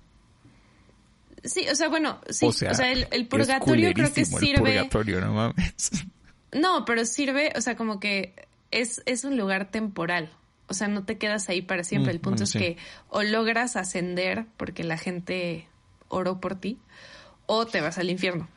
Sí, 1.44 1.68
o 1.72 1.76
sea, 1.76 1.90
bueno, 1.90 2.20
sí, 2.30 2.48
O 2.48 2.52
sea, 2.52 2.92
el, 2.92 3.08
el 3.12 3.28
purgatorio 3.28 3.94
creo 3.94 4.12
que 4.12 4.26
sirve 4.26 4.78
El 4.78 4.88
purgatorio, 4.88 5.22
no 5.22 5.34
mames. 5.34 5.92
No, 6.52 6.86
pero 6.86 7.06
sirve, 7.06 7.52
o 7.56 7.62
sea, 7.62 7.76
como 7.76 8.00
que 8.00 8.34
es, 8.72 9.04
es 9.06 9.26
un 9.26 9.38
lugar 9.38 9.70
temporal. 9.72 10.32
O 10.68 10.74
sea, 10.74 10.88
no 10.88 11.04
te 11.04 11.18
quedas 11.18 11.50
ahí 11.50 11.62
para 11.62 11.84
siempre. 11.84 12.14
Mm, 12.14 12.16
el 12.16 12.22
punto 12.22 12.38
bueno, 12.38 12.44
es 12.46 12.50
sí. 12.52 12.60
que 12.60 12.78
o 13.10 13.24
logras 13.24 13.76
ascender 13.76 14.46
porque 14.58 14.84
la 14.84 14.98
gente 14.98 15.68
oró 16.08 16.40
por 16.40 16.56
ti, 16.56 16.80
o 17.46 17.66
te 17.66 17.82
vas 17.82 17.98
al 17.98 18.10
infierno. 18.10 18.48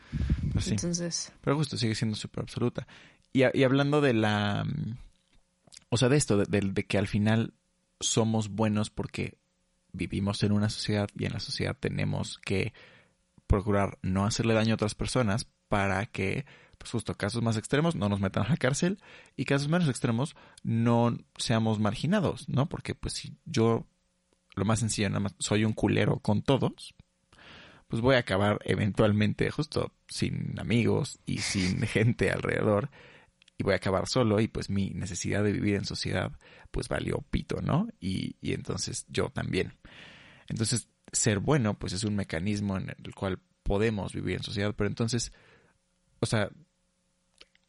Pues 0.53 0.67
sí. 0.67 0.71
Entonces, 0.73 1.33
Pero 1.43 1.57
justo 1.57 1.77
sigue 1.77 1.95
siendo 1.95 2.17
súper 2.17 2.43
absoluta. 2.43 2.87
Y, 3.33 3.43
hablando 3.63 4.01
de 4.01 4.15
la... 4.15 4.67
O 5.91 5.97
sea, 5.97 6.09
de 6.09 6.17
esto, 6.17 6.37
de, 6.37 6.45
de- 6.47 6.73
de 6.73 6.87
que 6.87 6.99
al 6.99 7.07
final 7.07 7.55
somos 8.01 8.49
buenos 8.51 8.91
porque 8.91 9.39
vivimos 9.93 10.43
en 10.43 10.53
una 10.53 10.69
sociedad 10.69 11.09
y 11.19 11.25
en 11.25 11.33
la 11.33 11.41
sociedad 11.41 11.77
tenemos 11.79 12.39
que 12.45 12.73
procurar 13.47 13.99
no 14.03 14.25
hacerle 14.27 14.55
daño 14.55 14.73
a 14.73 14.75
otras 14.75 14.95
personas 14.95 15.49
para 15.69 16.05
que, 16.07 16.45
pues 16.77 16.91
justo 16.91 17.15
casos 17.15 17.43
más 17.43 17.57
extremos 17.57 17.97
no 17.97 18.09
nos 18.09 18.21
metan 18.21 18.45
a 18.45 18.51
la 18.51 18.57
cárcel 18.57 18.99
y 19.37 19.45
casos 19.47 19.69
menos 19.69 19.89
extremos 19.89 20.37
no 20.63 21.17
seamos 21.39 21.79
marginados, 21.81 22.49
¿no? 22.49 22.69
Porque 22.69 22.95
pues 22.95 23.15
si 23.15 23.37
yo, 23.47 23.87
lo 24.55 24.65
más 24.67 24.81
sencillo, 24.81 25.09
nada 25.09 25.21
más 25.21 25.35
soy 25.39 25.65
un 25.65 25.73
culero 25.73 26.19
con 26.21 26.43
todos, 26.43 26.95
pues 27.89 28.03
voy 28.03 28.17
a 28.17 28.19
acabar 28.19 28.59
eventualmente 28.65 29.51
justo 29.51 29.93
sin 30.07 30.61
amigos 30.61 31.19
y 31.25 31.39
sin 31.39 31.81
gente 31.87 32.31
alrededor 32.31 32.91
y 33.59 33.65
voy 33.65 33.73
a 33.73 33.77
acabar 33.77 34.07
solo 34.07 34.41
y 34.41 34.47
pues 34.49 34.71
mi 34.71 34.91
necesidad 34.91 35.43
de 35.43 35.53
vivir 35.53 35.75
en 35.75 35.85
sociedad 35.85 36.33
pues 36.71 36.89
valió 36.89 37.25
pito, 37.31 37.61
¿no? 37.61 37.89
Y, 38.01 38.37
y 38.41 38.53
entonces 38.53 39.05
yo 39.09 39.31
también. 39.31 39.75
Entonces 40.47 40.89
ser 41.13 41.41
bueno 41.41 41.79
pues 41.79 41.93
es 41.93 42.05
un 42.05 42.15
mecanismo 42.15 42.79
en 42.79 42.95
el 43.05 43.15
cual 43.15 43.41
podemos 43.65 44.15
vivir 44.15 44.37
en 44.37 44.43
sociedad, 44.45 44.75
pero 44.77 44.89
entonces, 44.89 45.33
o 46.21 46.27
sea, 46.27 46.51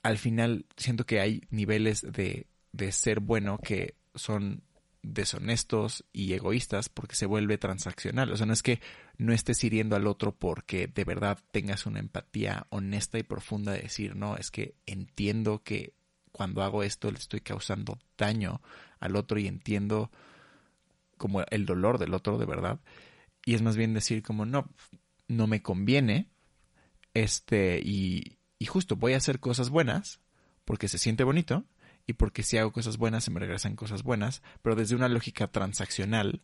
al 0.03 0.17
final 0.17 0.65
siento 0.77 1.05
que 1.05 1.19
hay 1.19 1.41
niveles 1.49 2.01
de, 2.01 2.47
de 2.71 2.91
ser 2.91 3.19
bueno 3.19 3.57
que 3.57 3.95
son 4.15 4.63
deshonestos 5.13 6.05
y 6.13 6.33
egoístas 6.33 6.89
porque 6.89 7.15
se 7.15 7.25
vuelve 7.25 7.57
transaccional. 7.57 8.31
O 8.31 8.37
sea, 8.37 8.45
no 8.45 8.53
es 8.53 8.63
que 8.63 8.81
no 9.17 9.33
estés 9.33 9.63
hiriendo 9.63 9.95
al 9.95 10.07
otro 10.07 10.35
porque 10.35 10.87
de 10.87 11.03
verdad 11.03 11.39
tengas 11.51 11.85
una 11.85 11.99
empatía 11.99 12.67
honesta 12.69 13.19
y 13.19 13.23
profunda 13.23 13.73
de 13.73 13.81
decir, 13.81 14.15
no, 14.15 14.37
es 14.37 14.51
que 14.51 14.75
entiendo 14.85 15.63
que 15.63 15.93
cuando 16.31 16.63
hago 16.63 16.83
esto 16.83 17.11
le 17.11 17.17
estoy 17.17 17.41
causando 17.41 17.99
daño 18.17 18.61
al 18.99 19.15
otro 19.15 19.39
y 19.39 19.47
entiendo 19.47 20.11
como 21.17 21.43
el 21.49 21.65
dolor 21.65 21.97
del 21.97 22.13
otro 22.13 22.37
de 22.37 22.45
verdad. 22.45 22.79
Y 23.45 23.55
es 23.55 23.61
más 23.61 23.75
bien 23.75 23.93
decir 23.93 24.23
como, 24.23 24.45
no, 24.45 24.69
no 25.27 25.47
me 25.47 25.61
conviene, 25.61 26.27
este, 27.13 27.81
y, 27.83 28.37
y 28.57 28.65
justo 28.65 28.95
voy 28.95 29.13
a 29.13 29.17
hacer 29.17 29.39
cosas 29.39 29.69
buenas 29.69 30.19
porque 30.65 30.87
se 30.87 30.97
siente 30.97 31.23
bonito 31.23 31.65
y 32.09 32.13
porque 32.13 32.41
si 32.41 32.57
hago 32.57 32.71
cosas 32.71 32.97
buenas 32.97 33.23
se 33.23 33.29
me 33.29 33.39
regresan 33.39 33.75
cosas 33.75 34.01
buenas, 34.01 34.41
pero 34.63 34.75
desde 34.75 34.95
una 34.95 35.07
lógica 35.07 35.47
transaccional 35.51 36.41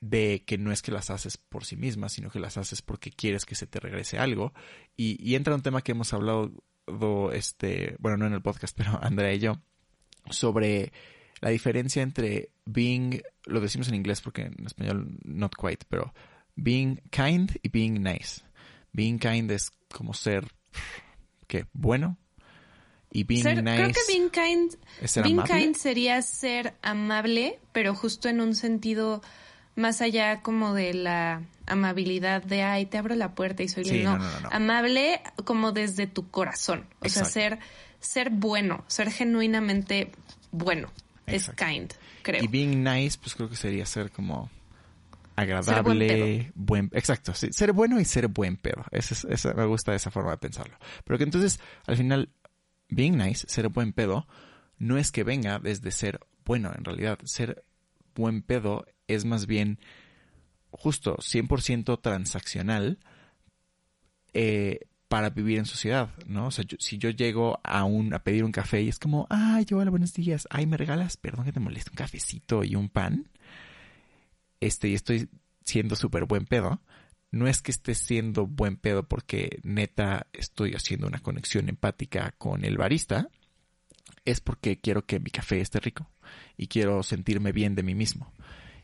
de 0.00 0.44
que 0.46 0.58
no 0.58 0.70
es 0.70 0.82
que 0.82 0.92
las 0.92 1.08
haces 1.08 1.38
por 1.38 1.64
sí 1.64 1.76
mismas, 1.76 2.12
sino 2.12 2.28
que 2.28 2.38
las 2.38 2.58
haces 2.58 2.82
porque 2.82 3.10
quieres 3.10 3.46
que 3.46 3.54
se 3.54 3.66
te 3.66 3.80
regrese 3.80 4.18
algo. 4.18 4.52
Y, 4.94 5.34
entra 5.34 5.54
un 5.54 5.62
tema 5.62 5.80
que 5.80 5.92
hemos 5.92 6.12
hablado, 6.12 6.52
este, 7.32 7.96
bueno, 8.00 8.18
no 8.18 8.26
en 8.26 8.34
el 8.34 8.42
podcast, 8.42 8.76
pero 8.76 9.02
Andrea 9.02 9.32
y 9.32 9.38
yo, 9.38 9.62
sobre 10.28 10.92
la 11.40 11.48
diferencia 11.48 12.02
entre 12.02 12.50
being, 12.66 13.22
lo 13.46 13.62
decimos 13.62 13.88
en 13.88 13.94
inglés 13.94 14.20
porque 14.20 14.42
en 14.42 14.66
español 14.66 15.18
not 15.24 15.54
quite, 15.56 15.86
pero 15.88 16.12
being 16.54 16.96
kind 17.10 17.50
y 17.62 17.70
being 17.70 18.02
nice. 18.02 18.42
Being 18.92 19.18
kind 19.18 19.50
es 19.50 19.70
como 19.90 20.12
ser, 20.12 20.48
¿qué? 21.46 21.64
Bueno. 21.72 22.18
Y 23.12 23.24
being 23.24 23.42
ser- 23.42 23.62
nice 23.62 23.76
creo 23.76 23.88
que 23.92 24.00
being 24.08 24.30
kind, 24.30 24.72
ser 25.04 25.22
being 25.24 25.42
kind 25.44 25.76
sería 25.76 26.20
ser 26.22 26.74
amable, 26.82 27.60
pero 27.72 27.94
justo 27.94 28.28
en 28.28 28.40
un 28.40 28.54
sentido 28.54 29.20
más 29.76 30.00
allá 30.00 30.40
como 30.40 30.74
de 30.74 30.94
la 30.94 31.42
amabilidad 31.66 32.42
de, 32.42 32.62
ay, 32.62 32.86
te 32.86 32.98
abro 32.98 33.14
la 33.14 33.34
puerta 33.34 33.62
y 33.62 33.68
soy 33.68 33.84
Sí, 33.84 34.02
no, 34.02 34.18
no, 34.18 34.30
no, 34.30 34.40
no. 34.40 34.48
Amable 34.50 35.20
como 35.44 35.72
desde 35.72 36.06
tu 36.06 36.30
corazón. 36.30 36.86
O 37.00 37.08
sea, 37.08 37.24
ser, 37.24 37.58
ser 38.00 38.30
bueno, 38.30 38.84
ser 38.86 39.10
genuinamente 39.10 40.10
bueno. 40.50 40.90
Exacto. 41.26 41.64
Es 41.64 41.70
kind, 41.70 41.92
creo. 42.22 42.42
Y 42.42 42.48
being 42.48 42.82
nice, 42.82 43.18
pues 43.18 43.34
creo 43.34 43.48
que 43.48 43.56
sería 43.56 43.86
ser 43.86 44.10
como 44.10 44.50
agradable, 45.36 46.08
Ser 46.08 46.52
buen, 46.54 46.90
exacto, 46.92 47.34
sí, 47.34 47.48
ser 47.52 47.72
bueno 47.72 47.98
y 48.00 48.04
ser 48.04 48.28
buen 48.28 48.56
pedo. 48.56 48.84
Esa 48.90 49.14
es- 49.14 49.24
esa- 49.24 49.54
me 49.54 49.64
gusta 49.64 49.94
esa 49.94 50.10
forma 50.10 50.32
de 50.32 50.38
pensarlo. 50.38 50.76
Pero 51.04 51.18
que 51.18 51.24
entonces, 51.24 51.58
al 51.86 51.96
final, 51.96 52.28
being 52.94 53.16
nice, 53.16 53.46
ser 53.48 53.68
buen 53.68 53.92
pedo, 53.92 54.26
no 54.78 54.98
es 54.98 55.12
que 55.12 55.24
venga 55.24 55.58
desde 55.58 55.90
ser 55.90 56.20
bueno, 56.44 56.72
en 56.76 56.84
realidad. 56.84 57.18
Ser 57.24 57.64
buen 58.14 58.42
pedo 58.42 58.86
es 59.06 59.24
más 59.24 59.46
bien 59.46 59.78
justo 60.70 61.16
100% 61.16 62.00
transaccional 62.00 62.98
eh, 64.32 64.80
para 65.08 65.30
vivir 65.30 65.58
en 65.58 65.66
sociedad, 65.66 66.08
¿no? 66.26 66.46
O 66.46 66.50
sea, 66.50 66.64
si 66.78 66.96
yo 66.96 67.10
llego 67.10 67.60
a, 67.62 67.84
un, 67.84 68.14
a 68.14 68.24
pedir 68.24 68.44
un 68.44 68.52
café 68.52 68.80
y 68.80 68.88
es 68.88 68.98
como, 68.98 69.26
ay, 69.28 69.66
hola, 69.72 69.90
buenos 69.90 70.14
días, 70.14 70.48
ay, 70.48 70.66
me 70.66 70.78
regalas, 70.78 71.18
perdón 71.18 71.44
que 71.44 71.52
te 71.52 71.60
moleste, 71.60 71.90
un 71.90 71.96
cafecito 71.96 72.64
y 72.64 72.74
un 72.76 72.88
pan, 72.88 73.28
este, 74.60 74.88
y 74.88 74.94
estoy 74.94 75.28
siendo 75.64 75.96
súper 75.96 76.24
buen 76.24 76.46
pedo, 76.46 76.80
no 77.32 77.48
es 77.48 77.62
que 77.62 77.72
esté 77.72 77.94
siendo 77.94 78.46
buen 78.46 78.76
pedo 78.76 79.08
porque 79.08 79.58
neta 79.64 80.26
estoy 80.32 80.74
haciendo 80.74 81.06
una 81.06 81.18
conexión 81.18 81.68
empática 81.68 82.34
con 82.38 82.64
el 82.64 82.76
barista, 82.76 83.28
es 84.24 84.40
porque 84.40 84.78
quiero 84.78 85.06
que 85.06 85.18
mi 85.18 85.30
café 85.30 85.60
esté 85.60 85.80
rico 85.80 86.08
y 86.56 86.68
quiero 86.68 87.02
sentirme 87.02 87.52
bien 87.52 87.74
de 87.74 87.82
mí 87.82 87.94
mismo. 87.94 88.32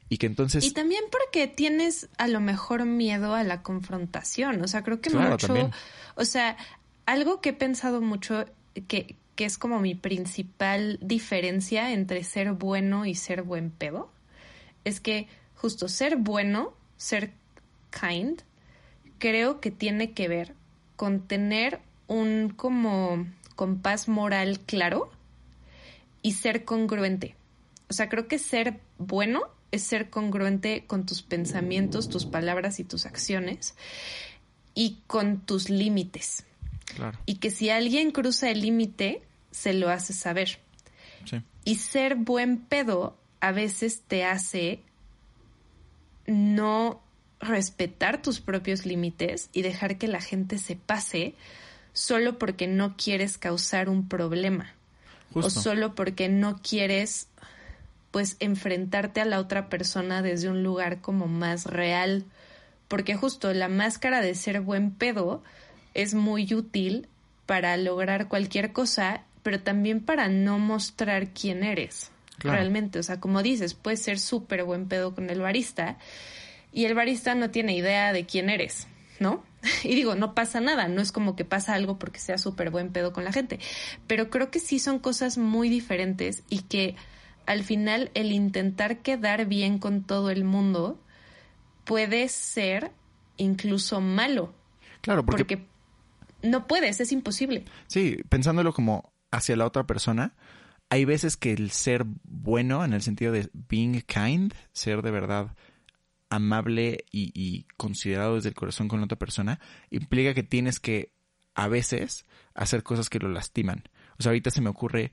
Y 0.09 0.17
que 0.17 0.27
entonces... 0.27 0.65
Y 0.65 0.73
también 0.73 1.05
porque 1.13 1.47
tienes 1.47 2.09
a 2.17 2.27
lo 2.27 2.41
mejor 2.41 2.87
miedo 2.87 3.35
a 3.35 3.45
la 3.45 3.63
confrontación. 3.63 4.63
O 4.63 4.67
sea, 4.67 4.83
creo 4.83 5.03
que 5.03 5.11
mucho... 5.11 5.71
O 6.15 6.25
sea, 6.25 6.57
algo 7.05 7.43
que 7.43 7.51
he 7.51 7.53
pensado 7.53 8.01
mucho 8.01 8.47
que, 8.89 9.17
que 9.35 9.45
es 9.45 9.59
como 9.59 9.81
mi 9.81 9.95
principal 9.95 10.99
diferencia 11.03 11.93
entre 11.93 12.25
ser 12.25 12.55
bueno 12.55 13.05
y 13.05 13.15
ser 13.15 13.43
buen 13.43 13.71
pedo, 13.71 14.11
es 14.85 15.01
que 15.01 15.29
justo 15.55 15.89
ser 15.89 16.17
bueno, 16.17 16.75
ser 16.97 17.35
kind, 17.91 18.41
creo 19.19 19.61
que 19.61 19.71
tiene 19.71 20.13
que 20.13 20.29
ver 20.29 20.55
con 20.97 21.27
tener 21.27 21.81
un 22.07 22.53
como 22.57 23.27
compás 23.57 24.09
moral 24.09 24.61
claro 24.61 25.11
y 26.23 26.33
ser 26.33 26.65
congruente. 26.65 27.37
O 27.89 27.93
sea, 27.93 28.09
creo 28.09 28.29
que 28.29 28.39
ser 28.39 28.81
bueno 28.99 29.43
es 29.71 29.83
ser 29.83 30.11
congruente 30.11 30.85
con 30.87 31.07
tus 31.07 31.23
pensamientos, 31.23 32.09
tus 32.09 32.27
palabras 32.27 32.81
y 32.81 32.85
tus 32.85 33.07
acciones 33.07 33.75
y 34.75 34.99
con 35.07 35.41
tus 35.41 35.71
límites. 35.71 36.45
Claro. 36.95 37.19
Y 37.27 37.37
que 37.37 37.51
si 37.51 37.71
alguien 37.71 38.11
cruza 38.11 38.51
el 38.51 38.63
límite, 38.63 39.23
se 39.51 39.75
lo 39.75 39.91
hace 39.91 40.13
saber. 40.13 40.59
Sí. 41.25 41.43
Y 41.65 41.77
ser 41.77 42.15
buen 42.15 42.59
pedo 42.59 43.17
a 43.41 43.53
veces 43.53 44.03
te 44.07 44.25
hace 44.25 44.83
no 46.27 47.01
respetar 47.41 48.23
tus 48.23 48.41
propios 48.41 48.87
límites 48.87 49.49
y 49.53 49.63
dejar 49.63 49.99
que 49.99 50.09
la 50.09 50.21
gente 50.21 50.59
se 50.59 50.77
pase 50.77 51.35
solo 51.93 52.39
porque 52.39 52.67
no 52.67 52.97
quieres 52.97 53.39
causar 53.39 53.89
un 53.89 54.09
problema. 54.09 54.75
O 55.35 55.51
solo 55.51 55.95
porque 55.95 56.29
no 56.29 56.61
quieres 56.63 57.29
pues 58.11 58.37
enfrentarte 58.41 59.21
a 59.21 59.27
la 59.27 59.39
otra 59.39 59.69
persona 59.69 60.23
desde 60.23 60.49
un 60.49 60.63
lugar 60.63 61.01
como 61.01 61.27
más 61.27 61.67
real. 61.67 62.25
Porque 62.89 63.15
justo 63.15 63.53
la 63.53 63.69
máscara 63.69 64.23
de 64.23 64.35
ser 64.35 64.63
buen 64.63 64.91
pedo 64.91 65.43
es 65.95 66.15
muy 66.15 66.53
útil 66.55 67.09
para 67.47 67.77
lograr 67.77 68.29
cualquier 68.29 68.73
cosa 68.73 69.23
pero 69.43 69.61
también 69.61 70.01
para 70.01 70.29
no 70.29 70.59
mostrar 70.59 71.29
quién 71.29 71.65
eres 71.65 72.11
realmente. 72.39 72.99
O 72.99 73.03
sea 73.03 73.19
como 73.19 73.43
dices 73.43 73.73
puedes 73.75 74.03
ser 74.03 74.19
súper 74.19 74.65
buen 74.65 74.89
pedo 74.89 75.15
con 75.15 75.31
el 75.31 75.41
barista 75.41 75.97
y 76.79 76.85
el 76.85 76.95
barista 76.95 77.35
no 77.35 77.51
tiene 77.51 77.75
idea 77.75 78.13
de 78.13 78.25
quién 78.25 78.49
eres, 78.49 78.87
¿no? 79.19 79.43
Y 79.83 79.97
digo, 79.97 80.15
no 80.15 80.33
pasa 80.33 80.61
nada, 80.61 80.87
no 80.87 81.01
es 81.01 81.11
como 81.11 81.35
que 81.35 81.45
pasa 81.45 81.75
algo 81.75 81.99
porque 81.99 82.21
sea 82.21 82.39
súper 82.39 82.71
buen 82.71 82.93
pedo 82.93 83.13
con 83.13 83.25
la 83.25 83.33
gente, 83.33 83.59
pero 84.07 84.31
creo 84.31 84.53
que 84.53 84.61
sí 84.61 84.79
son 84.79 85.01
cosas 85.01 85.39
muy 85.39 85.69
diferentes 85.69 86.45
y 86.49 86.61
que 86.61 86.95
al 87.47 87.65
final 87.65 88.13
el 88.15 88.31
intentar 88.31 88.99
quedar 88.99 89.47
bien 89.47 89.81
con 89.81 90.05
todo 90.05 90.31
el 90.31 90.45
mundo 90.45 91.03
puede 91.85 92.29
ser 92.29 92.93
incluso 93.39 94.01
malo. 94.01 94.55
Claro, 95.01 95.27
porque, 95.27 95.45
porque 95.45 95.67
no 96.49 96.69
puedes, 96.69 97.01
es 97.01 97.11
imposible. 97.11 97.65
Sí, 97.89 98.19
pensándolo 98.29 98.73
como 98.73 99.13
hacia 99.33 99.57
la 99.57 99.67
otra 99.67 99.85
persona, 99.85 100.37
hay 100.91 101.05
veces 101.05 101.37
que 101.37 101.51
el 101.51 101.73
ser 101.73 102.05
bueno 102.23 102.85
en 102.85 102.93
el 102.93 103.03
sentido 103.03 103.33
de 103.33 103.51
being 103.53 104.01
kind, 104.03 104.55
ser 104.73 105.03
de 105.03 105.11
verdad 105.11 105.57
amable 106.31 107.05
y, 107.11 107.67
considerado 107.77 108.37
desde 108.37 108.51
el 108.51 108.55
corazón 108.55 108.89
con 108.89 109.01
la 109.01 109.07
otra 109.07 109.19
persona, 109.19 109.61
implica 109.91 110.35
que 110.35 110.43
tienes 110.43 110.81
que 110.81 111.13
a 111.55 111.69
veces 111.69 112.27
hacer 112.55 112.83
cosas 112.83 113.09
que 113.09 113.19
lo 113.19 113.29
lastiman. 113.29 113.85
O 114.19 114.23
sea, 114.23 114.31
ahorita 114.31 114.51
se 114.51 114.61
me 114.61 114.71
ocurre 114.71 115.13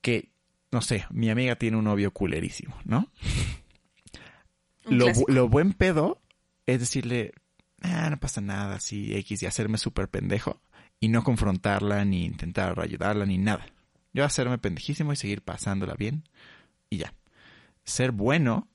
que, 0.00 0.32
no 0.70 0.80
sé, 0.80 1.06
mi 1.10 1.30
amiga 1.30 1.56
tiene 1.56 1.76
un 1.76 1.84
novio 1.84 2.12
culerísimo, 2.12 2.76
¿no? 2.84 3.10
Lo, 4.84 5.48
buen 5.48 5.72
pedo 5.72 6.22
es 6.66 6.80
decirle, 6.80 7.32
ah, 7.82 8.08
no 8.10 8.18
pasa 8.18 8.40
nada, 8.40 8.76
así 8.76 9.14
X, 9.16 9.42
y 9.42 9.46
hacerme 9.46 9.78
súper 9.78 10.08
pendejo 10.08 10.60
y 11.00 11.08
no 11.08 11.24
confrontarla, 11.24 12.04
ni 12.04 12.24
intentar 12.24 12.78
ayudarla, 12.80 13.26
ni 13.26 13.38
nada. 13.38 13.66
Yo 14.12 14.24
hacerme 14.24 14.58
pendejísimo 14.58 15.12
y 15.12 15.16
seguir 15.16 15.42
pasándola 15.42 15.94
bien 15.94 16.24
y 16.88 16.98
ya. 16.98 17.12
Ser 17.84 18.12
bueno 18.12 18.68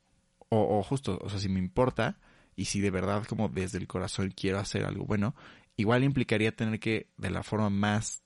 o, 0.53 0.83
justo, 0.83 1.17
o 1.21 1.29
sea, 1.29 1.39
si 1.39 1.47
me 1.47 1.59
importa 1.59 2.19
y 2.57 2.65
si 2.65 2.81
de 2.81 2.91
verdad 2.91 3.25
como 3.25 3.47
desde 3.47 3.77
el 3.77 3.87
corazón 3.87 4.33
quiero 4.35 4.59
hacer 4.59 4.83
algo 4.83 5.05
bueno, 5.05 5.33
igual 5.77 6.03
implicaría 6.03 6.53
tener 6.53 6.79
que 6.79 7.07
de 7.17 7.29
la 7.29 7.41
forma 7.41 7.69
más 7.69 8.21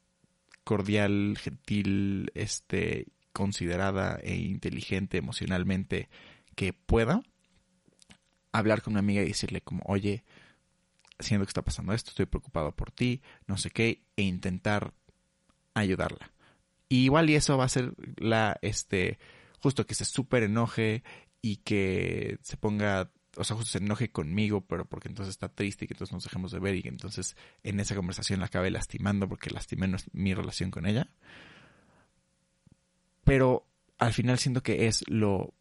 cordial, 0.63 1.37
gentil, 1.39 2.31
este, 2.33 3.07
considerada 3.31 4.19
e 4.23 4.35
inteligente 4.35 5.17
emocionalmente 5.17 6.09
que 6.55 6.73
pueda, 6.73 7.21
hablar 8.51 8.81
con 8.81 8.93
una 8.93 9.01
amiga 9.01 9.21
y 9.21 9.27
decirle 9.27 9.61
como, 9.61 9.83
oye, 9.85 10.23
siendo 11.19 11.45
que 11.45 11.49
está 11.49 11.61
pasando 11.61 11.93
esto, 11.93 12.09
estoy 12.09 12.25
preocupado 12.25 12.71
por 12.71 12.91
ti, 12.91 13.21
no 13.45 13.57
sé 13.57 13.69
qué, 13.69 14.01
e 14.17 14.23
intentar 14.23 14.93
ayudarla. 15.75 16.31
Y 16.89 17.03
igual 17.03 17.29
y 17.29 17.35
eso 17.35 17.57
va 17.57 17.65
a 17.65 17.69
ser 17.69 17.93
la, 18.17 18.57
este, 18.63 19.19
justo 19.61 19.85
que 19.85 19.95
se 19.95 20.05
súper 20.05 20.43
enoje 20.43 21.03
y 21.45 21.57
que 21.57 22.39
se 22.41 22.57
ponga, 22.57 23.11
o 23.37 23.43
sea, 23.43 23.55
justo 23.55 23.73
se 23.73 23.77
enoje 23.77 24.09
conmigo, 24.09 24.61
pero 24.61 24.85
porque 24.85 25.09
entonces 25.09 25.29
está 25.29 25.47
triste 25.47 25.85
y 25.85 25.87
que 25.87 25.93
entonces 25.93 26.11
nos 26.11 26.23
dejemos 26.23 26.51
de 26.51 26.57
ver 26.57 26.73
y 26.73 26.81
que 26.81 26.89
entonces 26.89 27.37
en 27.61 27.79
esa 27.79 27.95
conversación 27.95 28.39
la 28.39 28.47
acabe 28.47 28.71
lastimando 28.71 29.29
porque 29.29 29.51
lastimé 29.51 29.95
mi 30.11 30.33
relación 30.33 30.71
con 30.71 30.87
ella. 30.87 31.07
Pero 33.23 33.67
al 33.99 34.11
final 34.11 34.39
siento 34.39 34.63
que 34.63 34.87
es 34.87 35.03
lo 35.07 35.53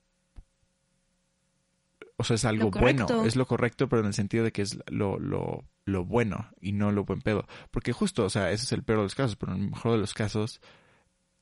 o 2.17 2.25
sea, 2.25 2.37
es 2.37 2.47
algo 2.47 2.71
bueno, 2.71 3.07
es 3.27 3.37
lo 3.37 3.45
correcto, 3.45 3.87
pero 3.87 4.01
en 4.01 4.07
el 4.07 4.15
sentido 4.15 4.43
de 4.43 4.53
que 4.53 4.63
es 4.63 4.79
lo, 4.87 5.19
lo, 5.19 5.65
lo 5.85 6.07
bueno 6.07 6.49
y 6.63 6.73
no 6.73 6.93
lo 6.93 7.05
buen 7.05 7.21
pedo. 7.21 7.47
Porque 7.71 7.93
justo, 7.93 8.25
o 8.25 8.31
sea, 8.31 8.51
ese 8.53 8.65
es 8.65 8.73
el 8.73 8.85
peor 8.85 9.01
de 9.01 9.05
los 9.05 9.15
casos, 9.15 9.37
pero 9.37 9.53
en 9.53 9.65
el 9.65 9.71
mejor 9.71 9.93
de 9.93 9.99
los 9.99 10.15
casos 10.15 10.63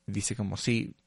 dice 0.05 0.35
como, 0.35 0.57
sí, 0.57 0.97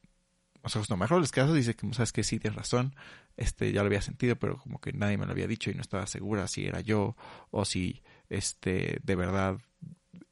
o 0.66 0.68
sea, 0.68 0.80
justo 0.80 0.96
mejor 0.96 1.18
de 1.18 1.20
los 1.20 1.30
casos 1.30 1.54
dice 1.54 1.76
que, 1.76 1.94
sabes 1.94 2.12
que 2.12 2.24
sí, 2.24 2.40
tienes 2.40 2.56
razón, 2.56 2.96
este, 3.36 3.70
ya 3.70 3.82
lo 3.82 3.86
había 3.86 4.02
sentido, 4.02 4.34
pero 4.34 4.58
como 4.58 4.80
que 4.80 4.92
nadie 4.92 5.16
me 5.16 5.24
lo 5.24 5.30
había 5.30 5.46
dicho 5.46 5.70
y 5.70 5.74
no 5.74 5.80
estaba 5.80 6.08
segura 6.08 6.48
si 6.48 6.66
era 6.66 6.80
yo 6.80 7.14
o 7.52 7.64
si, 7.64 8.02
este, 8.30 8.98
de 9.04 9.14
verdad 9.14 9.58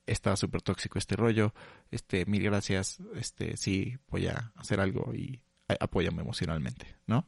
estaba 0.07 0.37
súper 0.37 0.61
tóxico 0.61 0.99
este 0.99 1.15
rollo, 1.15 1.55
este, 1.93 2.27
mil 2.27 2.43
gracias, 2.43 2.99
este, 3.15 3.57
sí, 3.57 3.97
voy 4.09 4.27
a 4.27 4.51
hacer 4.57 4.81
algo 4.81 5.15
y 5.15 5.41
apóyame 5.69 6.23
emocionalmente, 6.23 6.97
¿no? 7.07 7.25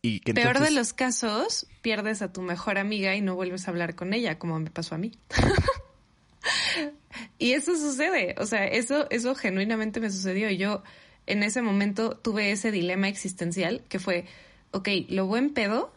Y 0.00 0.20
que 0.20 0.32
Peor 0.32 0.60
de 0.60 0.70
los 0.70 0.94
casos, 0.94 1.66
pierdes 1.82 2.22
a 2.22 2.32
tu 2.32 2.40
mejor 2.40 2.78
amiga 2.78 3.14
y 3.14 3.20
no 3.20 3.34
vuelves 3.34 3.68
a 3.68 3.70
hablar 3.70 3.94
con 3.94 4.14
ella, 4.14 4.38
como 4.38 4.58
me 4.58 4.70
pasó 4.70 4.94
a 4.94 4.98
mí. 4.98 5.12
y 7.38 7.52
eso 7.52 7.76
sucede, 7.76 8.34
o 8.38 8.46
sea, 8.46 8.66
eso, 8.66 9.06
eso 9.10 9.34
genuinamente 9.34 10.00
me 10.00 10.08
sucedió. 10.08 10.48
Y 10.48 10.56
yo 10.56 10.82
en 11.28 11.42
ese 11.42 11.62
momento 11.62 12.16
tuve 12.16 12.50
ese 12.50 12.72
dilema 12.72 13.06
existencial 13.06 13.82
que 13.88 13.98
fue, 13.98 14.24
ok, 14.70 14.88
lo 15.08 15.26
buen 15.26 15.50
pedo 15.50 15.92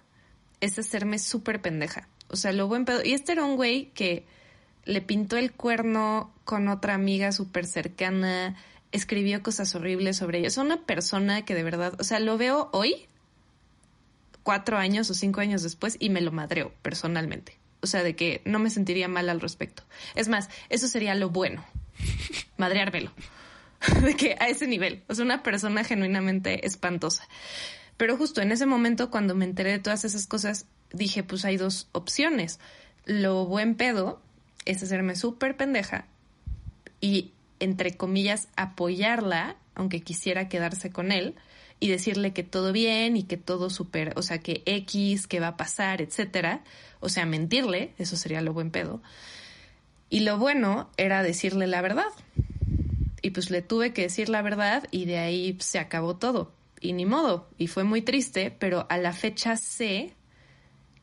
es 0.60 0.78
hacerme 0.78 1.20
súper 1.20 1.62
pendeja. 1.62 2.08
O 2.28 2.36
sea, 2.36 2.52
lo 2.52 2.68
buen 2.68 2.86
pedo. 2.86 3.02
Y 3.04 3.14
este 3.14 3.32
era 3.32 3.46
un 3.46 3.56
güey 3.56 3.92
que 3.94 4.26
le 4.84 5.02
pintó 5.02 5.38
el 5.38 5.54
cuerno 5.54 6.34
con 6.44 6.68
otra 6.68 6.96
amiga 6.96 7.32
súper 7.32 7.66
cercana, 7.66 8.58
escribió 8.92 9.42
cosas 9.42 9.74
horribles 9.74 10.18
sobre 10.18 10.40
ella. 10.40 10.50
Es 10.50 10.58
una 10.58 10.82
persona 10.86 11.46
que 11.46 11.56
de 11.56 11.64
verdad, 11.64 11.94
o 12.00 12.04
sea, 12.04 12.20
lo 12.20 12.38
veo 12.38 12.70
hoy, 12.74 13.08
cuatro 14.44 14.78
años 14.78 15.10
o 15.10 15.14
cinco 15.14 15.40
años 15.40 15.64
después, 15.64 15.96
y 15.98 16.10
me 16.10 16.20
lo 16.20 16.34
madreo 16.34 16.74
personalmente. 16.82 17.58
O 17.82 17.88
sea, 17.88 18.04
de 18.04 18.18
que 18.18 18.42
no 18.44 18.60
me 18.60 18.70
sentiría 18.70 19.08
mal 19.08 19.30
al 19.30 19.40
respecto. 19.40 19.84
Es 20.14 20.28
más, 20.28 20.50
eso 20.70 20.90
sería 20.90 21.16
lo 21.16 21.30
bueno, 21.30 21.64
madreármelo. 22.58 23.12
de 24.04 24.16
que 24.16 24.36
a 24.40 24.48
ese 24.48 24.68
nivel, 24.68 25.04
o 25.08 25.16
sea, 25.16 25.26
una 25.26 25.44
persona 25.44 25.84
genuinamente 25.84 26.66
espantosa. 26.66 27.28
Pero 27.98 28.18
justo 28.18 28.42
en 28.42 28.52
ese 28.52 28.66
momento, 28.66 29.12
cuando 29.12 29.36
me 29.36 29.46
enteré 29.46 29.72
de 29.72 29.80
todas 29.80 30.06
esas 30.06 30.28
cosas, 30.28 30.66
dije, 30.92 31.24
pues 31.24 31.46
hay 31.46 31.58
dos 31.58 31.88
opciones. 31.92 32.60
Lo 33.06 33.46
buen 33.46 33.76
pedo 33.76 34.22
es 34.66 34.82
hacerme 34.82 35.16
súper 35.16 35.58
pendeja 35.58 36.06
y 37.00 37.32
entre 37.62 37.96
comillas, 37.96 38.48
apoyarla, 38.56 39.56
aunque 39.76 40.02
quisiera 40.02 40.50
quedarse 40.50 40.92
con 40.92 41.12
él, 41.12 41.36
y 41.80 41.90
decirle 41.90 42.34
que 42.34 42.44
todo 42.44 42.72
bien 42.72 43.16
y 43.16 43.24
que 43.24 43.38
todo 43.38 43.70
super, 43.70 44.14
o 44.16 44.24
sea, 44.24 44.40
que 44.40 44.64
X, 44.66 45.28
que 45.28 45.40
va 45.40 45.50
a 45.50 45.58
pasar, 45.58 46.02
etcétera. 46.02 46.64
O 47.00 47.10
sea, 47.10 47.26
mentirle, 47.26 47.94
eso 47.98 48.18
sería 48.18 48.42
lo 48.42 48.54
buen 48.54 48.72
pedo. 48.72 49.02
Y 50.10 50.22
lo 50.22 50.38
bueno 50.38 50.90
era 50.98 51.24
decirle 51.24 51.68
la 51.68 51.82
verdad. 51.82 52.10
Y 53.22 53.32
pues 53.32 53.52
le 53.52 53.62
tuve 53.62 53.94
que 53.94 54.04
decir 54.04 54.30
la 54.30 54.42
verdad 54.42 54.88
y 54.92 55.06
de 55.06 55.20
ahí 55.20 55.58
se 55.60 55.80
acabó 55.80 56.16
todo. 56.16 56.52
Y 56.80 56.94
ni 56.94 57.06
modo. 57.06 57.48
Y 57.58 57.68
fue 57.68 57.84
muy 57.84 58.02
triste, 58.02 58.56
pero 58.58 58.88
a 58.90 58.98
la 58.98 59.14
fecha 59.14 59.56
sé 59.58 60.14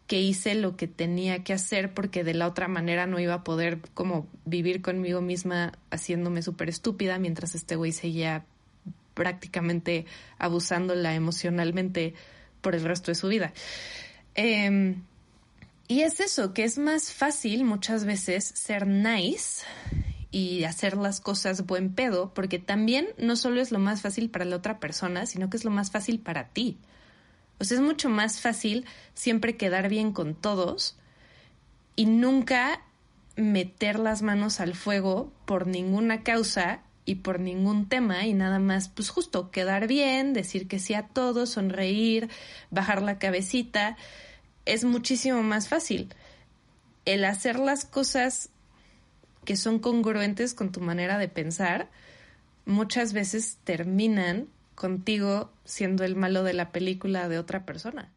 que 0.08 0.20
hice 0.20 0.54
lo 0.54 0.76
que 0.76 0.88
tenía 0.88 1.44
que 1.44 1.52
hacer 1.52 1.92
porque 1.92 2.24
de 2.24 2.32
la 2.32 2.46
otra 2.46 2.66
manera 2.66 3.06
no 3.06 3.20
iba 3.20 3.34
a 3.34 3.44
poder 3.44 3.78
como 3.92 4.26
vivir 4.46 4.80
conmigo 4.80 5.20
misma 5.20 5.74
haciéndome 5.90 6.40
súper 6.40 6.70
estúpida 6.70 7.18
mientras 7.18 7.54
este 7.54 7.76
güey 7.76 7.92
seguía 7.92 8.46
prácticamente 9.12 10.06
abusándola 10.38 11.14
emocionalmente 11.14 12.14
por 12.62 12.74
el 12.74 12.84
resto 12.84 13.10
de 13.10 13.16
su 13.16 13.28
vida. 13.28 13.52
Em, 14.34 15.02
y 15.88 16.02
es 16.02 16.20
eso, 16.20 16.54
que 16.54 16.64
es 16.64 16.78
más 16.78 17.12
fácil 17.12 17.64
muchas 17.64 18.04
veces 18.06 18.44
ser 18.44 18.86
nice 18.86 19.64
y 20.30 20.64
hacer 20.64 20.96
las 20.96 21.20
cosas 21.20 21.66
buen 21.66 21.94
pedo, 21.94 22.32
porque 22.34 22.58
también 22.58 23.08
no 23.16 23.36
solo 23.36 23.60
es 23.60 23.70
lo 23.70 23.78
más 23.78 24.02
fácil 24.02 24.30
para 24.30 24.44
la 24.44 24.56
otra 24.56 24.78
persona, 24.78 25.26
sino 25.26 25.48
que 25.48 25.56
es 25.56 25.64
lo 25.64 25.70
más 25.70 25.90
fácil 25.90 26.20
para 26.20 26.48
ti. 26.48 26.78
O 27.58 27.64
sea, 27.64 27.78
es 27.78 27.82
mucho 27.82 28.08
más 28.08 28.40
fácil 28.40 28.84
siempre 29.14 29.56
quedar 29.56 29.88
bien 29.88 30.12
con 30.12 30.34
todos 30.34 30.96
y 31.96 32.06
nunca 32.06 32.82
meter 33.36 33.98
las 33.98 34.22
manos 34.22 34.60
al 34.60 34.74
fuego 34.74 35.32
por 35.46 35.66
ninguna 35.66 36.22
causa 36.22 36.82
y 37.04 37.16
por 37.16 37.40
ningún 37.40 37.88
tema 37.88 38.26
y 38.26 38.34
nada 38.34 38.58
más, 38.58 38.90
pues 38.90 39.08
justo 39.08 39.50
quedar 39.50 39.86
bien, 39.86 40.34
decir 40.34 40.68
que 40.68 40.78
sí 40.78 40.92
a 40.94 41.08
todo, 41.08 41.46
sonreír, 41.46 42.28
bajar 42.70 43.00
la 43.00 43.18
cabecita, 43.18 43.96
es 44.66 44.84
muchísimo 44.84 45.42
más 45.42 45.68
fácil. 45.68 46.14
El 47.06 47.24
hacer 47.24 47.58
las 47.58 47.86
cosas 47.86 48.50
que 49.48 49.56
son 49.56 49.78
congruentes 49.78 50.52
con 50.52 50.72
tu 50.72 50.82
manera 50.82 51.16
de 51.16 51.26
pensar, 51.26 51.88
muchas 52.66 53.14
veces 53.14 53.56
terminan 53.64 54.46
contigo 54.74 55.50
siendo 55.64 56.04
el 56.04 56.16
malo 56.16 56.44
de 56.44 56.52
la 56.52 56.70
película 56.70 57.30
de 57.30 57.38
otra 57.38 57.64
persona. 57.64 58.12